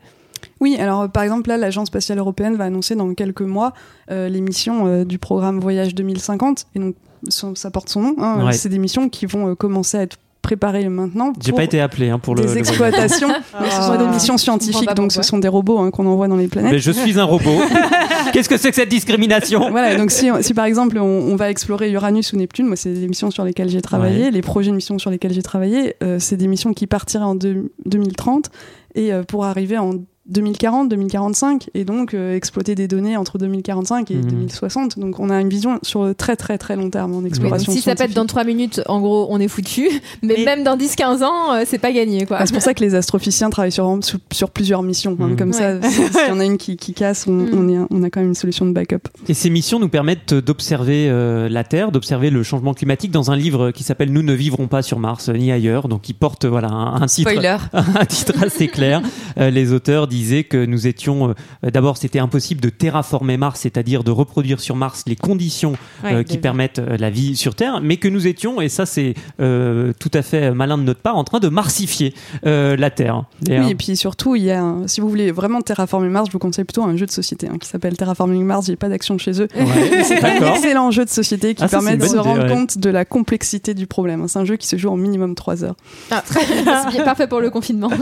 Oui, 0.62 0.77
alors 0.77 1.10
par 1.10 1.23
exemple 1.23 1.49
là, 1.49 1.58
l'Agence 1.58 1.88
spatiale 1.88 2.19
européenne 2.19 2.55
va 2.55 2.65
annoncer 2.65 2.95
dans 2.95 3.13
quelques 3.13 3.41
mois 3.41 3.73
euh, 4.12 4.29
les 4.29 4.41
missions 4.41 5.03
du 5.03 5.19
programme 5.19 5.60
Voyage 5.60 5.95
2050, 5.95 6.67
et 6.75 6.79
donc 6.79 6.95
ça, 7.27 7.71
porte 7.71 7.89
son 7.89 8.01
nom. 8.01 8.15
hein, 8.19 8.45
Ouais. 8.45 8.53
C'est 8.53 8.69
des 8.69 8.79
missions 8.79 9.10
qui 9.10 9.25
vont 9.25 9.55
commencer 9.55 9.97
à 9.97 10.01
être 10.03 10.17
préparées 10.41 10.88
maintenant. 10.89 11.34
J'ai 11.43 11.52
pas 11.52 11.63
été 11.63 11.80
appelé 11.82 12.10
hein, 12.10 12.19
pour 12.19 12.36
le. 12.36 12.43
des 12.43 12.47
le 12.54 12.58
exploitations, 12.58 13.28
mais 13.62 13.69
ce 13.69 13.82
sont 13.82 13.95
des 13.97 14.06
Ah. 14.08 14.12
missions 14.13 14.38
scientifiques, 14.38 14.93
donc 14.95 15.12
ce 15.12 15.21
sont 15.21 15.38
des 15.38 15.47
robots 15.47 15.80
hein, 15.80 15.91
qu'on 15.91 16.06
envoie 16.06 16.28
dans 16.28 16.36
les 16.38 16.47
planètes. 16.47 16.71
Mais 16.71 16.80
je 16.80 16.91
suis 16.91 17.19
un 17.19 17.23
robot. 17.25 17.60
Qu'est-ce 18.34 18.47
que 18.49 18.58
c'est 18.58 18.69
que 18.69 18.75
cette 18.75 18.89
discrimination? 18.89 19.69
Voilà, 19.71 19.95
donc 19.95 20.12
si, 20.12 20.30
si 20.41 20.54
par 20.54 20.65
exemple 20.65 20.97
on, 20.99 21.04
on 21.04 21.36
va 21.36 21.49
explorer 21.49 21.91
Uranus 21.91 22.34
ou 22.34 22.38
Neptune, 22.38 22.67
moi 22.67 22.75
c'est 22.75 22.93
des 22.93 23.08
missions 23.08 23.32
sur 23.32 23.43
lesquelles 23.43 23.69
j'ai 23.69 23.82
travaillé, 23.82 24.25
Ouais. 24.25 24.32
les 24.32 24.41
projets 24.41 24.71
de 24.71 24.75
missions 24.75 24.97
sur 24.99 25.10
lesquels 25.10 25.34
j'ai 25.34 25.41
travaillé, 25.43 25.95
euh, 26.04 26.17
c'est 26.19 26.38
des 26.38 26.47
missions 26.47 26.73
qui 26.73 26.88
partiraient 26.88 27.23
en 27.25 27.36
deux- 27.36 27.71
2030 27.86 28.49
et 28.95 29.13
euh, 29.13 29.23
pour 29.23 29.45
arriver 29.45 29.78
en 29.78 29.93
2040, 30.30 30.89
2045 30.89 31.70
et 31.74 31.86
donc 31.86 32.13
euh, 32.13 32.36
exploiter 32.36 32.76
des 32.76 32.88
données 32.88 33.18
entre 33.18 33.38
2045 33.38 34.12
et 34.12 34.15
Mhm. 34.15 34.26
2060. 34.30 35.00
Donc 35.00 35.20
on 35.20 35.30
a 35.30 35.39
une 35.42 35.50
vision 35.50 35.80
sur 35.84 36.04
le 36.06 36.13
très 36.13 36.36
très 36.36 36.58
très 36.58 36.76
long 36.76 36.89
terme 36.89 37.13
en 37.13 37.20
Oui, 37.20 37.28
exploration. 37.28 37.72
si 37.72 37.82
ça 37.82 37.96
pète 37.96 38.13
dans 38.13 38.26
3 38.26 38.44
minutes, 38.44 38.82
en 38.88 39.00
gros, 39.02 39.28
on 39.30 39.39
est 39.39 39.48
foutu. 39.48 39.88
Mais, 40.22 40.36
Mais- 40.38 40.46
même 40.46 40.63
dans 40.63 40.78
10-15 40.78 41.24
ans, 41.24 41.54
euh, 41.54 41.63
c'est 41.65 41.78
pas 41.80 41.92
gagné, 41.92 42.26
quoi. 42.26 42.38
Ah, 42.39 42.46
c'est 42.46 42.54
pour 42.54 42.62
ça 42.62 42.74
que 42.74 42.84
les 42.84 42.96
astrophysiciens 42.96 43.50
travaillent 43.50 43.72
sur, 43.72 43.98
sur, 44.02 44.20
sur 44.32 44.50
plusieurs 44.52 44.84
missions. 44.84 45.18
hein. 45.20 45.28
Mhm. 45.30 45.36
Comme 45.36 45.54
ça, 45.54 45.82
si- 45.82 45.92
s'il 45.96 46.04
y 46.30 46.32
en 46.32 46.39
a 46.39 46.46
une 46.46 46.58
qui, 46.58 46.78
qui 46.78 46.94
casse, 46.94 47.26
on, 47.28 47.32
Mhm. 47.32 47.50
on, 47.54 47.70
est, 47.70 47.88
on 47.89 48.04
a 48.04 48.10
quand 48.10 48.20
même 48.20 48.30
une 48.30 48.36
solution 48.36 48.65
de 48.65 48.72
backup. 48.72 49.08
Et 49.28 49.34
ces 49.34 49.50
missions 49.50 49.80
nous 49.80 49.89
permettent 49.89 50.34
d'observer 50.34 51.08
euh, 51.10 51.50
la 51.50 51.63
Terre, 51.63 51.92
d'observer 51.92 52.30
le 52.30 52.44
changement 52.44 52.74
climatique 52.74 53.12
dans 53.12 53.32
un 53.32 53.36
livre 53.36 53.72
qui 53.72 53.84
s'appelle 53.84 54.12
Nous 54.12 54.24
ne 54.24 54.34
vivrons 54.34 54.68
pas 54.68 54.82
sur 54.82 55.00
Mars 55.00 55.30
euh, 55.30 55.34
ni 55.34 55.52
ailleurs. 55.52 55.88
Donc, 55.88 56.08
il 56.10 56.13
porte 56.13 56.46
voilà 56.46 56.70
un, 56.70 57.02
un 57.02 57.06
titre. 57.08 57.32
Spoiler. 57.32 57.58
un 57.74 58.06
titre 58.06 58.34
assez 58.44 58.68
clair. 58.68 59.02
Euh, 59.38 59.50
les 59.50 59.74
auteurs 59.74 60.08
que 60.43 60.65
nous 60.65 60.88
étions 60.88 61.29
euh, 61.63 61.69
d'abord 61.71 61.97
c'était 61.97 62.19
impossible 62.19 62.62
de 62.62 62.69
terraformer 62.69 63.38
Mars, 63.38 63.62
c'est-à-dire 63.62 64.03
de 64.03 64.12
reproduire 64.12 64.60
sur 64.60 64.75
Mars 64.75 65.03
les 65.08 65.15
conditions 65.15 65.73
Ouais, 66.03 66.13
euh, 66.13 66.23
qui 66.23 66.38
permettent 66.38 66.79
euh, 66.79 66.97
la 66.97 67.10
vie 67.10 67.36
sur 67.36 67.55
Terre, 67.55 67.79
mais 67.82 67.97
que 67.97 68.08
nous 68.08 68.27
étions 68.27 68.62
et 68.62 68.69
ça 68.69 68.86
c'est 68.86 69.13
euh, 69.39 69.91
tout 69.99 70.12
à 70.13 70.21
fait 70.21 70.51
malin 70.51 70.77
de 70.77 70.84
notre 70.84 70.99
part 71.01 71.15
en 71.17 71.23
train 71.23 71.39
de 71.39 71.47
marsifier 71.49 72.13
euh, 72.45 72.75
la 72.77 72.89
Terre. 72.89 73.23
Et, 73.49 73.60
Oui, 73.60 73.71
et 73.71 73.75
puis 73.75 73.95
surtout, 73.97 74.36
il 74.36 74.43
y 74.43 74.51
a 74.51 74.62
un- 74.63 74.88
si 74.88 75.01
vous 75.01 75.10
voulez 75.10 75.32
vraiment 75.32 75.62
terraformer 75.62 76.10
Mars, 76.10 76.27
je 76.27 76.34
vous 76.34 76.39
conseille 76.39 76.65
plutôt 76.65 76.84
un 76.84 76.95
jeu 76.97 77.05
de 77.05 77.12
société 77.12 77.47
hein, 77.47 77.58
qui 77.60 77.67
s'appelle 77.67 77.97
Terraforming 77.97 78.43
Mars. 78.43 78.67
J'ai 78.67 78.75
pas 78.75 78.89
d'action 78.89 79.17
chez 79.17 79.41
eux. 79.41 79.47
ouais, 79.55 80.03
C'est 80.03 80.23
un 80.23 80.53
excellent 80.53 80.91
jeu 80.91 81.05
de 81.05 81.10
société 81.10 81.55
qui 81.55 81.63
Ah, 81.63 81.67
permet 81.67 81.97
de 81.97 82.03
se 82.03 82.10
idée, 82.10 82.19
rendre 82.19 82.43
ouais. 82.43 82.49
compte 82.49 82.77
de 82.77 82.89
la 82.89 83.05
complexité 83.05 83.73
du 83.73 83.88
problème. 83.88 84.27
C'est 84.27 84.39
un 84.39 84.45
jeu 84.45 84.55
qui 84.58 84.67
se 84.67 84.77
joue 84.77 84.89
en 84.89 84.97
minimum 84.97 85.36
3 85.36 85.63
heures. 85.63 85.75
Ah, 86.12 86.23
c'est 86.29 86.91
bien 86.91 87.03
parfait 87.03 87.27
pour 87.27 87.39
le 87.41 87.49
confinement. 87.49 87.89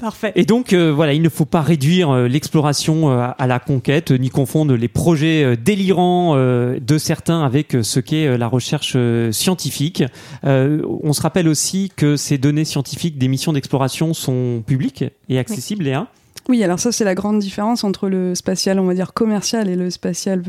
Parfait. 0.00 0.32
Et 0.34 0.44
donc 0.44 0.72
euh, 0.72 0.90
il 1.12 1.22
ne 1.22 1.28
faut 1.28 1.44
pas 1.44 1.62
réduire 1.62 2.10
euh, 2.10 2.28
l'exploration 2.28 3.10
euh, 3.10 3.28
à 3.36 3.46
la 3.46 3.58
conquête, 3.58 4.10
ni 4.10 4.30
confondre 4.30 4.74
les 4.74 4.88
projets 4.88 5.44
euh, 5.44 5.56
délirants 5.56 6.34
euh, 6.36 6.78
de 6.80 6.98
certains 6.98 7.42
avec 7.42 7.74
euh, 7.74 7.82
ce 7.82 8.00
qu'est 8.00 8.26
euh, 8.26 8.36
la 8.36 8.46
recherche 8.46 8.94
euh, 8.96 9.32
scientifique. 9.32 10.04
Euh, 10.44 10.82
on 11.02 11.12
se 11.12 11.22
rappelle 11.22 11.48
aussi 11.48 11.92
que 11.96 12.16
ces 12.16 12.38
données 12.38 12.64
scientifiques 12.64 13.18
des 13.18 13.28
missions 13.28 13.52
d'exploration 13.52 14.14
sont 14.14 14.62
publiques 14.66 15.04
et 15.28 15.38
accessibles, 15.38 15.84
Léa? 15.84 16.06
Oui, 16.48 16.62
alors 16.62 16.78
ça, 16.78 16.92
c'est 16.92 17.04
la 17.04 17.14
grande 17.14 17.38
différence 17.38 17.84
entre 17.84 18.08
le 18.08 18.34
spatial, 18.34 18.78
on 18.78 18.84
va 18.84 18.94
dire, 18.94 19.14
commercial 19.14 19.68
et 19.68 19.76
le 19.76 19.90
spatial 19.90 20.42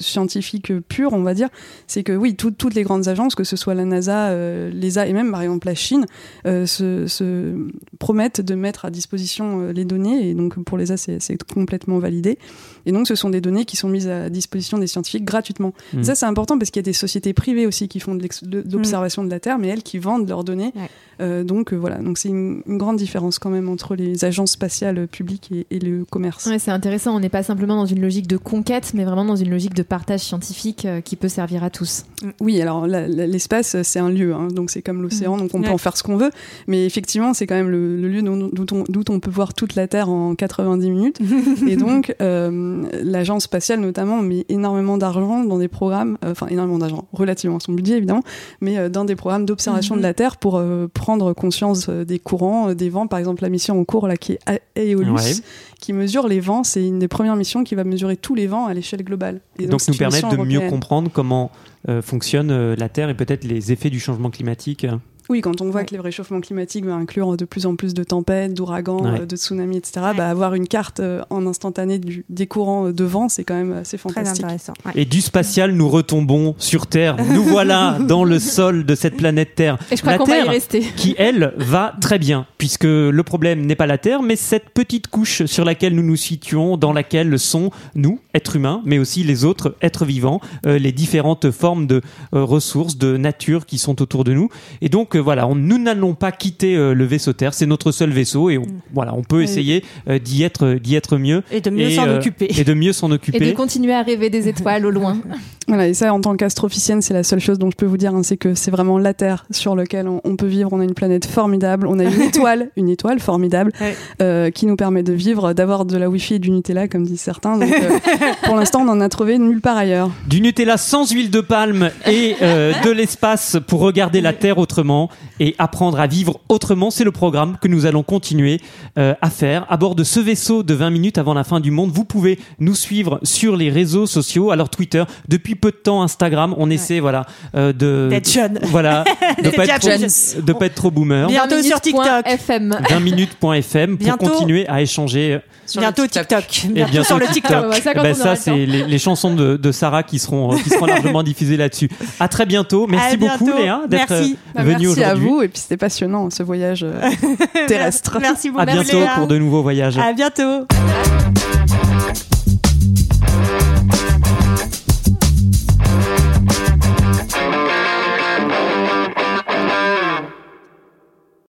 scientifique 0.00 0.72
pur, 0.88 1.12
on 1.12 1.22
va 1.22 1.34
dire, 1.34 1.48
c'est 1.86 2.02
que 2.02 2.12
oui, 2.12 2.34
tout- 2.34 2.50
toutes 2.50 2.74
les 2.74 2.82
grandes 2.82 3.08
agences, 3.08 3.34
que 3.34 3.44
ce 3.44 3.56
soit 3.56 3.74
la 3.74 3.84
NASA, 3.84 4.28
euh, 4.28 4.70
l'ESA 4.70 5.06
et 5.06 5.12
même 5.12 5.30
par 5.30 5.42
exemple 5.42 5.66
la 5.66 5.74
Chine, 5.74 6.06
euh, 6.46 6.66
se, 6.66 7.06
se 7.06 7.54
promettent 7.98 8.40
de 8.40 8.54
mettre 8.54 8.84
à 8.84 8.90
disposition 8.90 9.60
euh, 9.60 9.72
les 9.72 9.84
données. 9.84 10.28
Et 10.30 10.34
donc 10.34 10.62
pour 10.64 10.78
l'ESA, 10.78 10.96
c'est 10.96 11.42
complètement 11.44 11.98
validé. 11.98 12.38
Et 12.86 12.92
donc 12.92 13.06
ce 13.08 13.14
sont 13.14 13.30
des 13.30 13.40
données 13.40 13.64
qui 13.64 13.76
sont 13.76 13.88
mises 13.88 14.08
à 14.08 14.30
disposition 14.30 14.78
des 14.78 14.86
scientifiques 14.86 15.24
gratuitement. 15.24 15.74
Mm. 15.92 16.02
Ça, 16.04 16.14
c'est 16.14 16.26
important 16.26 16.58
parce 16.58 16.70
qu'il 16.70 16.80
y 16.80 16.84
a 16.84 16.90
des 16.90 16.92
sociétés 16.92 17.32
privées 17.32 17.66
aussi 17.66 17.88
qui 17.88 18.00
font 18.00 18.14
de 18.14 18.26
l'observation 18.70 19.24
de 19.24 19.30
la 19.30 19.40
Terre, 19.40 19.58
mais 19.58 19.68
elles 19.68 19.82
qui 19.82 19.98
vendent 19.98 20.28
leurs 20.28 20.44
données. 20.44 20.72
Ouais. 20.76 20.88
Euh, 21.20 21.42
donc 21.44 21.72
euh, 21.72 21.76
voilà, 21.76 21.96
donc 21.98 22.16
c'est 22.16 22.28
une, 22.28 22.62
une 22.66 22.78
grande 22.78 22.96
différence 22.96 23.40
quand 23.40 23.50
même 23.50 23.68
entre 23.68 23.96
les 23.96 24.24
agences 24.24 24.52
spatiales 24.52 25.08
publiques 25.08 25.50
et, 25.52 25.66
et 25.70 25.80
le 25.80 26.04
commerce. 26.04 26.46
Ouais, 26.46 26.60
c'est 26.60 26.70
intéressant. 26.70 27.16
On 27.16 27.20
n'est 27.20 27.28
pas 27.28 27.42
simplement 27.42 27.74
dans 27.74 27.86
une 27.86 28.00
logique 28.00 28.28
de 28.28 28.36
conquête, 28.36 28.92
mais 28.94 29.04
vraiment 29.04 29.24
dans 29.24 29.34
une 29.36 29.50
logique 29.50 29.74
de 29.74 29.82
partage 29.88 30.20
scientifique 30.20 30.84
euh, 30.84 31.00
qui 31.00 31.16
peut 31.16 31.28
servir 31.28 31.64
à 31.64 31.70
tous. 31.70 32.04
Oui, 32.40 32.60
alors 32.60 32.86
la- 32.86 33.08
la- 33.08 33.26
l'espace, 33.26 33.74
euh, 33.74 33.80
c'est 33.82 33.98
un 33.98 34.10
lieu, 34.10 34.34
hein, 34.34 34.48
donc 34.52 34.70
c'est 34.70 34.82
comme 34.82 35.02
l'océan, 35.02 35.36
donc 35.36 35.50
on 35.54 35.62
peut 35.62 35.70
en 35.70 35.78
faire 35.78 35.96
ce 35.96 36.02
qu'on 36.02 36.16
veut, 36.16 36.30
mais 36.66 36.84
effectivement, 36.84 37.34
c'est 37.34 37.46
quand 37.46 37.54
même 37.54 37.70
le, 37.70 37.96
le 37.96 38.08
lieu 38.08 38.22
dont, 38.22 38.50
d'où 38.52 38.64
on, 38.72 38.84
d'où 38.88 39.02
on 39.08 39.20
peut 39.20 39.30
voir 39.30 39.54
toute 39.54 39.74
la 39.74 39.88
Terre 39.88 40.08
en 40.08 40.34
90 40.34 40.90
minutes. 40.90 41.18
et 41.68 41.76
donc, 41.76 42.14
euh, 42.20 42.82
l'agence 43.02 43.44
spatiale 43.44 43.80
notamment 43.80 44.20
met 44.22 44.44
énormément 44.48 44.98
d'argent 44.98 45.44
dans 45.44 45.58
des 45.58 45.68
programmes, 45.68 46.18
euh, 46.24 46.32
enfin 46.32 46.46
énormément 46.48 46.78
d'argent, 46.78 47.06
relativement 47.12 47.56
à 47.56 47.60
son 47.60 47.72
budget 47.72 47.96
évidemment, 47.96 48.22
mais 48.60 48.78
euh, 48.78 48.88
dans 48.88 49.04
des 49.04 49.16
programmes 49.16 49.46
d'observation 49.46 49.96
de 49.96 50.02
la 50.02 50.14
Terre 50.14 50.36
pour 50.36 50.56
euh, 50.56 50.86
prendre 50.92 51.32
conscience 51.32 51.88
des 51.88 52.18
courants, 52.18 52.74
des 52.74 52.90
vents. 52.90 53.06
Par 53.06 53.18
exemple, 53.18 53.42
la 53.42 53.48
mission 53.48 53.78
en 53.80 53.84
cours 53.84 54.08
là 54.08 54.16
qui 54.16 54.32
est 54.32 54.38
Aeolus, 54.76 55.12
Ouais. 55.12 55.32
qui 55.80 55.92
mesure 55.92 56.28
les 56.28 56.40
vents, 56.40 56.64
c'est 56.64 56.84
une 56.86 56.98
des 56.98 57.08
premières 57.08 57.36
missions 57.36 57.64
qui 57.64 57.74
va 57.74 57.84
mesurer 57.84 58.16
tous 58.16 58.34
les 58.34 58.46
vents 58.46 58.66
à 58.66 58.74
l'échelle 58.74 59.02
globale. 59.04 59.40
Et 59.58 59.66
donc, 59.66 59.77
c'est 59.78 59.92
nous 59.92 59.98
permettre 59.98 60.28
de 60.28 60.36
mieux 60.36 60.68
comprendre 60.68 61.10
comment 61.12 61.50
euh, 61.88 62.02
fonctionne 62.02 62.50
euh, 62.50 62.76
la 62.76 62.88
Terre 62.88 63.08
et 63.08 63.14
peut-être 63.14 63.44
les 63.44 63.72
effets 63.72 63.90
du 63.90 64.00
changement 64.00 64.30
climatique. 64.30 64.86
Oui, 65.28 65.40
quand 65.42 65.60
on 65.60 65.70
voit 65.70 65.80
Ouais. 65.80 65.86
que 65.86 65.94
le 65.94 66.00
réchauffement 66.00 66.40
climatique 66.40 66.84
va 66.86 66.94
inclure 66.94 67.36
de 67.36 67.44
plus 67.44 67.66
en 67.66 67.76
plus 67.76 67.92
de 67.94 68.02
tempêtes, 68.02 68.54
d'ouragans, 68.54 69.02
Ouais. 69.02 69.20
euh, 69.20 69.26
de 69.26 69.36
tsunamis, 69.36 69.76
etc., 69.76 70.06
bah, 70.16 70.28
avoir 70.28 70.54
une 70.54 70.66
carte 70.66 71.00
euh, 71.00 71.22
en 71.30 71.46
instantané 71.46 71.98
du- 71.98 72.24
des 72.30 72.46
courants 72.46 72.86
euh, 72.86 72.92
de 72.92 73.04
vent, 73.04 73.28
c'est 73.28 73.44
quand 73.44 73.54
même 73.54 73.72
assez 73.72 73.98
Très 73.98 74.08
fantastique. 74.10 74.44
intéressant. 74.44 74.72
ouais. 74.86 74.92
Et 74.94 75.04
du 75.04 75.20
spatial, 75.20 75.72
nous 75.72 75.88
retombons 75.88 76.54
sur 76.58 76.86
Terre. 76.86 77.16
Nous 77.32 77.42
voilà 77.44 77.98
dans 78.00 78.24
le 78.24 78.38
sol 78.38 78.84
de 78.84 78.94
cette 78.94 79.16
planète 79.16 79.54
Terre. 79.54 79.76
Et 79.90 79.96
je 79.96 80.00
crois 80.00 80.12
La 80.12 80.18
qu'on 80.18 80.24
va 80.24 80.38
y 80.38 80.42
Terre 80.42 80.50
rester. 80.50 80.80
qui, 80.96 81.14
elle, 81.18 81.52
va 81.56 81.94
très 82.00 82.18
bien, 82.18 82.46
puisque 82.56 82.84
le 82.84 83.22
problème 83.22 83.66
n'est 83.66 83.76
pas 83.76 83.86
la 83.86 83.98
Terre, 83.98 84.22
mais 84.22 84.36
cette 84.36 84.70
petite 84.70 85.08
couche 85.08 85.44
sur 85.44 85.64
laquelle 85.64 85.94
nous 85.94 86.02
nous 86.02 86.16
situons, 86.16 86.76
dans 86.76 86.92
laquelle 86.92 87.38
sont 87.38 87.70
nous, 87.94 88.20
êtres 88.34 88.56
humains, 88.56 88.80
mais 88.86 88.98
aussi 88.98 89.22
les 89.24 89.44
autres 89.44 89.76
êtres 89.82 90.04
vivants, 90.06 90.40
euh, 90.66 90.78
les 90.78 90.92
différentes 90.92 91.50
formes 91.50 91.86
de 91.86 92.00
euh, 92.34 92.42
ressources, 92.44 92.96
de 92.96 93.16
nature 93.16 93.66
qui 93.66 93.78
sont 93.78 94.00
autour 94.00 94.24
de 94.24 94.32
nous. 94.32 94.48
Et 94.80 94.88
donc, 94.88 95.16
voilà, 95.18 95.46
on, 95.46 95.54
nous 95.54 95.78
n'allons 95.78 96.14
pas 96.14 96.32
quitter 96.32 96.76
euh, 96.76 96.94
le 96.94 97.04
vaisseau 97.04 97.32
Terre, 97.32 97.54
c'est 97.54 97.66
notre 97.66 97.92
seul 97.92 98.10
vaisseau, 98.10 98.50
et 98.50 98.58
on- 98.58 98.66
voilà, 98.92 99.14
on 99.14 99.22
peut 99.22 99.42
essayer 99.42 99.84
euh, 100.08 100.18
d'y 100.18 100.42
être, 100.42 100.74
d'y 100.74 100.94
être 100.96 101.16
mieux. 101.18 101.42
Et 101.52 101.60
de 101.60 101.70
mieux 101.70 101.86
Et, 101.88 101.94
s'en 101.94 102.06
euh, 102.08 102.16
occuper. 102.18 102.48
Et 102.58 102.64
de 102.64 102.74
mieux 102.74 102.92
s'en 102.92 103.06
Et 103.08 103.10
de 103.10 103.14
occuper. 103.16 103.54
continuer 103.54 103.92
à 103.94 104.02
rêver 104.02 104.30
des 104.30 104.48
étoiles 104.48 104.84
au 104.86 104.90
loin. 104.90 105.18
Voilà, 105.70 105.86
et 105.86 105.92
ça, 105.92 106.14
en 106.14 106.20
tant 106.22 106.34
qu'astrophicienne, 106.34 107.02
c'est 107.02 107.12
la 107.12 107.22
seule 107.22 107.40
chose 107.40 107.58
dont 107.58 107.70
je 107.70 107.76
peux 107.76 107.84
vous 107.84 107.98
dire, 107.98 108.14
hein, 108.14 108.22
c'est 108.22 108.38
que 108.38 108.54
c'est 108.54 108.70
vraiment 108.70 108.98
la 108.98 109.12
Terre 109.12 109.44
sur 109.50 109.76
laquelle 109.76 110.08
on, 110.08 110.22
on 110.24 110.34
peut 110.34 110.46
vivre. 110.46 110.70
On 110.72 110.80
a 110.80 110.84
une 110.84 110.94
planète 110.94 111.26
formidable, 111.26 111.86
on 111.86 111.98
a 111.98 112.04
une 112.04 112.22
étoile, 112.22 112.70
une 112.78 112.88
étoile 112.88 113.20
formidable, 113.20 113.70
Ouais. 113.78 113.94
euh, 114.22 114.50
qui 114.50 114.64
nous 114.64 114.76
permet 114.76 115.02
de 115.02 115.12
vivre, 115.12 115.52
d'avoir 115.52 115.84
de 115.84 115.98
la 115.98 116.08
Wi-Fi 116.08 116.36
et 116.36 116.38
du 116.38 116.50
Nutella, 116.52 116.88
comme 116.88 117.04
disent 117.04 117.20
certains. 117.20 117.58
Donc, 117.58 117.70
euh, 117.70 117.98
pour 118.44 118.56
l'instant, 118.56 118.80
on 118.80 118.88
en 118.88 119.02
a 119.02 119.10
trouvé 119.10 119.36
nulle 119.38 119.60
part 119.60 119.76
ailleurs. 119.76 120.10
Du 120.26 120.40
Nutella 120.40 120.78
sans 120.78 121.12
huile 121.12 121.30
de 121.30 121.42
palme 121.42 121.90
et 122.06 122.36
euh, 122.40 122.72
de 122.82 122.90
l'espace 122.90 123.58
pour 123.66 123.80
regarder 123.80 124.22
la 124.22 124.32
Terre 124.32 124.56
autrement 124.56 125.07
et 125.40 125.54
apprendre 125.58 126.00
à 126.00 126.06
vivre 126.06 126.40
autrement. 126.48 126.90
C'est 126.90 127.04
le 127.04 127.12
programme 127.12 127.56
que 127.60 127.68
nous 127.68 127.86
allons 127.86 128.02
continuer 128.02 128.60
euh, 128.98 129.14
à 129.20 129.30
faire 129.30 129.66
à 129.68 129.76
bord 129.76 129.94
de 129.94 130.04
ce 130.04 130.20
vaisseau 130.20 130.62
de 130.62 130.74
20 130.74 130.90
minutes 130.90 131.18
avant 131.18 131.34
la 131.34 131.44
fin 131.44 131.60
du 131.60 131.70
monde. 131.70 131.90
Vous 131.92 132.04
pouvez 132.04 132.38
nous 132.58 132.74
suivre 132.74 133.20
sur 133.22 133.56
les 133.56 133.70
réseaux 133.70 134.06
sociaux, 134.06 134.50
alors 134.50 134.70
Twitter, 134.70 135.04
depuis 135.28 135.54
peu 135.54 135.70
de 135.70 135.76
temps 135.76 136.02
Instagram. 136.02 136.54
On 136.58 136.70
essaie 136.70 137.00
voilà 137.00 137.26
euh, 137.54 137.72
de 137.72 138.08
d'être 138.10 138.30
jeune, 138.30 138.58
voilà, 138.64 139.04
de 139.42 139.50
pas 139.50 139.64
être 139.64 139.80
trop, 139.80 140.42
de 140.42 140.52
pas 140.52 140.66
être 140.66 140.74
trop 140.74 140.90
boomer. 140.90 141.28
Bientôt 141.28 141.62
sur 141.62 141.80
TikTok, 141.80 142.26
20 142.48 143.00
minutes.fm 143.00 143.98
pour 143.98 144.18
continuer 144.18 144.68
à 144.68 144.82
échanger. 144.82 145.34
Euh, 145.34 145.80
bientôt 145.80 146.06
TikTok. 146.06 146.46
TikTok. 146.46 146.76
Et 146.76 146.84
bientôt 146.84 147.04
sur 147.04 147.18
le 147.18 147.26
TikTok. 147.26 147.66
Ben, 148.02 148.14
ça, 148.14 148.36
c'est 148.36 148.66
les, 148.66 148.98
chansons 148.98 149.34
de, 149.34 149.72
Sarah 149.72 150.02
qui 150.02 150.18
seront 150.18 150.56
qui 150.56 150.70
seront 150.70 150.86
largement 150.86 151.22
diffusées 151.22 151.56
là-dessus. 151.56 151.88
À 152.18 152.28
très 152.28 152.46
bientôt. 152.46 152.86
Merci 152.86 153.16
beaucoup 153.16 153.44
bientôt. 153.44 153.58
Léa 153.58 153.80
d'être 153.88 154.14
venue 154.54 154.88
aujourd'hui. 154.88 154.97
Merci 154.98 155.10
à 155.10 155.14
vous 155.14 155.42
et 155.42 155.48
puis 155.48 155.60
c'était 155.60 155.76
passionnant 155.76 156.30
ce 156.30 156.42
voyage 156.42 156.84
euh, 156.84 157.10
terrestre. 157.66 158.18
Merci 158.20 158.50
beaucoup. 158.50 158.62
À 158.62 158.66
bientôt 158.66 158.98
pour 159.16 159.26
de 159.26 159.38
nouveaux 159.38 159.62
voyages. 159.62 159.98
À 159.98 160.12
bientôt. 160.12 160.66